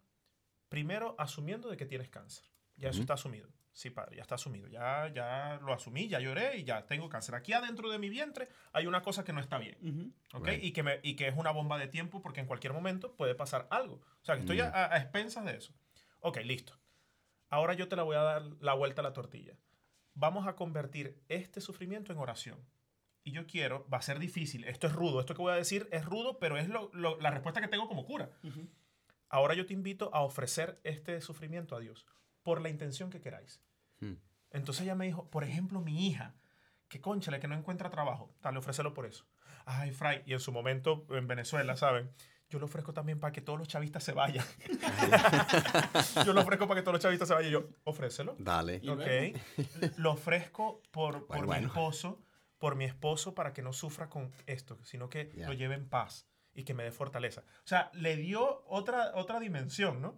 primero 0.69 1.15
asumiendo 1.17 1.69
de 1.69 1.77
que 1.77 1.85
tienes 1.85 2.09
cáncer. 2.09 2.45
Ya 2.75 2.89
eso 2.89 3.01
está 3.01 3.13
asumido. 3.13 3.49
Sí, 3.71 3.89
padre, 3.89 4.17
ya 4.17 4.21
está 4.21 4.35
asumido. 4.35 4.67
Ya, 4.67 5.07
ya 5.11 5.59
lo 5.63 5.73
asumí, 5.73 6.07
ya 6.07 6.19
lloré 6.19 6.57
y 6.57 6.63
ya 6.63 6.85
tengo 6.85 7.09
cáncer. 7.09 7.33
Aquí 7.33 7.53
adentro 7.53 7.89
de 7.89 7.97
mi 7.97 8.09
vientre 8.09 8.47
hay 8.71 8.85
una 8.85 9.01
cosa 9.01 9.23
que 9.23 9.33
no 9.33 9.39
está 9.39 9.57
bien. 9.57 10.13
Right. 10.33 10.63
Y, 10.63 10.71
que 10.73 10.83
me, 10.83 10.99
y 11.01 11.15
que 11.15 11.27
es 11.27 11.35
una 11.35 11.49
bomba 11.51 11.79
de 11.79 11.87
tiempo 11.87 12.21
porque 12.21 12.41
en 12.41 12.45
cualquier 12.45 12.73
momento 12.73 13.15
puede 13.15 13.33
pasar 13.33 13.67
algo. 13.71 13.95
O 14.21 14.25
sea, 14.25 14.35
que 14.35 14.41
estoy 14.41 14.57
Mm. 14.61 14.65
a, 14.73 14.93
a 14.93 14.97
expensas 14.97 15.45
de 15.45 15.55
eso. 15.57 15.73
Ok, 16.23 16.37
listo. 16.45 16.79
Ahora 17.49 17.73
yo 17.73 17.87
te 17.87 17.95
la 17.95 18.03
voy 18.03 18.15
a 18.15 18.21
dar 18.21 18.41
la 18.61 18.73
vuelta 18.73 19.01
a 19.01 19.03
la 19.03 19.13
tortilla. 19.13 19.57
Vamos 20.13 20.47
a 20.47 20.55
convertir 20.55 21.21
este 21.27 21.59
sufrimiento 21.61 22.11
en 22.13 22.19
oración. 22.19 22.65
Y 23.23 23.31
yo 23.31 23.45
quiero, 23.45 23.87
va 23.89 23.97
a 23.97 24.01
ser 24.01 24.19
difícil, 24.19 24.63
esto 24.65 24.87
es 24.87 24.93
rudo, 24.93 25.19
esto 25.19 25.33
que 25.35 25.41
voy 25.41 25.53
a 25.53 25.57
decir 25.57 25.87
es 25.91 26.05
rudo, 26.05 26.39
pero 26.39 26.57
es 26.57 26.67
lo- 26.67 26.89
lo- 26.93 27.19
la 27.19 27.29
respuesta 27.31 27.61
que 27.61 27.67
tengo 27.67 27.87
como 27.87 28.05
cura. 28.05 28.31
Ahora 29.29 29.53
yo 29.53 29.65
te 29.65 29.73
invito 29.73 30.09
a 30.13 30.21
ofrecer 30.21 30.79
este 30.83 31.19
sufrimiento 31.21 31.75
a 31.75 31.79
Dios 31.79 32.05
por 32.41 32.61
la 32.61 32.69
intención 32.69 33.09
que 33.09 33.21
queráis. 33.21 33.61
Hmm. 33.99 34.15
Entonces 34.51 34.83
ella 34.83 34.95
me 34.95 35.05
dijo, 35.05 35.29
por 35.29 35.43
ejemplo, 35.43 35.81
mi 35.81 36.07
hija, 36.07 36.35
que 36.87 37.01
conchale, 37.01 37.39
que 37.39 37.47
no 37.47 37.55
encuentra 37.55 37.89
trabajo, 37.89 38.35
dale, 38.41 38.59
ofrécelo 38.59 38.93
por 38.93 39.05
eso. 39.05 39.25
Ay, 39.65 39.91
Fray, 39.91 40.21
y 40.25 40.33
en 40.33 40.39
su 40.39 40.51
momento 40.51 41.05
en 41.09 41.27
Venezuela, 41.27 41.75
¿saben? 41.75 42.11
Yo 42.53 42.59
lo 42.59 42.65
ofrezco 42.67 42.93
también 42.93 43.19
para 43.19 43.31
que 43.33 43.41
todos 43.41 43.57
los 43.57 43.67
chavistas 43.67 44.03
se 44.03 44.11
vayan. 44.11 44.45
yo 46.23 46.33
lo 46.33 46.41
ofrezco 46.41 46.67
para 46.67 46.79
que 46.79 46.83
todos 46.83 46.93
los 46.93 47.01
chavistas 47.01 47.27
se 47.27 47.33
vayan. 47.33 47.49
Y 47.49 47.53
yo, 47.53 47.67
ofrécelo. 47.83 48.35
Dale. 48.37 48.79
Y 48.83 48.89
Ok. 48.89 48.97
luego. 48.99 49.39
Lo 49.97 50.11
ofrezco 50.11 50.83
por, 50.91 51.25
por 51.25 51.45
Bueno, 51.47 51.61
mi 51.61 51.65
esposo, 51.67 52.21
por 52.59 52.75
mi 52.75 52.85
esposo 52.85 53.33
para 53.33 53.53
que 53.53 53.63
no 53.63 53.73
sufra 53.73 54.07
con 54.07 54.31
esto, 54.45 54.77
sino 54.83 55.09
que 55.09 55.31
lo 55.35 55.53
lleve 55.53 55.73
en 55.73 55.89
paz 55.89 56.27
y 56.53 56.63
que 56.63 56.75
me 56.75 56.83
dé 56.83 56.91
fortaleza. 56.91 57.41
O 57.65 57.67
sea, 57.67 57.89
le 57.93 58.15
dio 58.17 58.63
otra, 58.67 59.13
otra 59.15 59.39
dimensión, 59.39 59.99
¿no? 59.99 60.15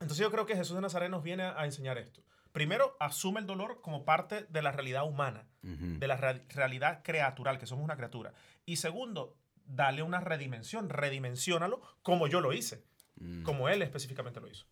Entonces 0.00 0.18
yo 0.24 0.30
creo 0.30 0.46
que 0.46 0.56
Jesús 0.56 0.74
de 0.76 0.80
Nazaret 0.80 1.10
nos 1.10 1.22
viene 1.22 1.42
a, 1.42 1.60
a 1.60 1.66
enseñar 1.66 1.98
esto. 1.98 2.22
Primero, 2.52 2.96
asume 3.00 3.40
el 3.40 3.46
dolor 3.46 3.82
como 3.82 4.06
parte 4.06 4.46
de 4.48 4.62
la 4.62 4.72
realidad 4.72 5.06
humana, 5.06 5.46
de 5.62 6.06
la 6.08 6.16
rea- 6.16 6.42
realidad 6.48 7.02
creatural, 7.04 7.58
que 7.58 7.66
somos 7.66 7.84
una 7.84 7.96
criatura. 7.96 8.32
Y 8.64 8.76
segundo, 8.76 9.36
dale 9.74 10.02
una 10.02 10.20
redimensión, 10.20 10.88
redimensiónalo 10.88 11.80
como 12.02 12.26
yo 12.26 12.40
lo 12.40 12.52
hice, 12.52 12.82
Mm, 13.20 13.42
como 13.42 13.68
él 13.68 13.82
específicamente 13.82 14.40
lo 14.40 14.48
hizo. 14.48 14.66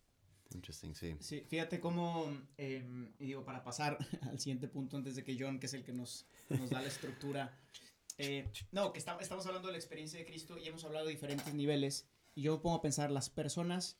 Interesting, 0.51 0.95
sí. 0.95 1.15
Sí, 1.19 1.45
fíjate 1.47 1.79
cómo, 1.79 2.27
eh, 2.57 2.83
y 3.19 3.27
digo, 3.27 3.45
para 3.45 3.63
pasar 3.63 3.97
al 4.29 4.39
siguiente 4.39 4.67
punto 4.67 4.97
antes 4.97 5.15
de 5.15 5.23
que 5.23 5.37
John, 5.39 5.59
que 5.59 5.67
es 5.67 5.73
el 5.75 5.83
que 5.83 5.93
nos, 5.93 6.25
nos 6.49 6.69
da 6.71 6.81
la 6.81 6.87
estructura, 6.87 7.55
eh, 8.17 8.49
no, 8.71 8.91
que 8.91 8.99
estamos, 8.99 9.21
estamos 9.21 9.45
hablando 9.45 9.67
de 9.67 9.73
la 9.73 9.77
experiencia 9.77 10.19
de 10.19 10.25
Cristo 10.25 10.57
y 10.57 10.67
hemos 10.67 10.83
hablado 10.83 11.05
de 11.05 11.13
diferentes 11.13 11.53
niveles, 11.53 12.07
y 12.33 12.41
yo 12.41 12.55
me 12.55 12.61
pongo 12.61 12.77
a 12.77 12.81
pensar, 12.81 13.11
las 13.11 13.29
personas 13.29 13.97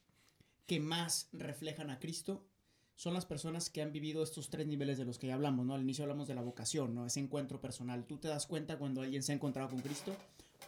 que 0.65 0.79
más 0.79 1.29
reflejan 1.31 1.89
a 1.91 1.99
Cristo 1.99 2.45
son 2.95 3.13
las 3.13 3.25
personas 3.25 3.69
que 3.69 3.81
han 3.81 3.93
vivido 3.93 4.23
estos 4.23 4.49
tres 4.49 4.67
niveles 4.67 4.97
de 4.97 5.05
los 5.05 5.19
que 5.19 5.27
ya 5.27 5.35
hablamos, 5.35 5.65
¿no? 5.65 5.73
Al 5.73 5.81
inicio 5.81 6.03
hablamos 6.03 6.27
de 6.27 6.35
la 6.35 6.41
vocación, 6.41 6.93
¿no? 6.93 7.05
Ese 7.05 7.21
encuentro 7.21 7.61
personal. 7.61 8.05
Tú 8.05 8.17
te 8.17 8.27
das 8.27 8.45
cuenta 8.45 8.77
cuando 8.77 9.01
alguien 9.01 9.23
se 9.23 9.31
ha 9.31 9.35
encontrado 9.35 9.69
con 9.69 9.79
Cristo 9.79 10.15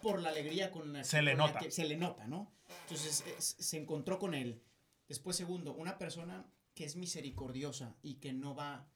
por 0.02 0.22
la 0.22 0.30
alegría 0.30 0.72
con 0.72 0.94
la, 0.94 1.04
Se 1.04 1.22
le 1.22 1.32
con 1.32 1.48
nota. 1.48 1.60
que- 1.60 1.72
se 1.72 1.86
le 1.86 1.98
nota, 1.98 2.28
¿no? 2.28 2.52
Entonces 2.84 3.24
es- 3.38 3.56
se 3.60 3.78
encontró 3.78 4.18
con 4.20 4.34
él. 4.34 4.62
Después, 5.08 5.36
segundo, 5.36 5.74
una 5.76 5.98
persona 5.98 6.46
que 6.74 6.86
es 6.86 6.96
misericordiosa 6.96 7.96
y 8.02 8.16
que 8.16 8.34
no 8.34 8.56
va, 8.56 8.88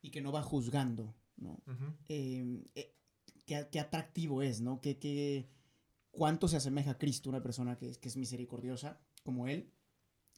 y 0.00 0.10
que 0.10 0.20
no 0.20 0.32
va 0.32 0.42
juzgando, 0.42 1.14
¿no? 1.36 1.60
Ujú. 1.66 1.92
Eh, 2.08 2.64
eh, 2.74 2.94
qué, 3.44 3.68
qué 3.70 3.80
atractivo 3.80 4.42
es, 4.42 4.60
¿no? 4.60 4.80
Qué, 4.80 4.98
qué- 4.98 5.48
cuánto 6.12 6.48
se 6.48 6.56
asemeja 6.56 6.92
a 6.92 6.98
Cristo 6.98 7.28
una 7.28 7.42
persona 7.42 7.76
que, 7.76 7.88
es- 7.90 7.98
que 7.98 8.08
es 8.08 8.16
misericordiosa 8.16 9.00
como 9.24 9.48
Él. 9.48 9.70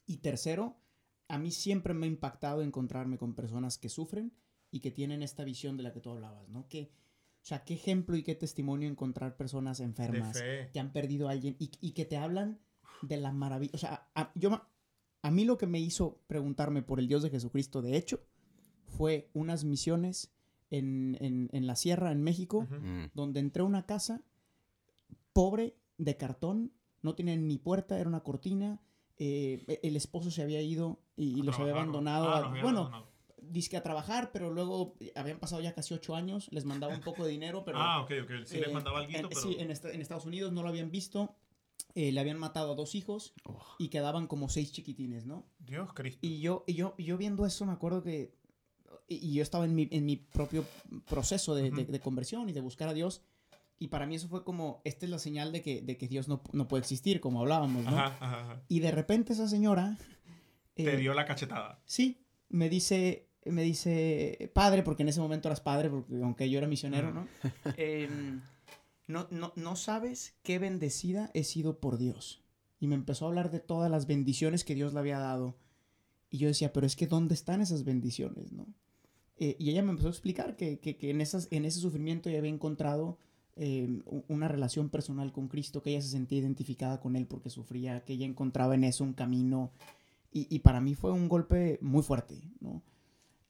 Y 0.06 0.16
tercero, 0.18 0.80
a 1.28 1.38
mí 1.38 1.50
siempre 1.50 1.92
me 1.94 2.06
ha 2.06 2.08
impactado 2.08 2.62
encontrarme 2.62 3.18
con 3.18 3.34
personas 3.34 3.76
que 3.76 3.90
sufren 3.90 4.32
y 4.70 4.80
que 4.80 4.90
tienen 4.90 5.22
esta 5.22 5.44
visión 5.44 5.76
de 5.76 5.82
la 5.82 5.92
que 5.92 6.00
tú 6.00 6.10
hablabas, 6.10 6.48
¿no? 6.48 6.66
Que, 6.68 6.90
sea, 7.48 7.64
qué 7.64 7.74
ejemplo 7.74 8.14
y 8.16 8.22
qué 8.22 8.34
testimonio 8.34 8.88
encontrar 8.88 9.36
personas 9.36 9.80
enfermas 9.80 10.38
fe. 10.38 10.68
que 10.72 10.80
han 10.80 10.92
perdido 10.92 11.28
a 11.28 11.32
alguien 11.32 11.56
y, 11.58 11.70
y 11.80 11.92
que 11.92 12.04
te 12.04 12.16
hablan 12.16 12.58
de 13.02 13.16
la 13.16 13.32
maravilla. 13.32 13.72
O 13.74 13.78
sea, 13.78 14.08
a, 14.14 14.30
yo, 14.34 14.50
ma- 14.50 14.68
a 15.22 15.30
mí 15.30 15.44
lo 15.44 15.56
que 15.56 15.66
me 15.66 15.80
hizo 15.80 16.20
preguntarme 16.26 16.82
por 16.82 16.98
el 17.00 17.08
Dios 17.08 17.22
de 17.22 17.30
Jesucristo, 17.30 17.80
de 17.82 17.96
hecho, 17.96 18.20
fue 18.86 19.30
unas 19.34 19.64
misiones 19.64 20.32
en, 20.70 21.16
en- 21.20 21.48
en 21.52 21.66
la 21.66 21.74
sierra, 21.76 22.12
en 22.12 22.22
México. 22.22 22.66
Mm, 22.70 23.04
donde 23.14 23.40
entré 23.40 23.62
a 23.62 23.66
una 23.66 23.86
casa 23.86 24.22
pobre 25.32 25.76
de 25.96 26.16
cartón, 26.16 26.72
no 27.02 27.14
tenía 27.14 27.36
ni 27.36 27.58
puerta, 27.58 27.98
era 27.98 28.08
una 28.08 28.20
cortina. 28.20 28.80
eh, 29.20 29.80
el 29.82 29.96
esposo 29.96 30.30
se 30.30 30.42
había 30.42 30.62
ido 30.62 31.00
y, 31.16 31.38
y 31.40 31.42
los 31.42 31.54
había 31.58 31.72
Trabajar, 31.72 31.74
¿no? 31.74 31.80
abandonado. 31.98 32.28
Ah, 32.28 32.36
a- 32.36 32.40
los 32.40 32.50
había 32.50 32.62
bueno, 32.62 32.78
abandonado. 32.80 33.12
Disque 33.50 33.76
a 33.76 33.82
trabajar, 33.82 34.30
pero 34.32 34.50
luego 34.50 34.96
eh, 35.00 35.12
habían 35.16 35.38
pasado 35.38 35.60
ya 35.62 35.74
casi 35.74 35.94
ocho 35.94 36.14
años, 36.14 36.48
les 36.52 36.64
mandaba 36.64 36.94
un 36.94 37.00
poco 37.00 37.24
de 37.24 37.30
dinero, 37.30 37.64
pero... 37.64 37.78
ah, 37.80 38.00
ok, 38.02 38.10
ok. 38.24 38.30
Sí 38.44 38.58
les 38.58 38.68
eh, 38.68 38.72
mandaba 38.72 38.98
algo, 39.00 39.12
en, 39.12 39.28
pero... 39.28 39.40
Sí, 39.40 39.56
en, 39.58 39.70
esta- 39.70 39.90
en 39.90 40.00
Estados 40.00 40.24
Unidos 40.26 40.52
no 40.52 40.62
lo 40.62 40.68
habían 40.68 40.90
visto. 40.90 41.34
eh, 41.94 42.12
le 42.12 42.20
habían 42.20 42.38
matado 42.38 42.72
a 42.72 42.74
dos 42.74 42.94
hijos 42.94 43.32
oh, 43.44 43.60
y 43.78 43.88
quedaban 43.88 44.26
como 44.26 44.48
seis 44.48 44.72
chiquitines, 44.72 45.26
¿no? 45.26 45.46
Dios 45.58 45.92
Cristo. 45.94 46.18
Y 46.22 46.40
yo, 46.40 46.64
y 46.66 46.74
yo, 46.74 46.94
y 46.98 47.04
yo 47.04 47.16
viendo 47.16 47.46
eso 47.46 47.64
me 47.66 47.72
acuerdo 47.72 48.02
que... 48.02 48.34
Y, 49.06 49.32
yo 49.34 49.42
estaba 49.42 49.64
en 49.64 49.74
mi, 49.74 49.88
en 49.90 50.04
mi 50.04 50.16
propio 50.16 50.64
proceso 51.08 51.54
de, 51.54 51.70
de- 51.70 52.00
conversión 52.00 52.48
y 52.48 52.52
de 52.52 52.60
buscar 52.60 52.88
a 52.88 52.92
Dios. 52.94 53.22
Y 53.78 53.88
para 53.88 54.06
mí 54.06 54.16
eso 54.16 54.28
fue 54.28 54.44
como, 54.44 54.82
esta 54.84 55.06
es 55.06 55.10
la 55.10 55.18
señal 55.18 55.52
de 55.52 55.62
que, 55.62 55.80
de 55.82 55.96
que 55.96 56.08
Dios 56.08 56.26
no, 56.28 56.42
no 56.52 56.66
puede 56.68 56.82
existir, 56.82 57.20
como 57.20 57.40
hablábamos, 57.40 57.84
¿no? 57.84 57.96
Ajá, 57.96 58.16
ajá, 58.20 58.40
ajá. 58.40 58.62
Y 58.68 58.80
de 58.80 58.90
repente 58.90 59.32
esa 59.32 59.48
señora... 59.48 59.96
Te 60.74 60.96
dio 60.96 61.14
la 61.14 61.24
cachetada. 61.24 61.80
Sí, 61.86 62.24
me 62.48 62.68
dice, 62.68 63.27
me 63.50 63.62
dice 63.62 64.50
padre, 64.54 64.82
porque 64.82 65.02
en 65.02 65.08
ese 65.10 65.20
momento 65.20 65.48
eras 65.48 65.60
padre, 65.60 65.90
porque 65.90 66.14
aunque 66.22 66.48
yo 66.50 66.58
era 66.58 66.66
misionero. 66.66 67.12
¿no? 67.12 67.26
Em, 67.76 68.40
no, 69.06 69.26
no, 69.30 69.52
no 69.56 69.76
sabes 69.76 70.34
qué 70.42 70.58
bendecida 70.58 71.30
he 71.34 71.44
sido 71.44 71.78
por 71.80 71.98
Dios. 71.98 72.42
Y 72.80 72.86
me 72.86 72.94
empezó 72.94 73.24
a 73.24 73.28
hablar 73.28 73.50
de 73.50 73.60
todas 73.60 73.90
las 73.90 74.06
bendiciones 74.06 74.64
que 74.64 74.74
Dios 74.74 74.92
le 74.92 75.00
había 75.00 75.18
dado. 75.18 75.56
Y 76.30 76.38
yo 76.38 76.48
decía, 76.48 76.72
pero 76.72 76.86
es 76.86 76.94
que 76.94 77.06
¿dónde 77.06 77.34
están 77.34 77.60
esas 77.60 77.84
bendiciones, 77.84 78.52
no? 78.52 78.66
Eh, 79.40 79.56
y 79.58 79.70
ella 79.70 79.82
me 79.82 79.90
empezó 79.90 80.08
a 80.08 80.10
explicar 80.12 80.56
que, 80.56 80.78
que, 80.78 80.96
que 80.96 81.10
en, 81.10 81.20
esas, 81.20 81.48
en 81.50 81.64
ese 81.64 81.80
sufrimiento 81.80 82.28
ella 82.28 82.38
había 82.38 82.50
encontrado 82.50 83.18
u- 83.56 84.22
una 84.28 84.46
relación 84.46 84.88
personal 84.90 85.32
con 85.32 85.48
Cristo, 85.48 85.82
que 85.82 85.90
ella 85.90 86.02
se 86.02 86.08
sentía 86.10 86.38
identificada 86.38 87.00
con 87.00 87.16
Él 87.16 87.26
porque 87.26 87.50
sufría, 87.50 88.04
que 88.04 88.12
ella 88.12 88.26
encontraba 88.26 88.74
en 88.74 88.84
eso 88.84 89.02
un 89.04 89.14
camino. 89.14 89.72
Y, 90.32 90.46
y 90.54 90.58
para 90.60 90.80
mí 90.80 90.94
fue 90.94 91.10
un 91.12 91.28
golpe 91.28 91.78
muy 91.80 92.02
fuerte, 92.02 92.40
¿no? 92.60 92.82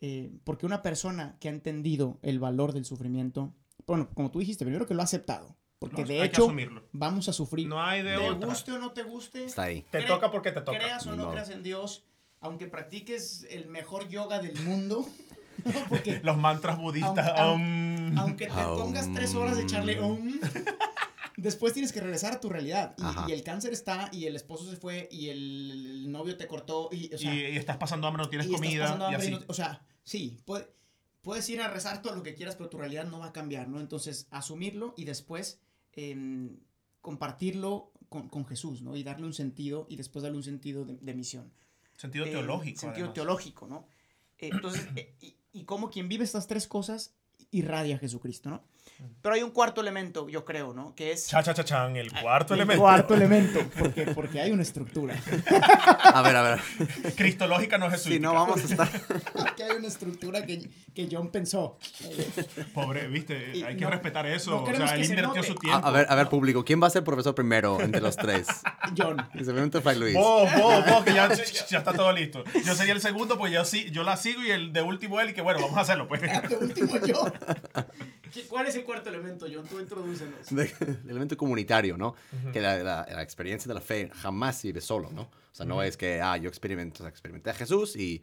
Eh, 0.00 0.30
porque 0.44 0.64
una 0.66 0.80
persona 0.82 1.36
que 1.40 1.48
ha 1.48 1.50
entendido 1.52 2.18
el 2.22 2.38
valor 2.38 2.72
del 2.72 2.84
sufrimiento, 2.84 3.52
bueno, 3.86 4.08
como 4.14 4.30
tú 4.30 4.38
dijiste, 4.38 4.64
primero 4.64 4.86
que 4.86 4.94
lo 4.94 5.00
ha 5.00 5.04
aceptado, 5.04 5.56
porque 5.80 6.02
No, 6.02 6.08
de 6.08 6.24
hecho 6.24 6.52
vamos 6.92 7.28
a 7.28 7.32
sufrir. 7.32 7.66
No 7.68 7.82
hay 7.82 8.02
de 8.02 8.16
te 8.16 8.30
otra. 8.30 8.48
guste 8.48 8.72
o 8.72 8.78
no 8.78 8.92
te 8.92 9.02
guste, 9.02 9.44
está 9.44 9.64
ahí. 9.64 9.84
Te 9.90 10.02
toca 10.02 10.30
porque 10.30 10.52
te 10.52 10.60
toca. 10.60 10.78
creas 10.78 11.06
o 11.06 11.10
no 11.10 11.24
modo. 11.24 11.30
creas 11.32 11.50
en 11.50 11.62
Dios, 11.62 12.04
aunque 12.40 12.66
practiques 12.68 13.44
el 13.50 13.66
mejor 13.66 14.08
yoga 14.08 14.38
del 14.40 14.56
mundo, 14.62 15.04
¿no? 15.64 15.72
porque 15.88 16.20
Los 16.22 16.36
mantras 16.36 16.78
budistas. 16.78 17.32
Aun- 17.36 18.12
um, 18.12 18.18
aunque 18.18 18.46
te 18.46 18.52
pongas 18.52 19.12
tres 19.12 19.34
horas 19.34 19.56
de 19.56 19.64
echarle 19.64 20.00
um, 20.00 20.38
después 21.36 21.72
tienes 21.72 21.92
que 21.92 22.00
regresar 22.00 22.32
a 22.34 22.40
tu 22.40 22.48
realidad. 22.48 22.94
Y, 23.26 23.30
y 23.30 23.34
el 23.34 23.42
cáncer 23.42 23.72
está, 23.72 24.08
y 24.12 24.26
el 24.26 24.36
esposo 24.36 24.68
se 24.70 24.76
fue, 24.76 25.08
y 25.10 25.28
el 25.30 26.10
novio 26.10 26.36
te 26.36 26.46
cortó, 26.46 26.88
y, 26.92 27.12
o 27.14 27.18
sea, 27.18 27.34
y, 27.34 27.38
y 27.52 27.56
estás 27.56 27.76
pasando 27.76 28.06
hambre, 28.06 28.22
no 28.24 28.28
tienes 28.28 28.48
y 28.48 28.54
estás 28.54 28.66
comida. 28.66 28.92
hambre 28.92 29.08
y 29.10 29.14
así. 29.14 29.30
no- 29.30 29.40
o 29.46 29.54
sea, 29.54 29.82
sí, 30.08 30.38
puede- 30.46 30.68
puedes 31.22 31.48
ir 31.50 31.60
a 31.60 31.68
rezar 31.68 32.00
todo 32.00 32.14
lo 32.16 32.22
que 32.22 32.34
quieras, 32.34 32.56
pero 32.56 32.70
tu 32.70 32.78
realidad 32.78 33.04
no 33.06 33.18
va 33.18 33.26
a 33.26 33.32
cambiar, 33.32 33.68
¿no? 33.68 33.80
Entonces, 33.80 34.26
asumirlo 34.30 34.94
y 34.96 35.04
después 35.04 35.60
em, 35.92 36.56
compartirlo 37.00 37.92
con, 38.08 38.28
con 38.28 38.46
Jesús, 38.46 38.82
¿no? 38.82 38.96
Y 38.96 39.02
darle 39.02 39.26
un 39.26 39.34
sentido 39.34 39.86
y 39.90 39.96
después 39.96 40.22
darle 40.22 40.36
un 40.38 40.44
sentido 40.44 40.84
de, 40.84 40.96
de 41.00 41.14
misión. 41.14 41.52
Sentido 41.96 42.24
Eh, 42.24 42.30
teológico. 42.30 42.80
Sentido 42.80 43.06
además. 43.06 43.14
teológico, 43.14 43.66
¿no? 43.66 43.86
Eh, 44.38 44.50
entonces, 44.52 44.86
eh, 44.96 45.14
y, 45.20 45.34
y 45.52 45.64
cómo 45.64 45.90
quien 45.90 46.08
vive 46.08 46.24
estas 46.24 46.46
tres 46.46 46.66
cosas 46.68 47.14
irradia 47.50 47.96
a 47.96 47.98
Jesucristo, 47.98 48.48
¿no? 48.50 48.62
Pero 49.22 49.34
hay 49.34 49.42
un 49.42 49.50
cuarto 49.50 49.80
elemento, 49.80 50.28
yo 50.28 50.44
creo, 50.44 50.72
¿no? 50.74 50.94
Que 50.94 51.12
es 51.12 51.26
Cha, 51.28 51.42
cha, 51.42 51.52
cha, 51.54 51.64
chan, 51.64 51.96
el 51.96 52.12
cuarto 52.12 52.54
el 52.54 52.60
elemento. 52.60 52.82
cuarto 52.82 53.14
elemento, 53.14 53.60
porque, 53.78 54.02
porque 54.06 54.40
hay 54.40 54.50
una 54.52 54.62
estructura. 54.62 55.14
A 56.02 56.22
ver, 56.22 56.36
a 56.36 56.42
ver. 56.42 56.60
Cristológica 57.16 57.78
no 57.78 57.86
es 57.88 58.02
Si 58.02 58.18
no, 58.20 58.32
vamos 58.34 58.60
a 58.62 58.64
estar. 58.64 58.88
Aquí 59.46 59.62
hay 59.62 59.76
una 59.76 59.88
estructura 59.88 60.44
que, 60.46 60.68
que 60.94 61.08
John 61.10 61.28
pensó. 61.30 61.78
Pobre, 62.74 63.08
viste, 63.08 63.52
Y 63.54 63.62
hay 63.62 63.76
que 63.76 63.84
no- 63.84 63.90
respetar 63.90 64.26
eso. 64.26 64.50
no 64.52 64.62
o 64.62 64.66
sea, 64.74 64.94
él 64.94 65.00
que 65.00 65.04
se 65.06 65.12
invirtió 65.12 65.34
note. 65.34 65.46
su 65.46 65.52
A, 65.52 65.56
tiempo. 65.56 65.86
a 65.86 65.90
ver, 65.90 66.06
a 66.08 66.14
ver, 66.14 66.28
público. 66.28 66.64
¿Quién 66.64 66.82
va 66.82 66.86
a 66.86 66.90
ser 66.90 67.04
profesor 67.04 67.34
primero 67.34 67.80
entre 67.80 68.00
los 68.00 68.16
tres? 68.16 68.46
John. 68.96 69.16
Y 69.34 69.44
Fray 69.80 69.98
Luis. 69.98 70.14
Vos, 70.14 70.50
vos, 70.56 70.84
vos, 70.86 71.04
que 71.04 71.12
ya, 71.14 71.28
ya 71.32 71.78
está 71.78 71.92
todo 71.92 72.12
listo. 72.12 72.44
Yo 72.64 72.74
sería 72.74 72.94
el 72.94 73.00
segundo, 73.00 73.36
pues 73.38 73.52
yo, 73.52 73.64
sí, 73.64 73.90
yo 73.90 74.02
la 74.04 74.16
sigo 74.16 74.42
y 74.42 74.50
el 74.50 74.72
de 74.72 74.82
último 74.82 75.20
él, 75.20 75.30
y 75.30 75.34
que 75.34 75.40
bueno, 75.42 75.60
vamos 75.60 75.76
a 75.76 75.80
hacerlo, 75.82 76.08
pues. 76.08 76.20
De 76.22 76.56
último 76.56 76.96
yo. 77.04 77.24
¿Qué- 78.32 78.44
¿Cuál 78.46 78.66
es 78.66 78.74
el 78.76 78.84
cuarto 78.84 79.08
elemento, 79.08 79.46
John? 79.52 79.66
Tú 79.66 79.78
introdúcenos. 79.80 80.48
de- 80.50 80.62
el 81.04 81.10
elemento 81.10 81.36
comunitario, 81.36 81.96
¿no? 81.96 82.14
Que 82.52 82.60
la, 82.60 82.76
la- 82.78 83.06
la 83.08 83.22
experiencia 83.22 83.68
de 83.68 83.74
la 83.74 83.80
fe 83.80 84.10
jamás 84.14 84.58
se 84.60 84.68
vive 84.68 84.80
solo, 84.80 85.10
¿no? 85.12 85.22
O 85.22 85.54
sea, 85.58 85.66
no 85.66 85.82
es 85.82 85.96
que, 85.96 86.20
ah, 86.20 86.36
yo 86.36 86.48
experimento, 86.48 87.02
o 87.02 87.04
sea, 87.04 87.08
experimenté 87.10 87.50
a 87.50 87.54
Jesús 87.54 87.96
y 87.96 88.22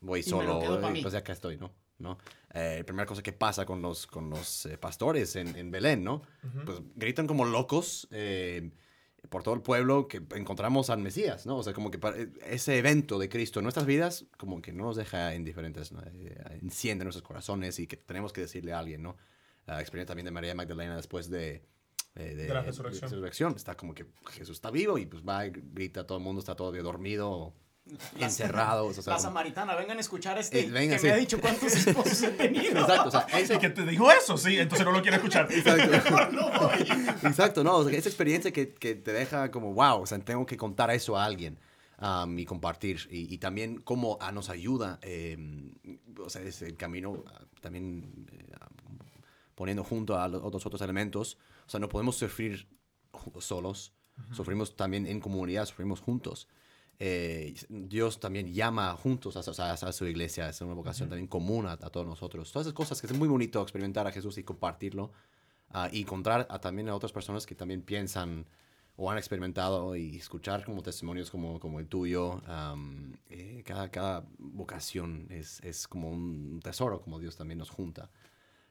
voy 0.00 0.20
Y 0.20 0.22
solo, 0.22 0.60
y 0.98 1.02
pues 1.02 1.14
acá 1.14 1.32
estoy, 1.32 1.56
¿no? 1.58 1.72
¿No? 1.98 2.16
Eh, 2.54 2.76
la 2.78 2.84
primera 2.86 3.04
cosa 3.06 3.22
que 3.22 3.32
pasa 3.34 3.66
con 3.66 3.82
los, 3.82 4.06
con 4.06 4.30
los 4.30 4.64
eh, 4.66 4.78
pastores 4.78 5.36
en, 5.36 5.54
en 5.56 5.70
Belén, 5.70 6.02
¿no? 6.02 6.22
Pues 6.64 6.78
gritan 6.96 7.26
como 7.26 7.44
locos 7.44 8.08
eh, 8.10 8.70
por 9.28 9.42
todo 9.42 9.54
el 9.54 9.60
pueblo 9.60 10.08
que 10.08 10.22
encontramos 10.34 10.88
al 10.88 11.00
Mesías, 11.00 11.44
¿no? 11.44 11.58
O 11.58 11.62
sea, 11.62 11.74
como 11.74 11.90
que 11.90 11.98
para- 11.98 12.16
ese 12.46 12.78
evento 12.78 13.18
de 13.18 13.28
Cristo 13.28 13.60
en 13.60 13.64
nuestras 13.64 13.84
vidas, 13.84 14.24
como 14.38 14.62
que 14.62 14.72
no 14.72 14.84
nos 14.84 14.96
deja 14.96 15.34
indiferentes, 15.34 15.92
¿no? 15.92 16.00
Eh, 16.02 16.34
enciende 16.62 17.04
nuestros 17.04 17.22
corazones 17.22 17.78
y 17.78 17.86
que 17.86 17.98
tenemos 17.98 18.32
que 18.32 18.40
decirle 18.40 18.72
a 18.72 18.78
alguien, 18.78 19.02
¿no? 19.02 19.18
La 19.74 19.80
experiencia 19.80 20.08
también 20.12 20.24
de 20.26 20.30
María 20.32 20.54
Magdalena 20.54 20.96
después 20.96 21.30
de, 21.30 21.62
eh, 22.16 22.34
De 22.34 22.48
la 22.48 22.62
resurrección. 22.62 23.54
Está 23.56 23.76
como 23.76 23.94
que 23.94 24.06
Jesús 24.32 24.56
está 24.56 24.70
vivo 24.70 24.98
y 24.98 25.06
pues 25.06 25.22
va 25.22 25.46
y 25.46 25.50
grita, 25.54 26.06
todo 26.06 26.18
el 26.18 26.24
mundo 26.24 26.40
está 26.40 26.54
todo 26.56 26.72
dormido, 26.72 27.54
encerrado. 28.18 28.86
o 28.86 28.92
sea, 28.92 29.02
La 29.06 29.16
como- 29.16 29.22
samaritana, 29.22 29.74
vengan 29.76 29.96
a 29.98 30.00
escuchar 30.00 30.36
a 30.36 30.40
este 30.40 30.60
Eh, 30.60 30.70
venga, 30.70 30.94
que 30.96 31.00
sí. 31.00 31.06
me 31.06 31.12
ha 31.12 31.16
dicho 31.16 31.40
cuántos 31.40 31.74
esposos 31.74 32.22
he 32.22 32.30
tenido. 32.32 32.80
Exacto, 32.80 33.08
o 33.08 33.10
sea, 33.10 33.26
ese- 33.38 33.58
que 33.58 33.70
te 33.70 33.84
dijo 33.86 34.10
eso, 34.12 34.36
sí, 34.36 34.58
entonces 34.58 34.84
no 34.86 34.92
lo 34.92 35.02
quiero 35.02 35.16
escuchar. 35.16 35.48
Exacto. 35.52 36.30
no 36.32 36.50
voy. 36.50 36.88
Exacto, 37.24 37.64
no, 37.64 37.76
o 37.76 37.88
sea, 37.88 37.98
esa 37.98 38.08
experiencia 38.08 38.52
que, 38.52 38.74
que 38.74 38.94
te 38.94 39.12
deja 39.12 39.50
como, 39.50 39.72
wow, 39.74 40.02
o 40.02 40.06
sea, 40.06 40.18
tengo 40.20 40.46
que 40.46 40.56
contar 40.56 40.90
eso 40.90 41.16
a 41.16 41.24
alguien 41.24 41.58
um, 42.00 42.38
y 42.38 42.44
compartir. 42.44 43.06
Y, 43.10 43.32
y 43.32 43.38
también 43.38 43.80
cómo 43.80 44.18
ah, 44.20 44.32
nos 44.32 44.50
ayuda, 44.50 44.98
eh, 45.02 45.36
o 46.18 46.28
sea, 46.30 46.42
es 46.42 46.62
el 46.62 46.76
camino 46.76 47.24
ah, 47.28 47.44
también 47.60 48.26
eh, 48.32 48.44
poniendo 49.60 49.84
junto 49.84 50.18
a 50.18 50.26
los 50.26 50.42
otros, 50.42 50.64
otros 50.64 50.80
elementos. 50.80 51.36
O 51.66 51.68
sea, 51.70 51.78
no 51.80 51.90
podemos 51.90 52.16
sufrir 52.16 52.66
solos, 53.40 53.92
sufrimos 54.32 54.74
también 54.74 55.06
en 55.06 55.20
comunidad, 55.20 55.66
sufrimos 55.66 56.00
juntos. 56.00 56.48
Eh, 56.98 57.54
Dios 57.68 58.20
también 58.20 58.54
llama 58.54 58.96
juntos 58.96 59.36
a, 59.36 59.40
a- 59.62 59.72
a 59.74 59.92
su 59.92 60.06
iglesia, 60.06 60.48
es 60.48 60.58
una 60.62 60.72
vocación 60.72 61.10
también 61.10 61.26
común 61.28 61.66
a, 61.66 61.72
a 61.72 61.90
todos 61.90 62.06
nosotros. 62.06 62.50
Todas 62.50 62.68
esas 62.68 62.74
cosas 62.74 63.02
que 63.02 63.06
es 63.06 63.12
muy 63.12 63.28
bonito 63.28 63.60
experimentar 63.60 64.06
a 64.06 64.12
Jesús 64.12 64.38
y 64.38 64.44
compartirlo 64.44 65.12
ah, 65.70 65.90
y 65.92 66.00
encontrar 66.00 66.46
también 66.60 66.88
a 66.88 66.94
otras 66.94 67.12
personas 67.12 67.44
que 67.44 67.54
también 67.54 67.82
piensan 67.82 68.46
o 68.96 69.10
han 69.10 69.18
experimentado 69.18 69.94
y 69.94 70.16
escuchar 70.16 70.64
como 70.64 70.82
testimonios 70.82 71.30
como, 71.30 71.60
como 71.60 71.80
el 71.80 71.86
tuyo. 71.86 72.40
am, 72.46 73.12
eh, 73.28 73.62
cada, 73.66 73.90
cada 73.90 74.24
vocación 74.38 75.26
es, 75.28 75.60
es 75.60 75.86
como 75.86 76.08
un 76.10 76.60
tesoro, 76.62 77.02
como 77.02 77.18
Dios 77.18 77.36
también 77.36 77.58
nos 77.58 77.68
junta. 77.68 78.08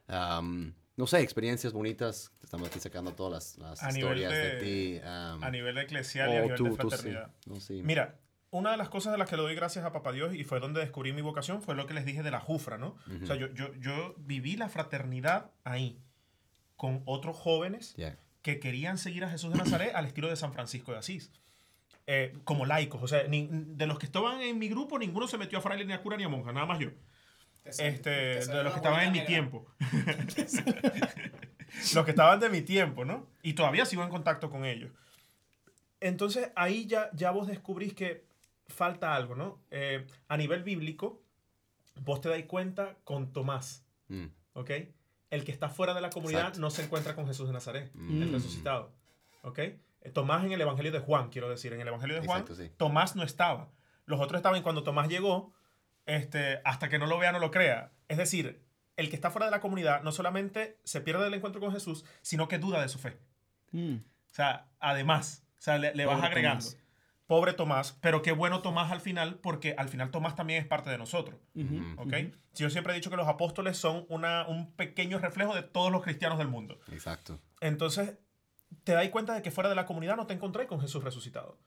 No 0.09 1.07
sé, 1.07 1.21
experiencias 1.21 1.71
bonitas. 1.71 2.31
Estamos 2.43 2.67
aquí 2.67 2.79
sacando 2.79 3.13
todas 3.13 3.57
las, 3.57 3.79
las 3.79 3.95
historias 3.95 4.31
de, 4.31 4.37
de- 4.55 4.59
ti. 4.99 5.01
A 5.05 5.49
nivel 5.51 5.77
eclesial 5.77 6.29
y 6.29 6.35
a 6.35 6.39
o 6.39 6.41
nivel 6.43 6.57
tú- 6.57 6.63
de 6.65 6.71
sí, 6.71 6.75
fraternidad. 6.77 7.31
no, 7.45 7.59
sí. 7.59 7.81
Mira, 7.83 8.19
una 8.51 8.71
de 8.71 8.77
las 8.77 8.89
cosas 8.89 9.11
de 9.13 9.17
las 9.19 9.29
que 9.29 9.37
le 9.37 9.43
doy 9.43 9.55
gracias 9.55 9.85
a 9.85 9.91
Papá 9.93 10.11
Dios 10.11 10.33
y 10.33 10.43
fue 10.43 10.59
donde 10.59 10.81
descubrí 10.81 11.13
mi 11.13 11.21
vocación 11.21 11.61
fue 11.61 11.75
lo 11.75 11.85
que 11.85 11.93
les 11.93 12.03
dije 12.03 12.23
de 12.23 12.31
la 12.31 12.39
Jufra, 12.39 12.77
¿no? 12.77 12.97
O 13.21 13.25
sea, 13.25 13.35
yo, 13.35 13.47
yo, 13.53 13.73
yo 13.75 14.15
viví 14.17 14.57
la 14.57 14.67
fraternidad 14.69 15.51
ahí 15.63 15.99
con 16.75 17.01
otros 17.05 17.37
jóvenes 17.37 17.93
Yeah. 17.95 18.17
que 18.41 18.59
querían 18.59 18.97
seguir 18.97 19.23
a 19.23 19.29
Jesús 19.29 19.51
de 19.53 19.57
Nazaret 19.59 19.93
al 19.95 20.05
estilo 20.05 20.27
de 20.29 20.35
San 20.35 20.51
Francisco 20.53 20.91
de 20.91 20.97
Asís. 20.97 21.31
Eh, 22.07 22.33
como 22.43 22.65
laicos, 22.65 23.03
o 23.03 23.07
sea, 23.07 23.23
ni- 23.27 23.47
de 23.51 23.85
los 23.85 23.99
que 23.99 24.07
estaban 24.07 24.41
en 24.41 24.57
mi 24.57 24.67
grupo, 24.67 24.97
ninguno 24.97 25.27
se 25.27 25.37
metió 25.37 25.59
a 25.59 25.61
fraile, 25.61 25.85
ni 25.85 25.93
a 25.93 26.01
cura, 26.01 26.17
ni 26.17 26.23
a 26.23 26.29
monja, 26.29 26.51
nada 26.51 26.65
más 26.65 26.79
yo. 26.79 26.89
Este, 27.65 28.09
de 28.09 28.63
los 28.63 28.73
que 28.73 28.77
estaban 28.79 29.03
en 29.05 29.11
mi 29.11 29.25
tiempo. 29.25 29.67
los 31.93 32.05
que 32.05 32.11
estaban 32.11 32.39
de 32.39 32.49
mi 32.49 32.61
tiempo, 32.61 33.05
¿no? 33.05 33.27
Y 33.43 33.53
todavía 33.53 33.85
sigo 33.85 34.03
en 34.03 34.09
contacto 34.09 34.49
con 34.49 34.65
ellos. 34.65 34.91
Entonces 35.99 36.51
ahí 36.55 36.85
ya, 36.87 37.09
ya 37.13 37.31
vos 37.31 37.47
descubrís 37.47 37.93
que 37.93 38.25
falta 38.67 39.15
algo, 39.15 39.35
¿no? 39.35 39.59
Eh, 39.71 40.05
a 40.27 40.37
nivel 40.37 40.63
bíblico, 40.63 41.21
vos 42.01 42.21
te 42.21 42.29
dais 42.29 42.45
cuenta 42.45 42.95
con 43.03 43.31
Tomás, 43.33 43.85
Mm, 44.07 44.25
¿ok? 44.53 44.71
El 45.29 45.43
que 45.43 45.51
está 45.51 45.69
fuera 45.69 45.93
de 45.93 46.01
la 46.01 46.09
comunidad 46.09 46.39
Exacto. 46.41 46.61
no 46.61 46.71
se 46.71 46.83
encuentra 46.83 47.13
con 47.13 47.27
Jesús 47.27 47.45
de 47.45 47.53
Nazaret, 47.53 47.91
Mm. 47.93 48.23
el 48.23 48.31
resucitado, 48.31 48.91
¿ok? 49.43 49.59
Eh, 49.59 49.79
Tomás 50.11 50.43
en 50.45 50.51
el 50.51 50.61
Evangelio 50.61 50.91
de 50.91 50.97
Juan, 50.99 51.29
quiero 51.29 51.47
decir, 51.47 51.73
en 51.73 51.81
el 51.81 51.87
Evangelio 51.87 52.15
de 52.19 52.25
Juan, 52.25 52.41
Exacto, 52.41 52.59
sí. 52.63 52.71
Tomás 52.77 53.15
no 53.15 53.21
estaba. 53.21 53.69
Los 54.05 54.19
otros 54.19 54.39
estaban 54.39 54.59
y 54.59 54.63
cuando 54.63 54.81
Tomás 54.81 55.09
llegó, 55.09 55.53
este, 56.09 56.59
hasta 56.65 56.89
que 56.89 56.99
no 56.99 57.05
lo 57.05 57.17
vea, 57.17 57.31
no 57.31 57.39
lo 57.39 57.51
crea. 57.51 57.91
Es 58.07 58.17
decir, 58.17 58.65
el 58.97 59.09
que 59.09 59.15
está 59.15 59.31
fuera 59.31 59.45
de 59.45 59.51
la 59.51 59.61
comunidad 59.61 60.03
no 60.03 60.11
solamente 60.11 60.79
se 60.83 61.01
pierde 61.01 61.23
del 61.23 61.33
encuentro 61.35 61.61
con 61.61 61.71
Jesús, 61.71 62.03
sino 62.21 62.47
que 62.47 62.57
duda 62.57 62.81
de 62.81 62.89
su 62.89 62.99
fe. 62.99 63.17
Mm. 63.71 63.95
O 63.95 64.33
sea, 64.33 64.67
además, 64.79 65.43
o 65.57 65.61
sea, 65.61 65.77
le, 65.77 65.93
le 65.93 66.05
vas 66.05 66.21
agregando. 66.21 66.65
Tomás. 66.65 66.77
Pobre 67.27 67.53
Tomás, 67.53 67.95
pero 68.01 68.23
qué 68.23 68.31
bueno 68.31 68.63
Tomás 68.63 68.91
al 68.91 69.01
final, 69.01 69.35
porque 69.35 69.75
al 69.77 69.87
final 69.87 70.09
Tomás 70.09 70.35
también 70.35 70.59
es 70.63 70.67
parte 70.67 70.89
de 70.89 70.97
nosotros. 70.97 71.39
¿Ok? 71.97 72.13
Si 72.53 72.63
Yo 72.63 72.71
siempre 72.71 72.91
he 72.91 72.95
dicho 72.95 73.11
que 73.11 73.17
los 73.17 73.27
apóstoles 73.27 73.77
son 73.77 74.07
una, 74.09 74.47
un 74.47 74.71
pequeño 74.73 75.19
reflejo 75.19 75.53
de 75.53 75.61
todos 75.61 75.91
los 75.91 76.01
cristianos 76.01 76.39
del 76.39 76.47
mundo. 76.47 76.79
Exacto. 76.91 77.39
Entonces, 77.61 78.17
te 78.83 78.93
dais 78.93 79.11
cuenta 79.11 79.35
de 79.35 79.43
que 79.43 79.51
fuera 79.51 79.69
de 79.69 79.75
la 79.75 79.85
comunidad 79.85 80.15
no 80.15 80.25
te 80.25 80.33
encontré 80.33 80.65
con 80.65 80.81
Jesús 80.81 81.03
resucitado. 81.03 81.59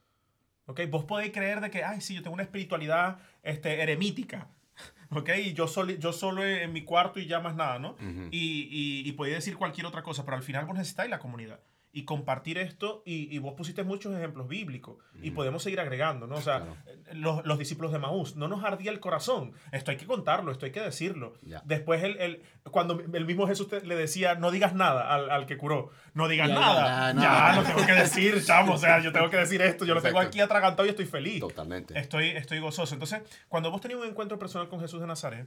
¿Ok? 0.67 0.81
Vos 0.89 1.05
podéis 1.05 1.33
creer 1.33 1.61
de 1.61 1.71
que, 1.71 1.85
ay, 1.85 2.01
sí, 2.01 2.15
yo 2.15 2.23
tengo 2.23 2.35
una 2.35 2.43
espiritualidad 2.43 3.19
este, 3.43 3.83
eremítica. 3.83 4.49
¿Ok? 5.11 5.31
Y 5.45 5.53
yo 5.53 5.67
solo, 5.69 5.93
yo 5.93 6.13
solo 6.13 6.45
en 6.45 6.73
mi 6.73 6.83
cuarto 6.85 7.21
y 7.21 7.27
ya 7.27 7.41
más 7.41 7.55
nada, 7.55 7.79
¿no? 7.79 7.93
Ujú. 7.93 8.29
y, 8.31 8.69
y, 8.71 9.09
y 9.09 9.13
podéis 9.13 9.37
decir 9.37 9.57
cualquier 9.57 9.87
otra 9.87 10.03
cosa, 10.03 10.25
pero 10.25 10.37
al 10.37 10.43
final 10.43 10.65
vos 10.67 10.77
necesitáis 10.77 11.11
la 11.11 11.19
comunidad. 11.19 11.61
Y 11.95 12.05
compartir 12.07 12.57
esto, 12.57 13.03
y, 13.05 13.35
y 13.35 13.39
vos 13.39 13.53
pusiste 13.55 13.85
muchos 13.85 14.15
ejemplos 14.17 14.49
bíblicos, 14.49 14.97
y 15.23 15.31
podemos 15.33 15.63
seguir 15.63 15.79
agregando, 15.79 16.27
¿no? 16.27 16.37
O 16.37 16.41
sea, 16.41 16.61
Claro. 16.61 16.77
eh, 16.87 17.15
los, 17.15 17.45
los 17.45 17.59
discípulos 17.59 17.93
de 17.93 17.99
Maús, 17.99 18.35
no 18.35 18.49
nos 18.49 18.65
ardía 18.65 18.91
el 18.91 18.99
corazón. 18.99 19.53
Esto 19.73 19.91
hay 19.91 19.99
que 19.99 20.07
contarlo, 20.07 20.53
esto 20.53 20.65
hay 20.65 20.73
que 20.73 20.81
decirlo. 20.81 21.35
Ya. 21.43 21.61
Después, 21.67 22.03
el, 22.03 22.17
el- 22.19 22.43
cuando 22.71 22.99
el 22.99 23.27
mismo 23.27 23.47
Jesús 23.47 23.69
te- 23.69 23.83
le 23.85 23.95
decía, 23.95 24.37
no 24.37 24.51
digas 24.51 24.75
nada 24.75 25.13
al, 25.13 25.31
al 25.31 25.45
que 25.45 25.59
curó, 25.59 25.91
no 26.15 26.29
digas 26.29 26.49
Ya, 26.49 26.55
nada. 26.55 27.13
ya, 27.13 27.21
Ya, 27.21 27.53
no. 27.57 27.61
lo 27.63 27.69
tengo 27.69 27.85
que 27.87 27.93
decir, 27.93 28.43
chamo, 28.43 28.73
o 28.75 28.79
sea, 28.79 29.01
yo 29.03 29.13
tengo 29.13 29.29
que 29.29 29.37
decir 29.37 29.61
esto, 29.61 29.85
yo 29.85 29.95
lo 29.95 30.01
tengo 30.01 30.19
aquí 30.19 30.41
atragantado 30.41 30.87
y 30.87 30.91
estoy 30.91 31.05
feliz. 31.07 31.41
Totalmente. 31.41 31.99
Estoy, 31.99 32.29
estoy 32.31 32.59
gozoso. 32.61 32.95
Entonces, 32.95 33.21
cuando 33.49 33.71
vos 33.71 33.83
tenés 33.83 33.99
un 33.99 34.07
encuentro 34.07 34.39
personal 34.39 34.69
con 34.71 34.81
Jesús 34.81 34.99
de 35.01 35.07
Nazaret, 35.07 35.47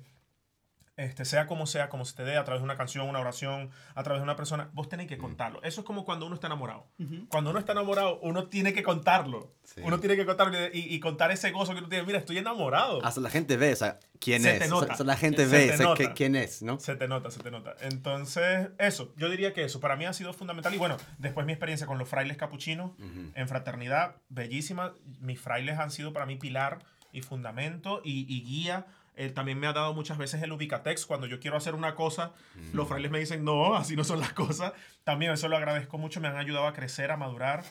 este, 0.98 1.26
sea 1.26 1.46
como 1.46 1.68
sea, 1.68 1.90
como 1.90 2.06
se 2.06 2.16
te 2.16 2.24
dé, 2.24 2.38
a 2.38 2.44
través 2.46 2.62
de 2.62 2.66
una 2.66 2.78
canción, 2.78 3.08
una 3.10 3.20
oración, 3.20 3.70
a 3.96 4.04
través 4.04 4.22
de 4.22 4.24
una 4.24 4.36
persona, 4.36 4.70
vos 4.74 4.88
tenés 4.88 5.08
que 5.08 5.18
contarlo. 5.18 5.62
Eso 5.64 5.82
es 5.82 5.86
como 5.86 6.06
cuando 6.06 6.26
uno 6.26 6.36
está 6.36 6.48
enamorado. 6.48 6.88
Cuando 7.30 7.50
uno 7.50 7.60
está 7.60 7.74
enamorado, 7.74 8.20
uno 8.22 8.48
tiene 8.48 8.74
que 8.74 8.82
contarlo. 8.82 9.54
Sí. 9.64 9.82
Uno 9.84 10.00
tiene 10.00 10.16
que 10.16 10.26
contarlo 10.26 10.58
y, 10.74 10.94
y 10.96 11.00
contar 11.00 11.32
ese 11.32 11.52
gozo 11.52 11.74
que 11.74 11.80
uno 11.80 11.90
tiene. 11.90 12.06
Mira, 12.06 12.20
estoy 12.20 12.38
enamorado. 12.38 13.04
Hasta 13.06 13.20
la 13.20 13.30
gente 13.30 13.58
ve, 13.58 13.74
o 13.74 13.76
sea, 13.76 14.00
quién 14.20 14.42
Se 14.44 14.54
es. 14.54 14.60
te 14.60 14.68
nota. 14.70 14.94
o 14.94 14.96
sea, 14.96 15.06
la 15.06 15.18
gente 15.18 15.46
Se 15.46 15.52
ve, 15.52 15.78
te 15.78 15.86
o 15.86 15.96
sea, 15.98 16.14
quién 16.14 16.36
es, 16.36 16.62
¿no? 16.62 16.80
Se 16.80 16.96
te 16.96 17.08
nota, 17.08 17.30
se 17.30 17.42
te 17.42 17.52
nota. 17.52 17.76
Entonces, 17.82 18.70
eso, 18.78 19.12
yo 19.18 19.30
diría 19.30 19.54
que 19.54 19.64
eso 19.66 19.80
para 19.80 19.96
mí 19.96 20.06
ha 20.06 20.14
sido 20.14 20.32
fundamental. 20.34 20.74
Y 20.74 20.78
bueno, 20.78 20.98
después 21.18 21.46
mi 21.46 21.52
experiencia 21.52 21.88
con 21.88 21.98
los 21.98 22.08
frailes 22.08 22.38
capuchinos 22.38 22.92
en 23.34 23.48
fraternidad, 23.48 24.16
bellísima. 24.30 24.94
Mis 25.20 25.42
frailes 25.42 25.78
han 25.80 25.92
sido 25.92 26.14
para 26.14 26.26
mí 26.26 26.38
pilar 26.38 26.80
y 27.12 27.22
fundamento 27.22 28.02
y, 28.04 28.26
y 28.34 28.44
guía. 28.44 28.86
Eh, 29.18 29.30
también 29.30 29.60
me 29.60 29.68
ha 29.68 29.74
dado 29.74 29.94
muchas 29.94 30.18
veces 30.18 30.42
el 30.44 30.52
Ubicatex. 30.52 31.06
Cuando 31.06 31.26
yo 31.28 31.40
quiero 31.40 31.56
hacer 31.58 31.74
una 31.76 31.96
cosa, 31.96 32.34
los 32.74 32.88
frailes 32.88 33.12
me 33.12 33.20
dicen, 33.20 33.44
no, 33.44 33.76
así 33.76 33.96
no 33.96 34.04
son 34.04 34.20
las 34.20 34.34
cosas. 34.34 34.74
También 35.04 35.32
eso 35.32 35.48
lo 35.48 35.56
agradezco 35.58 35.98
mucho, 35.98 36.20
me 36.22 36.28
han 36.28 36.38
ayudado 36.38 36.68
a 36.68 36.74
crecer, 36.74 37.12
a 37.12 37.18
madurar. 37.18 37.64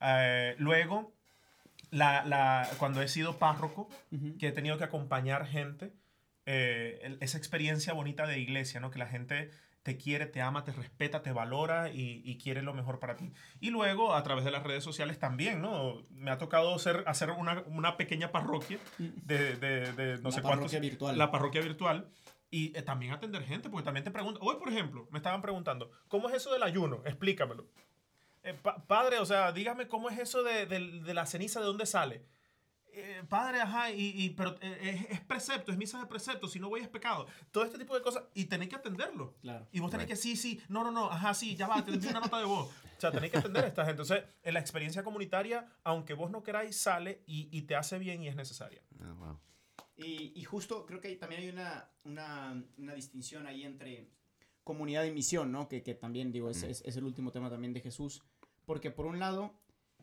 Eh, 0.00 0.54
luego, 0.58 1.12
la, 1.90 2.24
la- 2.24 2.68
cuando 2.78 3.02
he 3.02 3.08
sido 3.08 3.38
párroco, 3.38 3.88
que 4.38 4.48
he 4.48 4.52
tenido 4.52 4.78
que 4.78 4.84
acompañar 4.84 5.46
gente, 5.46 5.92
eh, 6.46 6.98
el- 7.02 7.18
esa 7.20 7.36
experiencia 7.38 7.92
bonita 7.92 8.26
de 8.26 8.38
iglesia, 8.38 8.80
¿no? 8.80 8.90
Que 8.90 8.98
la 8.98 9.06
gente 9.06 9.50
te 9.82 9.96
quiere, 9.96 10.26
te 10.26 10.42
ama, 10.42 10.64
te 10.64 10.72
respeta, 10.72 11.22
te 11.22 11.32
valora 11.32 11.90
y, 11.90 12.20
y 12.24 12.36
quiere 12.36 12.62
lo 12.62 12.74
mejor 12.74 12.98
para 12.98 13.16
ti. 13.16 13.32
Y 13.60 13.70
luego, 13.70 14.14
a 14.14 14.22
través 14.22 14.44
de 14.44 14.50
las 14.50 14.62
redes 14.62 14.84
sociales 14.84 15.18
también, 15.18 15.62
¿no? 15.62 16.02
Me 16.10 16.30
ha 16.30 16.36
tocado 16.38 16.78
ser, 16.78 17.04
hacer 17.06 17.30
una, 17.30 17.62
una 17.68 17.96
pequeña 17.96 18.30
parroquia 18.32 18.78
de, 18.98 19.56
de- 19.56 19.92
de 19.92 20.14
no 20.18 20.28
Una 20.28 20.30
sé 20.32 20.42
parroquia 20.42 20.42
cuántos. 20.42 20.80
virtual. 20.80 21.16
La 21.18 21.30
parroquia 21.30 21.60
virtual. 21.62 22.08
Y 22.50 22.76
eh, 22.76 22.82
también 22.82 23.12
atender 23.12 23.42
gente, 23.44 23.68
porque 23.70 23.84
también 23.84 24.04
te 24.04 24.10
preguntan. 24.10 24.42
Hoy, 24.46 24.56
por 24.56 24.68
ejemplo, 24.70 25.06
me 25.10 25.18
estaban 25.18 25.42
preguntando, 25.42 25.90
¿cómo 26.08 26.28
es 26.28 26.34
eso 26.34 26.52
del 26.52 26.62
ayuno? 26.62 27.02
Explícamelo. 27.04 27.66
Eh, 28.42 28.54
pa- 28.54 28.86
padre, 28.86 29.18
o 29.18 29.26
sea, 29.26 29.52
dígame 29.52 29.86
cómo 29.88 30.08
es 30.10 30.18
eso 30.18 30.42
de, 30.42 30.64
de- 30.66 31.00
de 31.00 31.14
la 31.14 31.26
ceniza, 31.26 31.60
¿de 31.60 31.66
dónde 31.66 31.84
sale? 31.86 32.24
Eh, 33.00 33.22
padre, 33.28 33.60
ajá, 33.60 33.90
y, 33.92 34.12
y- 34.24 34.30
pero 34.30 34.56
eh, 34.60 35.06
es, 35.10 35.18
es 35.18 35.20
precepto, 35.20 35.70
es 35.72 35.78
misa 35.78 35.98
de 36.00 36.06
precepto, 36.06 36.48
si 36.48 36.58
no 36.58 36.68
voy 36.68 36.80
es 36.80 36.88
pecado. 36.88 37.26
Todo 37.50 37.64
este 37.64 37.78
tipo 37.78 37.94
de 37.94 38.02
cosas, 38.02 38.24
y 38.34 38.46
tenéis 38.46 38.70
que 38.70 38.76
atenderlo. 38.76 39.34
Claro. 39.40 39.66
Y 39.72 39.80
vos 39.80 39.90
tenés 39.90 40.06
Right. 40.06 40.16
que, 40.16 40.22
sí, 40.22 40.36
sí, 40.36 40.60
no, 40.68 40.82
no, 40.84 40.90
no, 40.90 41.10
ajá, 41.10 41.32
sí, 41.34 41.54
ya 41.56 41.66
va, 41.68 41.84
te 41.84 41.90
envío 41.92 42.10
una 42.10 42.20
nota 42.20 42.38
de 42.38 42.44
voz. 42.44 42.68
O 42.96 43.00
sea, 43.00 43.12
tenéis 43.12 43.32
que 43.32 43.38
atender 43.38 43.64
a 43.64 43.68
esta 43.68 43.84
gente. 43.84 44.02
Entonces, 44.02 44.24
en 44.42 44.54
la 44.54 44.60
experiencia 44.60 45.04
comunitaria, 45.04 45.66
aunque 45.84 46.14
vos 46.14 46.30
no 46.30 46.42
queráis, 46.42 46.76
sale 46.76 47.22
y, 47.26 47.48
y 47.56 47.62
te 47.62 47.76
hace 47.76 47.98
bien 47.98 48.22
y 48.22 48.28
es 48.28 48.34
necesaria. 48.36 48.82
Ah, 49.00 49.12
wow. 49.16 49.38
Y, 49.96 50.32
y 50.34 50.44
justo 50.44 50.84
creo 50.86 51.00
que 51.00 51.14
también 51.16 51.42
hay 51.42 51.48
una, 51.48 51.90
una, 52.04 52.64
una 52.76 52.94
distinción 52.94 53.46
ahí 53.46 53.64
entre 53.64 54.08
comunidad 54.64 55.04
y 55.04 55.10
misión, 55.12 55.50
¿no? 55.50 55.68
Que, 55.68 55.82
que 55.82 55.94
también, 55.94 56.30
digo, 56.32 56.50
es, 56.50 56.62
Mm. 56.62 56.66
es, 56.70 56.82
es 56.84 56.96
el 56.96 57.04
último 57.04 57.30
tema 57.32 57.48
también 57.50 57.72
de 57.72 57.80
Jesús. 57.80 58.22
Porque 58.66 58.90
por 58.90 59.06
un 59.06 59.18
lado, 59.18 59.54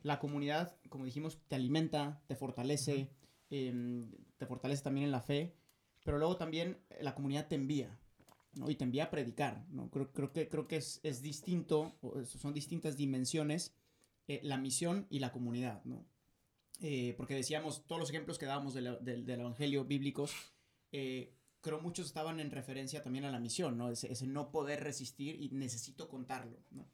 la 0.05 0.19
comunidad, 0.19 0.75
como 0.89 1.05
dijimos, 1.05 1.39
te 1.47 1.55
alimenta, 1.55 2.21
te 2.27 2.35
fortalece, 2.35 3.09
em, 3.49 4.11
te 4.37 4.45
fortalece 4.45 4.83
también 4.83 5.05
en 5.07 5.11
la 5.11 5.21
fe, 5.21 5.55
pero 6.03 6.17
luego 6.19 6.37
también 6.37 6.77
eh, 6.91 6.99
la 7.01 7.15
comunidad 7.15 7.47
te 7.47 7.55
envía, 7.55 7.89
¿no? 8.53 8.69
Y 8.69 8.75
te 8.75 8.83
envía 8.85 9.05
a 9.05 9.09
predicar, 9.09 9.65
¿no? 9.69 9.89
Creo, 9.89 10.11
creo 10.13 10.31
que, 10.33 10.47
creo 10.49 10.67
que 10.67 10.77
es, 10.77 10.99
es 11.03 11.21
distinto, 11.21 11.95
son 12.25 12.53
distintas 12.53 12.97
dimensiones, 12.97 13.73
eh, 14.27 14.39
la 14.43 14.57
misión 14.57 15.07
y 15.09 15.19
la 15.19 15.31
comunidad, 15.31 15.83
¿no? 15.85 16.05
Eh, 16.81 17.13
porque 17.17 17.35
decíamos, 17.35 17.85
todos 17.87 17.99
los 17.99 18.09
ejemplos 18.09 18.37
que 18.37 18.45
dábamos 18.45 18.73
del, 18.73 18.97
del- 19.01 19.25
del 19.25 19.39
Evangelio 19.41 19.85
bíblicos, 19.85 20.33
eh, 20.91 21.33
creo 21.61 21.81
muchos 21.81 22.05
estaban 22.07 22.39
en 22.39 22.51
referencia 22.51 23.01
también 23.01 23.25
a 23.25 23.31
la 23.31 23.39
misión, 23.39 23.77
¿no? 23.77 23.89
Ese, 23.91 24.11
ese 24.11 24.27
no 24.27 24.51
poder 24.51 24.83
resistir 24.83 25.41
y 25.41 25.49
necesito 25.49 26.07
contarlo, 26.09 26.57
¿no? 26.71 26.85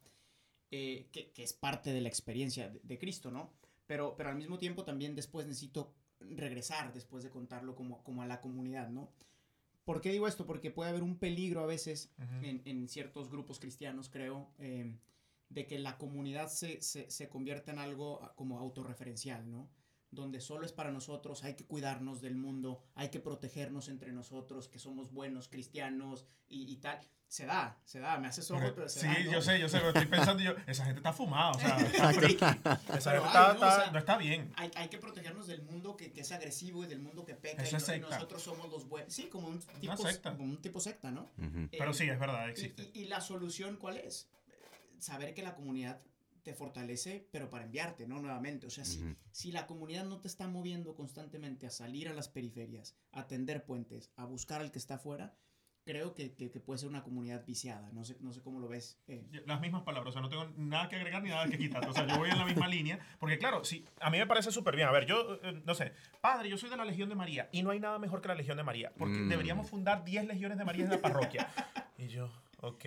Eh, 0.74 1.08
que, 1.12 1.30
que 1.32 1.42
es 1.42 1.52
parte 1.52 1.92
de 1.92 2.00
la 2.00 2.08
experiencia 2.08 2.70
de, 2.70 2.80
de 2.82 2.98
Cristo, 2.98 3.30
¿no? 3.30 3.52
Pero, 3.86 4.14
pero 4.16 4.30
al 4.30 4.36
mismo 4.36 4.58
tiempo 4.58 4.84
también 4.84 5.14
después 5.14 5.46
necesito 5.46 5.92
regresar 6.18 6.94
después 6.94 7.22
de 7.22 7.28
contarlo 7.28 7.74
como, 7.74 8.02
como 8.02 8.22
a 8.22 8.26
la 8.26 8.40
comunidad, 8.40 8.88
¿no? 8.88 9.10
¿Por 9.84 10.00
qué 10.00 10.10
digo 10.10 10.26
esto? 10.26 10.46
Porque 10.46 10.70
puede 10.70 10.88
haber 10.88 11.02
un 11.02 11.18
peligro 11.18 11.60
a 11.60 11.66
veces 11.66 12.10
en, 12.42 12.62
en 12.64 12.88
ciertos 12.88 13.28
grupos 13.28 13.58
cristianos, 13.58 14.08
creo, 14.08 14.48
eh, 14.60 14.96
de 15.50 15.66
que 15.66 15.78
la 15.78 15.98
comunidad 15.98 16.48
se, 16.48 16.80
se, 16.80 17.10
se 17.10 17.28
convierta 17.28 17.72
en 17.72 17.78
algo 17.78 18.32
como 18.34 18.58
autorreferencial, 18.58 19.50
¿no? 19.50 19.68
Donde 20.12 20.40
solo 20.42 20.64
es 20.66 20.72
para 20.72 20.90
nosotros, 20.92 21.42
hay 21.42 21.54
que 21.54 21.64
cuidarnos 21.64 22.20
del 22.20 22.36
mundo, 22.36 22.82
hay 22.94 23.08
que 23.08 23.18
protegernos 23.18 23.88
entre 23.88 24.12
nosotros, 24.12 24.68
que 24.68 24.78
somos 24.78 25.10
buenos 25.10 25.48
cristianos 25.48 26.26
y, 26.48 26.70
y 26.70 26.76
tal. 26.76 27.00
Se 27.28 27.46
da, 27.46 27.80
se 27.86 27.98
da, 27.98 28.18
me 28.18 28.28
haces 28.28 28.50
ojo, 28.50 28.60
pero 28.74 28.90
se 28.90 29.00
Sí, 29.00 29.06
da. 29.06 29.18
¿no? 29.24 29.32
yo 29.32 29.40
sé, 29.40 29.58
yo 29.58 29.66
sé, 29.70 29.78
pero 29.78 29.88
estoy 29.88 30.04
pensando 30.04 30.42
yo, 30.42 30.52
esa 30.66 30.84
gente 30.84 30.98
está 30.98 31.14
fumada, 31.14 31.52
o 31.52 31.58
sea, 31.58 31.78
está. 31.80 32.10
Esa 32.10 32.12
gente 32.12 32.26
está, 32.26 32.54
¿no? 32.62 32.70
O 32.92 33.54
está- 33.54 33.84
sea, 33.84 33.90
no 33.90 33.98
está 33.98 34.18
bien. 34.18 34.52
Hay, 34.56 34.70
hay 34.74 34.88
que 34.90 34.98
protegernos 34.98 35.46
del 35.46 35.62
mundo 35.62 35.96
que, 35.96 36.12
que 36.12 36.20
es 36.20 36.30
agresivo 36.30 36.84
y 36.84 36.88
del 36.88 36.98
mundo 37.00 37.24
que 37.24 37.34
peca. 37.34 37.62
Eso 37.62 37.76
y, 37.76 37.78
es 37.78 37.82
y 37.84 37.86
secta. 37.86 38.10
nosotros 38.10 38.42
somos 38.42 38.68
los 38.68 38.86
buenos. 38.86 39.10
Sí, 39.14 39.28
como 39.30 39.48
un 39.48 39.60
tipo, 39.80 39.96
secta. 39.96 40.32
como 40.36 40.44
un 40.44 40.60
tipo 40.60 40.78
secta, 40.78 41.10
¿no? 41.10 41.30
Pero 41.70 41.92
Eh, 41.92 41.94
sí, 41.94 42.06
es 42.06 42.18
verdad, 42.20 42.48
y- 42.48 42.50
existe. 42.50 42.90
Y, 42.92 43.00
y 43.00 43.04
la 43.06 43.22
solución 43.22 43.78
cuál 43.78 43.96
es? 43.96 44.28
Eh, 44.48 44.96
Saber 44.98 45.32
que 45.32 45.42
la 45.42 45.54
comunidad 45.54 46.02
te 46.42 46.54
fortalece, 46.54 47.28
pero 47.30 47.48
para 47.50 47.64
enviarte, 47.64 48.06
¿no? 48.06 48.20
Nuevamente. 48.20 48.66
O 48.66 48.70
sea, 48.70 48.84
si, 48.84 49.02
Ujú. 49.02 49.14
si 49.30 49.52
la 49.52 49.66
comunidad 49.66 50.04
no 50.04 50.20
te 50.20 50.28
está 50.28 50.48
moviendo 50.48 50.94
constantemente 50.94 51.66
a 51.66 51.70
salir 51.70 52.08
a 52.08 52.12
las 52.14 52.28
periferias, 52.28 52.96
a 53.12 53.26
tender 53.26 53.64
puentes, 53.64 54.10
a 54.16 54.24
buscar 54.24 54.60
al 54.60 54.72
que 54.72 54.78
está 54.78 54.94
afuera, 54.94 55.34
creo 55.84 56.14
que, 56.14 56.32
que- 56.34 56.50
que 56.50 56.60
puede 56.60 56.78
ser 56.78 56.88
una 56.88 57.02
comunidad 57.02 57.44
viciada. 57.44 57.90
No 57.92 58.04
sé, 58.04 58.16
no 58.20 58.32
sé 58.32 58.40
cómo 58.40 58.60
lo 58.60 58.68
ves. 58.68 59.00
eh. 59.08 59.26
Las 59.46 59.60
mismas 59.60 59.82
palabras, 59.82 60.10
o 60.10 60.12
sea, 60.12 60.22
no 60.22 60.28
tengo 60.28 60.44
nada 60.56 60.88
que 60.88 60.94
agregar 60.96 61.22
ni 61.24 61.30
nada 61.30 61.48
que 61.48 61.58
quitar. 61.58 61.88
O 61.88 61.92
sea, 61.92 62.06
yo 62.06 62.18
voy 62.18 62.30
en 62.30 62.38
la 62.38 62.44
misma 62.44 62.68
línea, 62.68 63.00
porque 63.18 63.36
claro, 63.38 63.64
sí, 63.64 63.84
a 64.00 64.08
mí 64.10 64.18
me 64.18 64.26
parece 64.28 64.52
súper 64.52 64.76
bien. 64.76 64.86
A 64.86 64.92
ver, 64.92 65.06
yo, 65.06 65.40
eh, 65.42 65.60
no 65.64 65.74
sé, 65.74 65.92
padre, 66.20 66.48
yo 66.48 66.56
soy 66.56 66.70
de 66.70 66.76
la 66.76 66.84
Legión 66.84 67.08
de 67.08 67.16
María 67.16 67.48
y 67.52 67.62
no 67.64 67.70
hay 67.70 67.80
nada 67.80 67.98
mejor 67.98 68.20
que 68.22 68.28
la 68.28 68.36
Legión 68.36 68.56
de 68.56 68.62
María, 68.62 68.92
porque 68.96 69.18
Mm. 69.18 69.28
deberíamos 69.28 69.68
fundar 69.68 70.04
10 70.04 70.24
Legiones 70.26 70.56
de 70.58 70.64
María 70.64 70.84
en 70.84 70.90
la 70.90 71.00
parroquia. 71.00 71.48
Y 71.98 72.08
yo, 72.08 72.32
ok, 72.62 72.84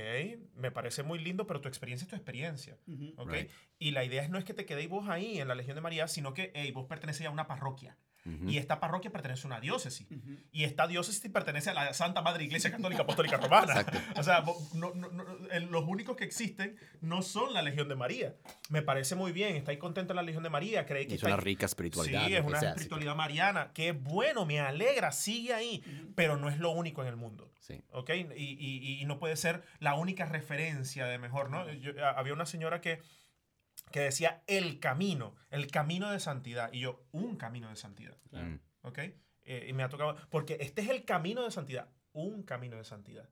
me 0.55 0.71
parece 0.71 1.03
muy 1.03 1.19
lindo, 1.19 1.45
pero 1.45 1.59
tu 1.59 1.67
experiencia 1.67 2.05
es 2.05 2.09
tu 2.09 2.15
experiencia. 2.15 2.77
Ujú. 2.87 3.13
¿ok? 3.17 3.31
Right. 3.31 3.51
Y 3.77 3.91
la 3.91 4.05
idea 4.05 4.23
es 4.23 4.29
no 4.29 4.37
es 4.37 4.45
que 4.45 4.53
te 4.53 4.65
quedéis 4.65 4.89
vos 4.89 5.09
ahí 5.09 5.39
en 5.39 5.49
la 5.49 5.55
Legión 5.55 5.75
de 5.75 5.81
María, 5.81 6.07
sino 6.07 6.33
que 6.33 6.51
hey, 6.55 6.71
vos 6.71 6.85
pertenecéis 6.87 7.27
a 7.27 7.31
una 7.31 7.45
parroquia. 7.47 7.97
Ujú. 8.25 8.49
Y 8.49 8.57
esta 8.57 8.79
parroquia 8.79 9.11
pertenece 9.11 9.43
a 9.43 9.47
una 9.47 9.59
diócesis. 9.59 10.07
Ujú. 10.09 10.37
Y 10.51 10.63
esta 10.63 10.87
diócesis 10.87 11.29
pertenece 11.31 11.69
a 11.69 11.73
la 11.73 11.93
Santa 11.93 12.21
Madre 12.21 12.43
Iglesia 12.43 12.71
Católica 12.71 13.03
Apostólica 13.03 13.37
Romana. 13.37 13.85
O 14.17 14.23
sea, 14.23 14.43
no- 14.73 14.93
no- 14.95 15.09
no- 15.11 15.25
los 15.69 15.83
únicos 15.85 16.15
que 16.15 16.23
existen 16.23 16.75
no 17.01 17.21
son 17.21 17.53
la 17.53 17.61
Legión 17.61 17.87
de 17.87 17.95
María. 17.95 18.35
Me 18.69 18.81
parece 18.81 19.15
muy 19.15 19.31
bien, 19.31 19.55
estáis 19.55 19.77
contento 19.79 20.13
en 20.13 20.17
la 20.17 20.23
Legión 20.23 20.43
de 20.43 20.49
María, 20.49 20.85
creéis 20.85 21.07
que 21.07 21.15
Es 21.15 21.23
una 21.23 21.37
rica 21.37 21.65
espiritualidad. 21.65 22.25
Sí, 22.27 22.35
es 22.35 22.43
una 22.43 22.59
sea, 22.59 22.69
sí, 22.69 22.73
espiritualidad 22.77 23.15
mariana. 23.15 23.71
Qué 23.73 23.91
bueno, 23.91 24.45
me 24.45 24.59
alegra, 24.59 25.11
sigue 25.11 25.53
ahí. 25.53 25.83
Pero 26.15 26.37
no 26.37 26.49
es 26.49 26.57
lo 26.59 26.71
único 26.71 27.01
en 27.03 27.07
el 27.09 27.15
mundo. 27.15 27.51
Sí. 27.59 27.81
¿ok? 27.91 28.11
Y, 28.35 28.43
y- 28.43 29.01
y 29.01 29.05
no 29.05 29.17
puede 29.17 29.35
ser 29.35 29.63
la 29.79 29.95
única 29.95 30.25
referencia 30.25 31.05
de 31.07 31.17
mejor, 31.17 31.49
¿no? 31.49 31.71
Yo- 31.73 31.93
a- 32.05 32.11
había 32.11 32.33
una 32.33 32.45
señora 32.45 32.79
que, 32.79 33.01
que 33.95 34.01
decía 34.01 34.43
el 34.47 34.81
camino, 34.81 35.35
el 35.51 35.67
camino 35.71 36.11
de 36.11 36.19
santidad. 36.19 36.69
Y 36.73 36.81
yo, 36.81 37.05
un 37.13 37.37
camino 37.37 37.69
de 37.69 37.77
santidad, 37.77 38.17
Claro. 38.29 38.59
¿ok? 38.81 38.97
Eh, 39.45 39.67
y 39.69 39.71
me 39.71 39.83
ha 39.83 39.87
tocado, 39.87 40.17
porque 40.29 40.57
este 40.59 40.81
es 40.81 40.89
el 40.89 41.05
camino 41.05 41.43
de 41.43 41.49
santidad, 41.51 41.87
un 42.11 42.43
camino 42.43 42.75
de 42.75 42.83
santidad. 42.83 43.23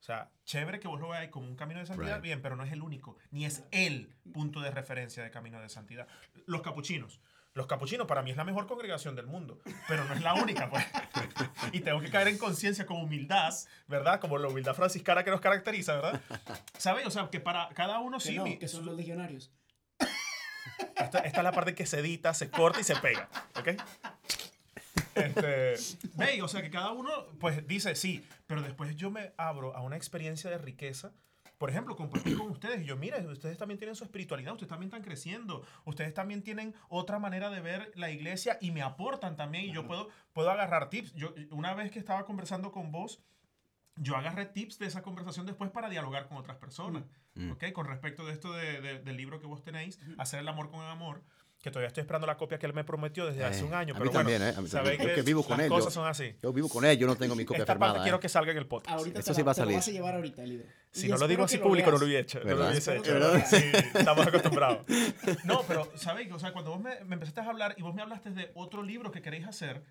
O 0.00 0.02
sea, 0.02 0.30
chévere 0.46 0.80
que 0.80 0.88
vos 0.88 0.98
lo 1.02 1.10
veáis 1.10 1.28
como 1.28 1.46
un 1.46 1.54
camino 1.54 1.80
de 1.80 1.84
santidad, 1.86 2.14
Right. 2.14 2.22
bien, 2.22 2.40
pero 2.40 2.56
no 2.56 2.64
es 2.64 2.72
el 2.72 2.80
único, 2.80 3.18
ni 3.30 3.44
es 3.44 3.64
el 3.72 4.14
punto 4.32 4.60
de 4.62 4.70
referencia 4.70 5.22
de 5.22 5.30
camino 5.30 5.60
de 5.60 5.68
santidad. 5.68 6.08
Los 6.46 6.62
capuchinos. 6.62 7.20
Los 7.52 7.66
capuchinos 7.66 8.06
para 8.06 8.22
mí 8.22 8.30
es 8.30 8.38
la 8.38 8.44
mejor 8.44 8.66
congregación 8.66 9.16
del 9.16 9.26
mundo, 9.26 9.60
pero 9.88 10.02
no 10.06 10.14
es 10.14 10.22
la 10.22 10.32
única, 10.32 10.70
pues. 10.70 10.82
y 11.72 11.80
tengo 11.80 12.00
que 12.00 12.08
caer 12.08 12.28
en 12.28 12.38
conciencia 12.38 12.86
con 12.86 13.02
humildad, 13.02 13.52
¿verdad? 13.86 14.18
Como 14.18 14.38
la 14.38 14.48
humildad 14.48 14.72
franciscana 14.74 15.24
que 15.24 15.30
nos 15.30 15.42
caracteriza, 15.42 15.94
¿verdad? 15.96 16.22
¿Sabes? 16.78 17.06
O 17.06 17.10
sea, 17.10 17.28
que 17.28 17.38
para 17.40 17.68
cada 17.74 17.98
uno 17.98 18.16
Que 18.16 18.24
sí. 18.24 18.36
no, 18.36 18.44
mi- 18.44 18.58
que 18.58 18.68
son 18.68 18.86
los 18.86 18.96
legionarios. 18.96 19.52
Esta, 20.96 21.18
esta 21.18 21.38
es 21.38 21.44
la 21.44 21.52
parte 21.52 21.74
que 21.74 21.86
se 21.86 22.00
edita, 22.00 22.34
se 22.34 22.50
corta 22.50 22.80
y 22.80 22.84
se 22.84 22.96
pega, 22.96 23.28
¿ok? 23.58 23.68
Este, 25.14 25.74
ve, 26.14 26.42
o 26.42 26.48
sea 26.48 26.62
que 26.62 26.70
cada 26.70 26.92
uno 26.92 27.10
pues 27.40 27.66
dice 27.66 27.94
sí, 27.94 28.22
pero 28.46 28.62
después 28.62 28.94
yo 28.96 29.10
me 29.10 29.32
abro 29.38 29.74
a 29.74 29.80
una 29.80 29.96
experiencia 29.96 30.50
de 30.50 30.58
riqueza. 30.58 31.12
Por 31.58 31.70
ejemplo, 31.70 31.96
compartir 31.96 32.36
con 32.36 32.50
ustedes. 32.50 32.82
Y 32.82 32.84
yo, 32.84 32.96
mire, 32.96 33.26
ustedes 33.28 33.56
también 33.56 33.78
tienen 33.78 33.96
su 33.96 34.04
espiritualidad, 34.04 34.52
ustedes 34.52 34.68
también 34.68 34.88
están 34.88 35.02
creciendo, 35.02 35.64
ustedes 35.86 36.12
también 36.12 36.42
tienen 36.42 36.74
otra 36.90 37.18
manera 37.18 37.48
de 37.48 37.62
ver 37.62 37.92
la 37.94 38.10
iglesia 38.10 38.58
y 38.60 38.72
me 38.72 38.82
aportan 38.82 39.36
también. 39.36 39.64
Y 39.64 39.72
yo 39.72 39.86
puedo, 39.86 40.10
puedo 40.34 40.50
agarrar 40.50 40.90
tips. 40.90 41.14
Yo, 41.14 41.32
una 41.50 41.72
vez 41.72 41.90
que 41.90 41.98
estaba 41.98 42.26
conversando 42.26 42.72
con 42.72 42.92
vos, 42.92 43.22
yo 43.96 44.16
agarré 44.16 44.46
tips 44.46 44.78
de 44.78 44.86
esa 44.86 45.02
conversación 45.02 45.46
después 45.46 45.70
para 45.70 45.88
dialogar 45.88 46.26
con 46.28 46.36
otras 46.36 46.56
personas. 46.58 47.04
Mm. 47.34 47.52
¿ok? 47.52 47.64
Con 47.72 47.86
respecto 47.86 48.24
de 48.26 48.32
esto 48.32 48.52
de- 48.52 48.80
de- 48.80 48.98
del 49.00 49.16
libro 49.16 49.40
que 49.40 49.46
vos 49.46 49.62
tenéis, 49.62 49.98
Hacer 50.18 50.40
el 50.40 50.48
amor 50.48 50.70
con 50.70 50.82
el 50.82 50.88
amor, 50.90 51.22
que 51.62 51.70
todavía 51.70 51.88
estoy 51.88 52.02
esperando 52.02 52.26
la 52.26 52.36
copia 52.36 52.58
que 52.58 52.66
él 52.66 52.72
me 52.74 52.84
prometió 52.84 53.26
desde 53.26 53.40
Eh, 53.40 53.44
hace 53.44 53.64
un 53.64 53.74
año. 53.74 53.94
a 53.94 53.98
pero 53.98 54.10
mí 54.10 54.14
bueno, 54.14 54.30
también, 54.30 54.42
¿eh? 54.42 54.54
A 54.56 54.60
mí 54.60 54.68
sabéis. 54.68 55.00
Yo 55.00 55.14
que 55.14 55.22
vivo 55.22 55.42
con 55.42 55.56
las 55.56 55.64
él, 55.64 55.68
cosas 55.70 55.86
yo- 55.86 56.00
son 56.00 56.06
así. 56.08 56.36
Yo 56.42 56.52
vivo 56.52 56.68
con 56.68 56.84
él, 56.84 56.96
yo 56.96 57.06
no 57.06 57.16
tengo 57.16 57.34
mi 57.34 57.44
copia 57.44 57.62
Esta 57.62 57.72
firmada. 57.74 57.94
parte 57.94 58.02
¿eh? 58.02 58.08
quiero 58.08 58.20
que 58.20 58.28
salga 58.28 58.52
en 58.52 58.58
el 58.58 58.66
podcast. 58.66 58.98
Ahorita 58.98 59.20
Eso 59.20 59.30
te, 59.32 59.34
sí 59.34 59.42
va 59.42 59.52
a 59.52 59.54
te 59.54 59.60
lo 59.62 59.64
salir. 59.64 59.76
vas 59.78 59.88
a 59.88 59.90
llevar 59.90 60.14
ahorita 60.14 60.42
el 60.44 60.48
libro. 60.50 60.66
Si 60.92 61.06
Y 61.06 61.10
no 61.10 61.16
lo 61.18 61.26
digo 61.28 61.44
así 61.44 61.56
que 61.58 61.62
público, 61.64 61.86
no 61.90 61.92
leas. 61.92 62.00
lo 62.00 62.06
hubiera 62.06 62.22
hecho. 62.22 62.38
No 62.38 62.44
lo 62.44 62.50
¿Verdad? 62.56 62.70
hubiese 62.70 62.92
hecho. 62.96 63.02
que 63.02 63.18
lo 63.18 63.32
¿verdad? 63.32 63.46
Sí, 63.48 63.56
estamos 63.98 64.26
acostumbrados. 64.26 64.86
No, 65.44 65.62
pero, 65.66 65.90
¿sabéis? 65.96 66.30
O 66.32 66.38
sea, 66.38 66.52
cuando 66.52 66.70
vos 66.70 66.80
me, 66.80 67.04
me 67.04 67.14
empezaste 67.14 67.40
a 67.40 67.44
hablar 67.50 67.74
y 67.76 67.82
vos 67.82 67.94
me 67.94 68.02
hablaste 68.02 68.30
de 68.30 68.50
otro 68.54 68.82
libro 68.82 69.10
que 69.10 69.20
queréis 69.20 69.46
hacer, 69.46 69.82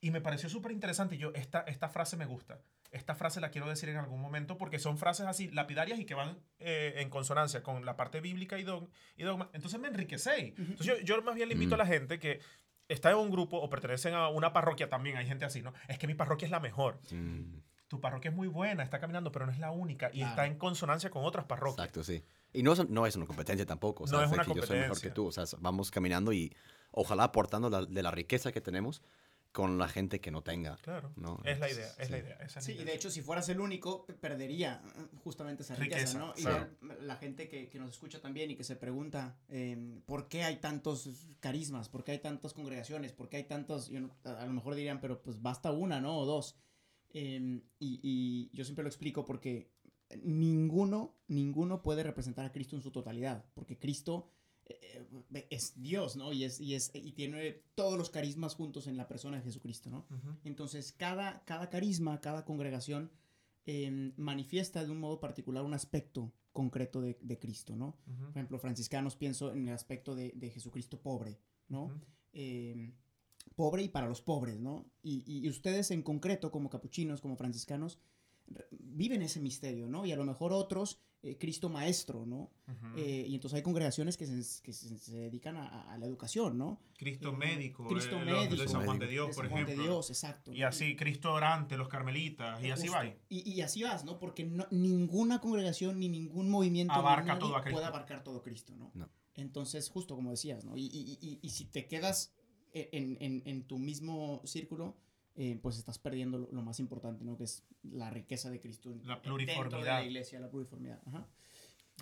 y 0.00 0.10
me 0.10 0.20
pareció 0.20 0.48
súper 0.48 0.72
interesante, 0.72 1.14
y 1.14 1.18
yo, 1.18 1.32
esta, 1.34 1.60
esta 1.60 1.88
frase 1.88 2.16
me 2.16 2.26
gusta. 2.26 2.60
Esta 2.92 3.14
frase 3.14 3.40
la 3.40 3.50
quiero 3.50 3.68
decir 3.68 3.88
en 3.88 3.96
algún 3.96 4.20
momento 4.20 4.56
porque 4.58 4.78
son 4.78 4.96
frases 4.98 5.26
así 5.26 5.48
lapidarias 5.48 5.98
y 5.98 6.04
que 6.04 6.14
van 6.14 6.38
eh, 6.58 6.94
en 6.98 7.10
consonancia 7.10 7.62
con 7.62 7.84
la 7.84 7.96
parte 7.96 8.20
bíblica 8.20 8.58
y, 8.58 8.64
dog- 8.64 8.88
y 9.16 9.22
dogma. 9.24 9.50
Entonces 9.54 9.80
me 9.80 9.88
enriquecéis. 9.88 10.54
Entonces 10.58 10.86
yo, 10.86 10.98
yo 11.00 11.20
más 11.22 11.34
bien 11.34 11.48
le 11.48 11.54
invito 11.54 11.74
a 11.74 11.78
la 11.78 11.86
gente 11.86 12.18
que 12.18 12.40
está 12.88 13.10
en 13.10 13.16
un 13.16 13.30
grupo 13.30 13.56
o 13.58 13.68
pertenecen 13.68 14.14
a 14.14 14.28
una 14.28 14.52
parroquia 14.52 14.88
también, 14.88 15.16
hay 15.16 15.26
gente 15.26 15.44
así, 15.44 15.62
¿no? 15.62 15.72
Es 15.88 15.98
que 15.98 16.06
mi 16.06 16.14
parroquia 16.14 16.46
es 16.46 16.52
la 16.52 16.60
mejor. 16.60 17.00
Mm, 17.10 17.58
Tu 17.88 18.00
parroquia 18.00 18.30
es 18.30 18.36
muy 18.36 18.48
buena, 18.48 18.82
está 18.84 19.00
caminando, 19.00 19.32
pero 19.32 19.46
no 19.46 19.52
es 19.52 19.58
la 19.58 19.70
única 19.72 20.08
y 20.12 20.18
Claro. 20.18 20.30
está 20.30 20.46
en 20.46 20.56
consonancia 20.58 21.10
con 21.10 21.24
otras 21.24 21.46
parroquias. 21.46 21.78
Exacto, 21.86 22.04
sí. 22.04 22.22
Y 22.52 22.62
no 22.62 22.72
es, 22.74 22.88
no 22.88 23.06
es 23.06 23.16
una 23.16 23.26
competencia 23.26 23.66
tampoco. 23.66 24.04
O 24.04 24.06
sea, 24.06 24.18
No 24.18 24.24
es 24.24 24.30
una 24.32 24.44
que 24.44 24.54
yo 24.54 24.62
soy 24.62 24.78
mejor 24.78 25.00
que 25.00 25.08
competencia. 25.10 25.14
tú. 25.14 25.26
O 25.26 25.32
sea, 25.32 25.44
vamos 25.60 25.90
caminando 25.90 26.32
y 26.32 26.54
ojalá 26.92 27.24
aportando 27.24 27.68
la- 27.70 27.84
de 27.84 28.02
la 28.02 28.10
riqueza 28.12 28.52
que 28.52 28.60
tenemos 28.60 29.02
con 29.56 29.78
la 29.78 29.88
gente 29.88 30.20
que 30.20 30.30
no 30.30 30.42
tenga. 30.42 30.76
Claro. 30.82 31.14
No, 31.16 31.40
es 31.42 31.58
la 31.58 31.70
idea, 31.70 31.86
es 31.98 32.06
sí. 32.08 32.12
la 32.12 32.18
idea. 32.18 32.34
esa 32.34 32.44
es 32.44 32.54
la 32.56 32.60
Sí, 32.60 32.72
y 32.72 32.74
idea. 32.74 32.84
de 32.84 32.94
hecho, 32.94 33.10
si 33.10 33.22
fueras 33.22 33.48
el 33.48 33.58
único, 33.58 34.04
pe- 34.04 34.12
perdería 34.12 34.82
eh, 34.84 35.16
justamente 35.24 35.62
esa 35.62 35.76
riqueza, 35.76 35.98
Riqueza, 36.00 36.18
¿no? 36.18 36.34
Y 36.36 36.42
claro. 36.42 36.68
ver 36.82 37.02
la 37.02 37.16
gente 37.16 37.48
que, 37.48 37.70
que 37.70 37.78
nos 37.78 37.92
escucha 37.92 38.20
también 38.20 38.50
y 38.50 38.54
que 38.56 38.64
se 38.64 38.76
pregunta 38.76 39.38
eh, 39.48 40.02
por 40.04 40.28
qué 40.28 40.44
hay 40.44 40.56
tantos 40.56 41.08
carismas, 41.40 41.88
por 41.88 42.04
qué 42.04 42.12
hay 42.12 42.18
tantas 42.18 42.52
congregaciones, 42.52 43.14
por 43.14 43.30
qué 43.30 43.38
hay 43.38 43.44
tantos, 43.44 43.88
yo 43.88 44.00
no- 44.00 44.14
a 44.24 44.42
a 44.42 44.46
lo 44.46 44.52
mejor 44.52 44.74
dirían, 44.74 45.00
pero 45.00 45.22
pues 45.22 45.40
basta 45.40 45.72
una, 45.72 46.02
¿no? 46.02 46.18
O 46.18 46.26
dos. 46.26 46.58
Em, 47.14 47.62
y, 47.78 47.98
y 48.02 48.50
yo 48.54 48.62
siempre 48.62 48.82
lo 48.82 48.90
explico 48.90 49.24
porque 49.24 49.72
ninguno, 50.22 51.16
ninguno 51.28 51.82
puede 51.82 52.02
representar 52.02 52.44
a 52.44 52.52
Cristo 52.52 52.76
en 52.76 52.82
su 52.82 52.90
totalidad, 52.90 53.44
porque 53.54 53.78
Cristo 53.78 54.14
eh, 54.18 54.24
eh, 54.26 54.35
es 55.50 55.74
Dios, 55.82 56.16
¿no? 56.16 56.32
Y, 56.32 56.44
es, 56.44 56.60
y, 56.60 56.74
es, 56.74 56.90
y 56.94 57.12
tiene 57.12 57.62
todos 57.74 57.96
los 57.98 58.10
carismas 58.10 58.54
juntos 58.54 58.86
en 58.86 58.96
la 58.96 59.06
persona 59.08 59.36
de 59.36 59.42
Jesucristo, 59.42 59.90
¿no? 59.90 60.06
Entonces, 60.44 60.92
cada, 60.92 61.42
cada 61.44 61.68
carisma, 61.70 62.20
cada 62.20 62.44
congregación 62.44 63.10
em, 63.66 64.12
manifiesta 64.16 64.84
de 64.84 64.90
un 64.90 64.98
modo 65.00 65.20
particular 65.20 65.62
un 65.64 65.74
aspecto 65.74 66.32
concreto 66.52 67.00
de, 67.00 67.18
de 67.20 67.38
Cristo, 67.38 67.76
¿no? 67.76 67.96
Por 68.20 68.30
ejemplo, 68.30 68.58
franciscanos 68.58 69.16
pienso 69.16 69.52
en 69.52 69.68
el 69.68 69.74
aspecto 69.74 70.14
de, 70.14 70.32
de 70.34 70.50
Jesucristo 70.50 71.00
pobre, 71.00 71.38
¿no? 71.68 71.90
Eh, 72.32 72.92
pobre 73.54 73.82
y 73.84 73.88
para 73.88 74.08
los 74.08 74.20
pobres, 74.20 74.58
¿no? 74.60 74.86
Y, 75.02 75.22
y- 75.26 75.48
ustedes 75.48 75.90
en 75.90 76.02
concreto, 76.02 76.50
como 76.50 76.68
capuchinos, 76.70 77.20
como 77.20 77.36
franciscanos, 77.36 77.98
viven 78.70 79.22
ese 79.22 79.40
misterio, 79.40 79.88
¿no? 79.88 80.04
Y 80.06 80.12
a 80.12 80.16
lo 80.16 80.24
mejor 80.24 80.52
otros, 80.52 80.98
eh, 81.22 81.36
Cristo 81.38 81.68
maestro, 81.68 82.24
¿no? 82.24 82.50
Ujú. 82.68 82.96
Eh, 82.98 83.26
y 83.28 83.34
entonces 83.34 83.56
hay 83.56 83.62
congregaciones 83.62 84.16
que 84.16 84.26
se, 84.26 84.62
que 84.62 84.72
se- 84.72 84.96
se 84.98 85.16
dedican 85.18 85.56
a, 85.56 85.92
a- 85.92 85.98
la 85.98 86.06
educación, 86.06 86.56
¿no? 86.56 86.80
Cristo 86.96 87.30
eh, 87.30 87.36
médico, 87.36 87.86
Cristo 87.88 88.16
eh, 88.20 88.24
médico, 88.24 88.62
de 88.62 88.68
San 88.68 88.84
Juan 88.84 88.98
de. 88.98 89.06
Dios, 89.08 89.28
De 89.28 89.34
por 89.34 89.44
San 89.44 89.50
Juan 89.50 89.62
ejemplo. 89.64 89.82
de 89.82 89.88
Dios, 89.90 90.10
exacto. 90.10 90.52
Y 90.52 90.62
así, 90.62 90.94
Cristo 90.96 91.32
orante, 91.32 91.76
los 91.76 91.88
carmelitas, 91.88 92.62
y 92.62 92.70
así 92.70 92.88
va. 92.88 93.04
Y, 93.06 93.16
y 93.50 93.60
así 93.62 93.82
vas, 93.82 94.04
¿no? 94.04 94.18
Porque 94.18 94.44
no- 94.44 94.66
ninguna 94.70 95.40
congregación 95.40 95.98
ni 95.98 96.08
ningún 96.08 96.48
movimiento 96.48 96.94
Abarca 96.94 97.38
todo 97.38 97.56
a 97.56 97.60
Cristo. 97.62 97.76
puede 97.76 97.86
abarcar 97.86 98.22
todo 98.22 98.42
Cristo, 98.42 98.74
¿no? 98.76 98.92
No. 98.94 99.08
Entonces, 99.34 99.88
justo 99.90 100.14
como 100.14 100.30
decías, 100.30 100.64
¿no? 100.64 100.76
Y, 100.76 100.82
y- 100.86 101.18
y- 101.20 101.38
y 101.42 101.50
si 101.50 101.64
te 101.66 101.86
quedas 101.86 102.32
en, 102.72 103.16
en- 103.20 103.42
en 103.46 103.62
tu 103.66 103.78
mismo 103.78 104.42
círculo, 104.44 104.96
eh, 105.36 105.58
pues 105.62 105.76
estás 105.78 105.98
perdiendo 105.98 106.38
lo, 106.38 106.48
lo 106.50 106.62
más 106.62 106.80
importante, 106.80 107.24
¿no? 107.24 107.36
Que 107.36 107.44
es 107.44 107.62
la 107.82 108.10
riqueza 108.10 108.50
de 108.50 108.58
Cristo. 108.60 108.90
en- 108.90 109.06
La 109.06 109.14
Dentro 109.14 109.34
pluriformidad. 109.34 109.80
de 109.80 109.84
la 109.84 110.04
iglesia, 110.04 110.40
la 110.40 110.48
pluriformidad. 110.50 111.00
Ajá. 111.06 111.26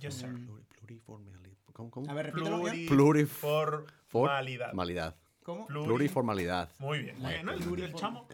Yes, 0.00 0.14
sir. 0.14 0.28
Mm. 0.30 0.48
Pluri- 0.48 0.64
pluriformalidad. 0.78 1.40
¿Cómo? 1.72 1.90
cómo? 1.90 2.10
A 2.10 2.14
ver, 2.14 2.26
repítelo. 2.26 2.66
ya. 2.66 2.72
Pluriformalidad. 2.88 4.70
Pluriformalidad. 4.70 5.16
¿Cómo? 5.44 5.68
Pluri- 5.68 5.84
Pluriformalidad. 5.84 6.70
Muy 6.78 7.00
bien. 7.00 7.16
Bueno, 7.20 7.52
el, 7.52 7.94
chamo, 7.94 8.26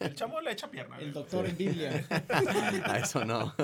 el 0.00 0.14
chamo 0.16 0.40
le 0.40 0.50
echa 0.52 0.68
pierna. 0.68 0.98
El 0.98 1.12
doctor 1.12 1.46
en 1.46 1.56
Biblia. 1.56 2.04
A 2.84 2.98
eso 2.98 3.24
no. 3.24 3.54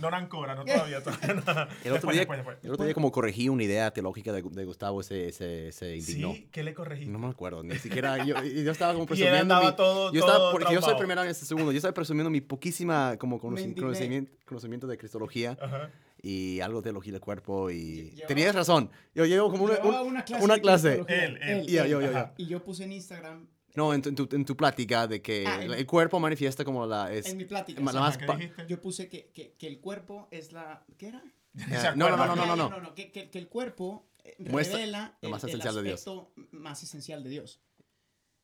No 0.00 0.10
Nancora, 0.10 0.54
no 0.54 0.64
todavía. 0.64 1.02
todavía 1.02 1.34
no. 1.34 1.40
El 1.40 1.92
otro, 1.92 1.92
Después, 1.92 2.12
día, 2.12 2.20
después, 2.20 2.38
después. 2.38 2.58
el 2.62 2.70
otro 2.70 2.84
día 2.84 2.94
como 2.94 3.10
corregí 3.10 3.48
una 3.48 3.64
idea 3.64 3.90
teológica 3.90 4.32
de, 4.32 4.40
de 4.42 4.64
Gustavo, 4.64 5.02
se, 5.02 5.32
se, 5.32 5.72
se 5.72 5.96
indignó. 5.96 6.32
Sí, 6.32 6.48
¿qué 6.52 6.62
le 6.62 6.74
corregiste? 6.74 7.10
No 7.12 7.18
me 7.18 7.26
acuerdo, 7.26 7.64
ni 7.64 7.74
siquiera 7.76 8.24
yo, 8.24 8.40
yo 8.42 8.70
estaba 8.70 8.92
como 8.92 9.04
Y 9.10 9.22
él 9.22 9.28
presumiendo 9.28 9.40
andaba 9.54 9.70
mi- 9.70 9.76
todo- 9.76 10.12
yo 10.12 10.20
estaba, 10.20 10.38
todo 10.38 10.52
porque 10.52 10.72
yo 10.72 10.80
soy 10.82 10.94
primero 10.96 11.20
año, 11.22 11.30
este 11.30 11.44
segundo, 11.44 11.72
yo 11.72 11.76
estaba 11.78 11.92
presumiendo 11.92 12.30
mi 12.30 12.40
poquísima 12.40 13.16
como 13.18 13.40
conocimiento 13.40 14.86
de 14.86 14.96
cristología 14.96 15.58
Ajá. 15.60 15.90
Y 16.22 16.60
algo 16.60 16.80
de 16.80 16.84
teología 16.84 17.12
del 17.12 17.20
cuerpo 17.20 17.70
y 17.70 18.10
Llevaba- 18.10 18.26
tenías 18.26 18.54
razón. 18.54 18.90
Yo 19.14 19.24
llevo 19.26 19.50
como 19.50 19.64
una, 19.64 19.74
Llevaba 19.76 20.02
un- 20.02 20.08
una 20.08 20.24
clase. 20.24 20.44
una 20.44 20.58
clase. 20.58 21.04
Él, 21.08 21.38
él. 21.42 21.66
Ya, 21.66 21.86
yo, 21.86 22.00
yo, 22.00 22.10
Ajá. 22.10 22.34
Y 22.36 22.46
yo 22.46 22.62
puse 22.62 22.84
en 22.84 22.92
Instagram, 22.92 23.48
no, 23.74 23.94
en 23.94 24.02
tu, 24.02 24.08
en 24.10 24.14
tu, 24.16 24.28
en 24.32 24.44
tu 24.44 24.56
plática 24.56 25.06
de 25.06 25.22
que 25.22 25.44
Ah, 25.46 25.62
en- 25.64 25.72
el 25.72 25.86
cuerpo 25.86 26.18
manifiesta 26.20 26.64
como 26.64 26.86
la 26.86 27.12
es 27.12 27.26
en 27.26 27.36
mi 27.36 27.44
plática. 27.44 27.80
la 27.80 27.92
más 28.00 28.18
¿qué 28.18 28.26
pa- 28.26 28.36
dijiste? 28.36 28.66
Yo 28.68 28.80
puse 28.80 29.08
que, 29.08 29.30
que, 29.32 29.52
que 29.54 29.66
el 29.66 29.80
cuerpo 29.80 30.28
es 30.30 30.52
la... 30.52 30.84
¿Qué 30.98 31.08
era? 31.08 31.22
¿Se 31.56 31.62
Eh, 31.64 31.68
no, 31.96 32.08
no, 32.08 32.14
acuerda? 32.14 32.26
no, 32.36 32.46
no, 32.56 32.56
no, 32.68 32.80
no. 32.80 32.94
que, 32.94 33.10
que- 33.12 33.30
que 33.30 33.38
el 33.38 33.48
cuerpo 33.48 34.08
eh, 34.24 34.34
Muestra 34.38 34.76
revela 34.78 35.18
lo 35.22 35.28
el, 35.28 35.30
más 35.32 35.42
el 35.44 35.50
esencial 35.50 35.74
de 35.76 35.82
Dios. 35.82 36.00
aspecto 36.00 36.32
más 36.52 36.82
esencial 36.82 37.24
de 37.24 37.30
Dios. 37.30 37.60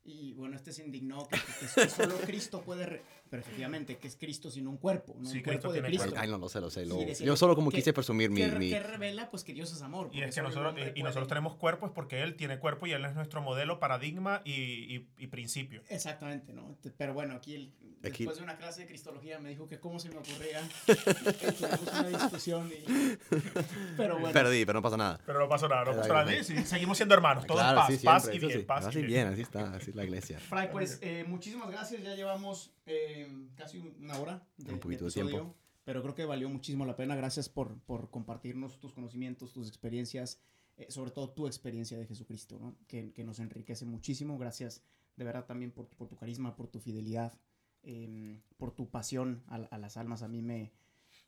Y 0.03 0.33
bueno, 0.33 0.55
este 0.55 0.71
se 0.71 0.85
indignó 0.85 1.27
que 1.27 1.89
solo 1.89 2.15
Cristo 2.25 2.61
puede... 2.61 2.85
re- 2.85 3.03
Pero 3.29 3.41
efectivamente, 3.41 3.97
que 3.97 4.07
es 4.07 4.15
Cristo 4.15 4.49
sin 4.49 4.67
un 4.67 4.77
cuerpo, 4.77 5.15
no 5.19 5.29
Sí, 5.29 5.37
un 5.37 5.43
cuerpo 5.43 5.67
de 5.67 5.73
tiene 5.73 5.87
Cristo. 5.89 6.05
cuerpo. 6.05 6.21
Ay, 6.21 6.29
no 6.29 6.37
lo 6.37 6.49
sé, 6.49 6.61
lo 6.61 6.69
sé. 6.69 6.85
lo- 6.85 6.97
Sí, 6.99 7.05
decía 7.05 7.25
yo 7.27 7.35
solo 7.35 7.55
como 7.55 7.69
que- 7.71 7.77
quise 7.77 7.93
presumir 7.93 8.29
mi... 8.29 8.41
que, 8.41 8.51
mi- 8.53 8.69
que 8.69 8.79
revela 8.79 9.29
pues 9.29 9.43
que 9.43 9.53
Dios 9.53 9.71
es 9.71 9.81
amor. 9.81 10.09
Y 10.13 10.21
es 10.21 10.33
que 10.35 10.41
nosotros, 10.41 10.75
y 10.95 11.03
nosotros 11.03 11.27
tenemos 11.27 11.55
cuerpos 11.55 11.91
porque 11.93 12.21
Él 12.23 12.35
tiene 12.35 12.59
cuerpo 12.59 12.87
y 12.87 12.91
Él 12.93 13.03
es 13.05 13.13
nuestro 13.15 13.41
modelo, 13.41 13.79
paradigma 13.79 14.41
y, 14.45 14.51
y, 14.53 15.07
y 15.17 15.27
principio. 15.27 15.81
Exactamente, 15.89 16.53
¿no? 16.53 16.77
Te- 16.81 16.91
Pero 16.91 17.13
bueno, 17.13 17.35
aquí, 17.35 17.55
el- 17.55 17.73
Aquí- 18.03 18.23
después 18.25 18.37
de 18.37 18.43
una 18.43 18.57
clase 18.57 18.81
de 18.81 18.87
Cristología 18.87 19.39
me 19.39 19.49
dijo 19.49 19.67
que 19.67 19.79
cómo 19.79 19.99
se 19.99 20.09
me 20.09 20.17
ocurría. 20.17 20.61
Tuvimos 20.85 21.99
una 21.99 22.07
discusión 22.09 22.71
y... 22.71 22.85
Pero 23.97 24.19
bueno. 24.19 24.31
Perdí, 24.31 24.65
pero 24.65 24.77
no 24.79 24.83
pasa 24.83 24.97
nada. 24.97 25.19
Pero 25.25 25.39
no 25.39 25.49
pasó 25.49 25.67
nada, 25.67 25.83
no 25.85 25.91
Ay, 25.91 25.97
pasó 25.97 26.13
nada. 26.13 26.43
Sí, 26.43 26.55
seguimos 26.65 26.97
siendo 26.97 27.15
hermanos, 27.15 27.45
todos 27.47 27.59
Claro, 27.59 27.77
paz, 27.79 27.87
sí, 27.97 28.05
paz 28.05 28.29
y 28.31 28.39
bien, 28.39 28.51
sí. 28.59 28.65
paz 28.65 28.85
Así 28.85 28.99
y 28.99 29.01
bien. 29.01 29.13
bien, 29.13 29.27
así 29.33 29.41
está, 29.41 29.73
así 29.73 29.89
es 29.89 29.95
la 29.95 30.03
iglesia. 30.03 30.39
Fray, 30.39 30.69
pues 30.71 30.99
eh, 31.01 31.25
muchísimas 31.27 31.69
gracias. 31.71 32.03
Ya 32.03 32.13
llevamos 32.15 32.71
eh, 32.85 33.16
casi 33.55 33.77
una 33.79 34.17
hora 34.19 34.47
de, 34.57 34.73
Un 34.73 34.79
poquito 34.79 35.05
de 35.05 35.09
episodio, 35.09 35.29
tiempo. 35.29 35.55
Pero 35.85 36.01
creo 36.01 36.15
que 36.15 36.25
valió 36.25 36.49
muchísimo 36.49 36.85
la 36.85 36.95
pena. 36.95 37.15
Gracias 37.15 37.47
por, 37.49 37.79
por 37.81 38.09
compartirnos 38.09 38.79
tus 38.79 38.93
conocimientos, 38.93 39.53
tus 39.53 39.67
experiencias, 39.69 40.41
eh, 40.77 40.87
sobre 40.89 41.11
todo 41.11 41.29
tu 41.31 41.47
experiencia 41.47 41.97
de 41.97 42.05
Jesucristo, 42.05 42.59
¿no? 42.59 42.75
que, 42.87 43.13
que 43.13 43.23
nos 43.23 43.39
enriquece 43.39 43.85
muchísimo. 43.85 44.37
Gracias 44.37 44.83
de 45.15 45.23
verdad 45.23 45.45
también 45.45 45.71
por, 45.71 45.87
por 45.87 46.07
tu 46.09 46.15
carisma, 46.17 46.55
por 46.55 46.67
tu 46.67 46.79
fidelidad, 46.79 47.39
eh, 47.83 48.41
por 48.57 48.71
tu 48.73 48.89
pasión 48.89 49.43
a, 49.47 49.55
a 49.55 49.77
las 49.77 49.95
almas. 49.97 50.23
A 50.23 50.27
mí 50.27 50.41
me, 50.41 50.73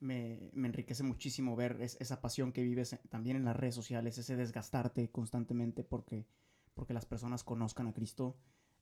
me, 0.01 0.51
me 0.53 0.67
enriquece 0.67 1.03
muchísimo 1.03 1.55
ver 1.55 1.77
es- 1.81 1.97
esa 2.01 2.19
pasión 2.21 2.51
que 2.51 2.61
vives 2.61 2.99
también 3.09 3.37
en 3.37 3.45
las 3.45 3.55
redes 3.55 3.75
sociales, 3.75 4.17
ese 4.17 4.35
desgastarte 4.35 5.09
constantemente 5.09 5.83
porque, 5.85 6.27
porque 6.73 6.93
las 6.93 7.05
personas 7.05 7.43
conozcan 7.45 7.87
a 7.87 7.93
Cristo. 7.93 8.35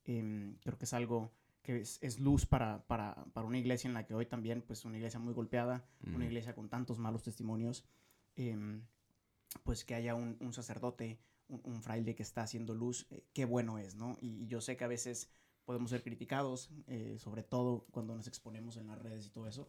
Em, 0.05 0.55
creo 0.63 0.77
que 0.77 0.85
es 0.85 0.93
algo 0.93 1.31
que 1.67 1.81
es, 1.81 1.99
es 2.01 2.21
luz 2.21 2.45
para, 2.45 2.87
para, 2.87 3.25
para 3.33 3.45
una 3.45 3.57
iglesia 3.57 3.89
en 3.89 3.93
la 3.93 4.05
que 4.05 4.13
hoy 4.13 4.25
también, 4.25 4.61
pues 4.61 4.85
una 4.85 4.95
iglesia 4.95 5.19
muy 5.19 5.33
golpeada, 5.33 5.83
una 6.15 6.19
Mm. 6.23 6.27
iglesia 6.29 6.55
con 6.55 6.69
tantos 6.69 6.97
malos 6.97 7.23
testimonios, 7.23 7.83
em, 8.37 8.83
pues 9.63 9.83
que 9.83 9.93
haya 9.93 10.15
un, 10.15 10.37
un 10.39 10.53
sacerdote, 10.53 11.19
un, 11.49 11.59
un 11.65 11.81
fraile 11.81 12.15
que 12.15 12.23
está 12.23 12.41
haciendo 12.43 12.73
luz, 12.73 13.05
eh, 13.11 13.25
qué 13.33 13.43
bueno 13.43 13.79
es, 13.79 13.95
¿no? 13.95 14.17
Y, 14.21 14.43
y 14.43 14.47
yo 14.47 14.61
sé 14.61 14.77
que 14.77 14.85
a 14.85 14.87
veces 14.87 15.29
podemos 15.65 15.89
ser 15.89 16.03
criticados, 16.03 16.69
eh, 16.87 17.17
sobre 17.19 17.43
todo 17.43 17.85
cuando 17.91 18.15
nos 18.15 18.27
exponemos 18.27 18.77
en 18.77 18.87
las 18.87 18.97
redes 19.01 19.25
y 19.25 19.29
todo 19.29 19.47
eso. 19.49 19.67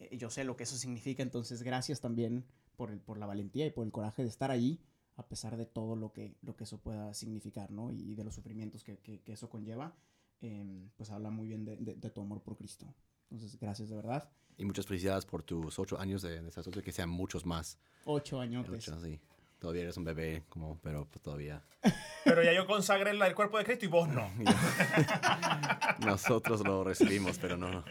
Eh, 0.00 0.16
yo 0.18 0.30
sé 0.30 0.42
lo 0.42 0.56
que 0.56 0.64
eso 0.64 0.76
significa, 0.76 1.22
entonces 1.22 1.62
gracias 1.62 2.00
también 2.00 2.44
por, 2.76 2.90
el, 2.90 2.98
por 3.00 3.16
la 3.16 3.26
valentía 3.26 3.64
y 3.64 3.70
por 3.70 3.86
el 3.86 3.92
coraje 3.92 4.22
de 4.22 4.28
estar 4.28 4.50
ahí, 4.50 4.80
a 5.14 5.26
pesar 5.28 5.56
de 5.56 5.66
todo 5.66 5.94
lo 5.94 6.12
que, 6.12 6.34
lo 6.42 6.56
que 6.56 6.64
eso 6.64 6.78
pueda 6.80 7.14
significar, 7.14 7.70
¿no? 7.70 7.92
Y 7.92 8.16
de 8.16 8.24
los 8.24 8.34
sufrimientos 8.34 8.82
que, 8.82 8.98
que- 8.98 9.20
que 9.22 9.32
eso 9.34 9.48
conlleva, 9.48 9.94
em, 10.40 10.90
pues 10.96 11.10
habla 11.10 11.30
muy 11.30 11.48
bien 11.48 11.64
de, 11.64 11.76
de- 11.76 11.94
de 11.94 12.10
tu 12.10 12.20
amor 12.20 12.42
por 12.42 12.56
Cristo. 12.56 12.94
Entonces, 13.30 13.58
gracias 13.58 13.88
de 13.90 13.96
verdad. 13.96 14.30
Y 14.56 14.64
muchas 14.64 14.86
felicidades 14.86 15.24
por 15.26 15.42
tus 15.42 15.78
ocho 15.78 15.98
años 16.00 16.22
de, 16.22 16.40
de 16.42 16.50
sacerdocio, 16.50 16.82
que 16.82 16.92
sean 16.92 17.10
muchos 17.10 17.44
más. 17.46 17.78
Ocho 18.04 18.40
años. 18.40 18.68
Ocho, 18.68 19.00
sí. 19.00 19.20
Todavía 19.58 19.82
eres 19.82 19.96
un 19.96 20.04
bebé, 20.04 20.44
como, 20.48 20.78
pero 20.80 21.06
pues 21.08 21.20
todavía. 21.20 21.64
Pero 22.24 22.42
ya 22.44 22.52
yo 22.52 22.66
consagré 22.66 23.10
el, 23.12 23.22
el 23.22 23.34
cuerpo 23.34 23.56
de 23.58 23.64
Cristo 23.64 23.86
y 23.86 23.88
vos 23.88 24.06
no. 24.08 24.30
Nosotros 26.04 26.60
lo 26.60 26.84
recibimos, 26.84 27.38
pero 27.38 27.56
no. 27.56 27.84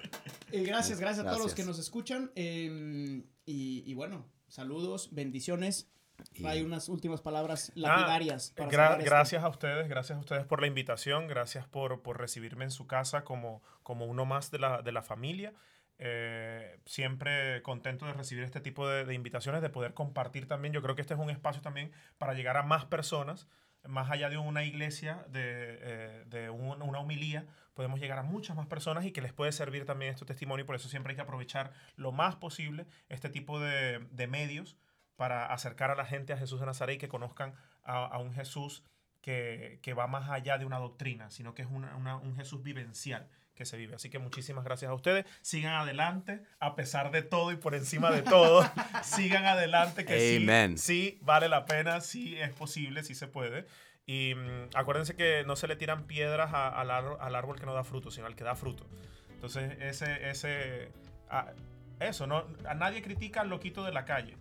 Y 0.51 0.63
gracias, 0.63 0.99
gracias, 0.99 1.25
a 1.25 1.29
todos 1.29 1.43
los 1.43 1.53
que 1.55 1.63
nos 1.65 1.79
escuchan. 1.79 2.31
em, 2.35 3.23
y, 3.45 3.83
y 3.89 3.93
bueno, 3.93 4.25
saludos, 4.47 5.09
bendiciones. 5.13 5.89
Y- 6.33 6.45
Hay 6.45 6.61
unas 6.61 6.89
últimas 6.89 7.21
palabras 7.21 7.69
Ah, 7.75 7.79
lapidarias. 7.79 8.51
para 8.55 8.69
gra- 8.69 8.71
cerrar 8.71 8.99
esto. 8.99 9.05
gracias 9.11 9.43
a 9.43 9.49
ustedes, 9.49 9.87
gracias 9.87 10.17
a 10.17 10.19
ustedes 10.19 10.45
por 10.45 10.61
la 10.61 10.67
invitación, 10.67 11.27
gracias 11.27 11.67
por, 11.67 12.01
por 12.01 12.19
recibirme 12.19 12.65
en 12.65 12.71
su 12.71 12.87
casa 12.87 13.23
como, 13.23 13.61
como 13.83 14.05
uno 14.05 14.25
más 14.25 14.49
de 14.51 14.59
la, 14.59 14.81
de 14.81 14.91
la 14.91 15.01
familia. 15.03 15.53
Eh, 15.99 16.79
siempre 16.85 17.61
contento 17.63 18.05
de 18.05 18.13
recibir 18.13 18.43
este 18.43 18.61
tipo 18.61 18.87
de, 18.87 19.03
de 19.05 19.13
invitaciones, 19.15 19.61
de 19.61 19.69
poder 19.69 19.93
compartir 19.93 20.47
también. 20.47 20.73
Yo 20.73 20.81
creo 20.81 20.95
que 20.95 21.01
este 21.01 21.13
es 21.15 21.19
un 21.19 21.29
espacio 21.29 21.61
también 21.61 21.91
para 22.17 22.33
llegar 22.33 22.55
a 22.57 22.63
más 22.63 22.85
personas, 22.85 23.47
más 23.87 24.11
allá 24.11 24.29
de 24.29 24.37
una 24.37 24.63
iglesia, 24.63 25.25
de, 25.29 25.41
eh, 25.81 26.23
de 26.27 26.49
un- 26.49 26.81
una 26.81 26.99
humilía, 26.99 27.47
podemos 27.73 27.99
llegar 27.99 28.19
a 28.19 28.23
muchas 28.23 28.55
más 28.55 28.67
personas 28.67 29.05
y 29.05 29.11
que 29.11 29.21
les 29.21 29.33
puede 29.33 29.51
servir 29.51 29.85
también 29.85 30.11
este 30.13 30.25
testimonio. 30.25 30.65
Por 30.65 30.75
eso 30.75 30.87
siempre 30.89 31.11
hay 31.11 31.15
que 31.15 31.21
aprovechar 31.21 31.71
lo 31.95 32.11
más 32.11 32.35
posible 32.35 32.85
este 33.09 33.29
tipo 33.29 33.59
de, 33.59 33.99
de 34.11 34.27
medios 34.27 34.77
para 35.17 35.47
acercar 35.53 35.91
a 35.91 35.95
la 35.95 36.05
gente 36.05 36.31
a 36.31 36.37
Jesús 36.37 36.59
de 36.61 36.65
Nazaret 36.65 36.95
y 36.95 36.99
que 36.99 37.09
conozcan 37.09 37.53
a, 37.83 38.05
a 38.05 38.17
un 38.19 38.33
Jesús 38.33 38.83
que, 39.21 39.79
que 39.81 39.93
va 39.93 40.07
más 40.07 40.29
allá 40.29 40.57
de 40.57 40.65
una 40.65 40.77
doctrina, 40.79 41.29
sino 41.31 41.53
que 41.53 41.63
es 41.63 41.67
una- 41.69 41.95
una- 41.97 42.15
un 42.15 42.35
Jesús 42.37 42.63
vivencial 42.63 43.27
que 43.55 43.65
se 43.65 43.75
vive. 43.75 43.95
Así 43.95 44.09
que 44.11 44.19
muchísimas 44.19 44.63
gracias 44.63 44.89
a 44.89 44.93
ustedes. 44.93 45.25
Sigan 45.41 45.73
adelante, 45.73 46.43
a 46.59 46.75
pesar 46.75 47.09
de 47.11 47.23
todo 47.23 47.51
y 47.51 47.55
por 47.57 47.73
encima 47.75 48.11
de 48.11 48.21
todo. 48.21 48.63
sigan 49.03 49.45
adelante, 49.45 50.05
que 50.05 50.19
sí, 50.37 50.43
Amen. 50.43 50.77
sí 50.77 51.17
vale 51.23 51.49
la 51.49 51.65
pena, 51.65 51.99
sí 52.01 52.37
es 52.39 52.51
posible, 52.51 53.03
sí 53.03 53.15
se 53.15 53.27
puede. 53.27 53.65
Y 54.05 54.35
mm, 54.35 54.69
acuérdense 54.75 55.15
que 55.15 55.43
no 55.45 55.55
se 55.55 55.67
le 55.67 55.75
tiran 55.75 56.05
piedras 56.05 56.53
a- 56.53 56.69
al, 56.69 56.91
ar- 56.91 57.17
al 57.19 57.35
árbol 57.35 57.59
que 57.59 57.65
no 57.65 57.73
da 57.73 57.83
fruto, 57.83 58.11
sino 58.11 58.27
al 58.27 58.35
que 58.35 58.43
da 58.43 58.55
fruto. 58.55 58.87
Entonces, 59.33 59.75
ese, 59.81 60.29
ese, 60.29 60.91
a- 61.29 61.51
eso, 61.99 62.27
no, 62.27 62.45
a 62.67 62.75
nadie 62.75 63.01
critica 63.01 63.41
al 63.41 63.49
loquito 63.49 63.83
de 63.83 63.91
la 63.91 64.05
calle. 64.05 64.37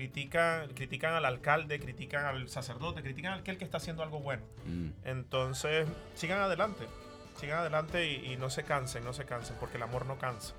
Critican, 0.00 0.68
critican 0.68 1.12
al 1.12 1.26
alcalde, 1.26 1.78
critican 1.78 2.24
al 2.24 2.48
sacerdote, 2.48 3.02
critican 3.02 3.34
al 3.34 3.40
aquel 3.40 3.58
que 3.58 3.66
está 3.66 3.76
haciendo 3.76 4.02
algo 4.02 4.20
bueno. 4.20 4.42
Mm. 4.64 4.88
Entonces, 5.04 5.86
sigan 6.14 6.40
adelante. 6.40 6.86
sigan 7.38 7.58
adelante 7.58 8.10
y, 8.10 8.32
y 8.32 8.36
no 8.38 8.48
se 8.48 8.62
cansen, 8.62 9.04
no 9.04 9.12
se 9.12 9.26
cansen, 9.26 9.56
porque 9.60 9.76
el 9.76 9.82
amor 9.82 10.06
no 10.06 10.16
cansa. 10.16 10.54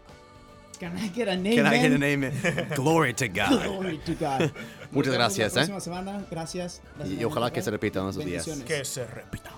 Can 0.80 0.96
I 0.96 1.10
get 1.10 1.28
a 1.28 1.36
name? 1.36 1.56
Can 1.56 1.74
I 1.74 1.80
get 1.80 1.92
a 1.92 1.98
name? 1.98 2.32
Glory 2.76 3.16
to 3.16 3.26
God. 3.30 3.64
Glory 3.64 3.98
to 3.98 4.14
God. 4.14 4.52
Muchas 4.92 5.14
gracias, 5.16 5.56
La 5.56 5.64
¿eh? 5.64 5.66
próxima 5.66 5.80
semana. 5.80 6.26
Gracias. 6.30 6.84
Gracias 6.98 7.20
Y 7.20 7.24
ojalá 7.24 7.52
que 7.52 7.64
se 7.64 7.72
repitan 7.72 8.08
esos 8.10 8.24
días. 8.24 8.48
Que 8.68 8.86
se 8.86 9.08
repita. 9.08 9.52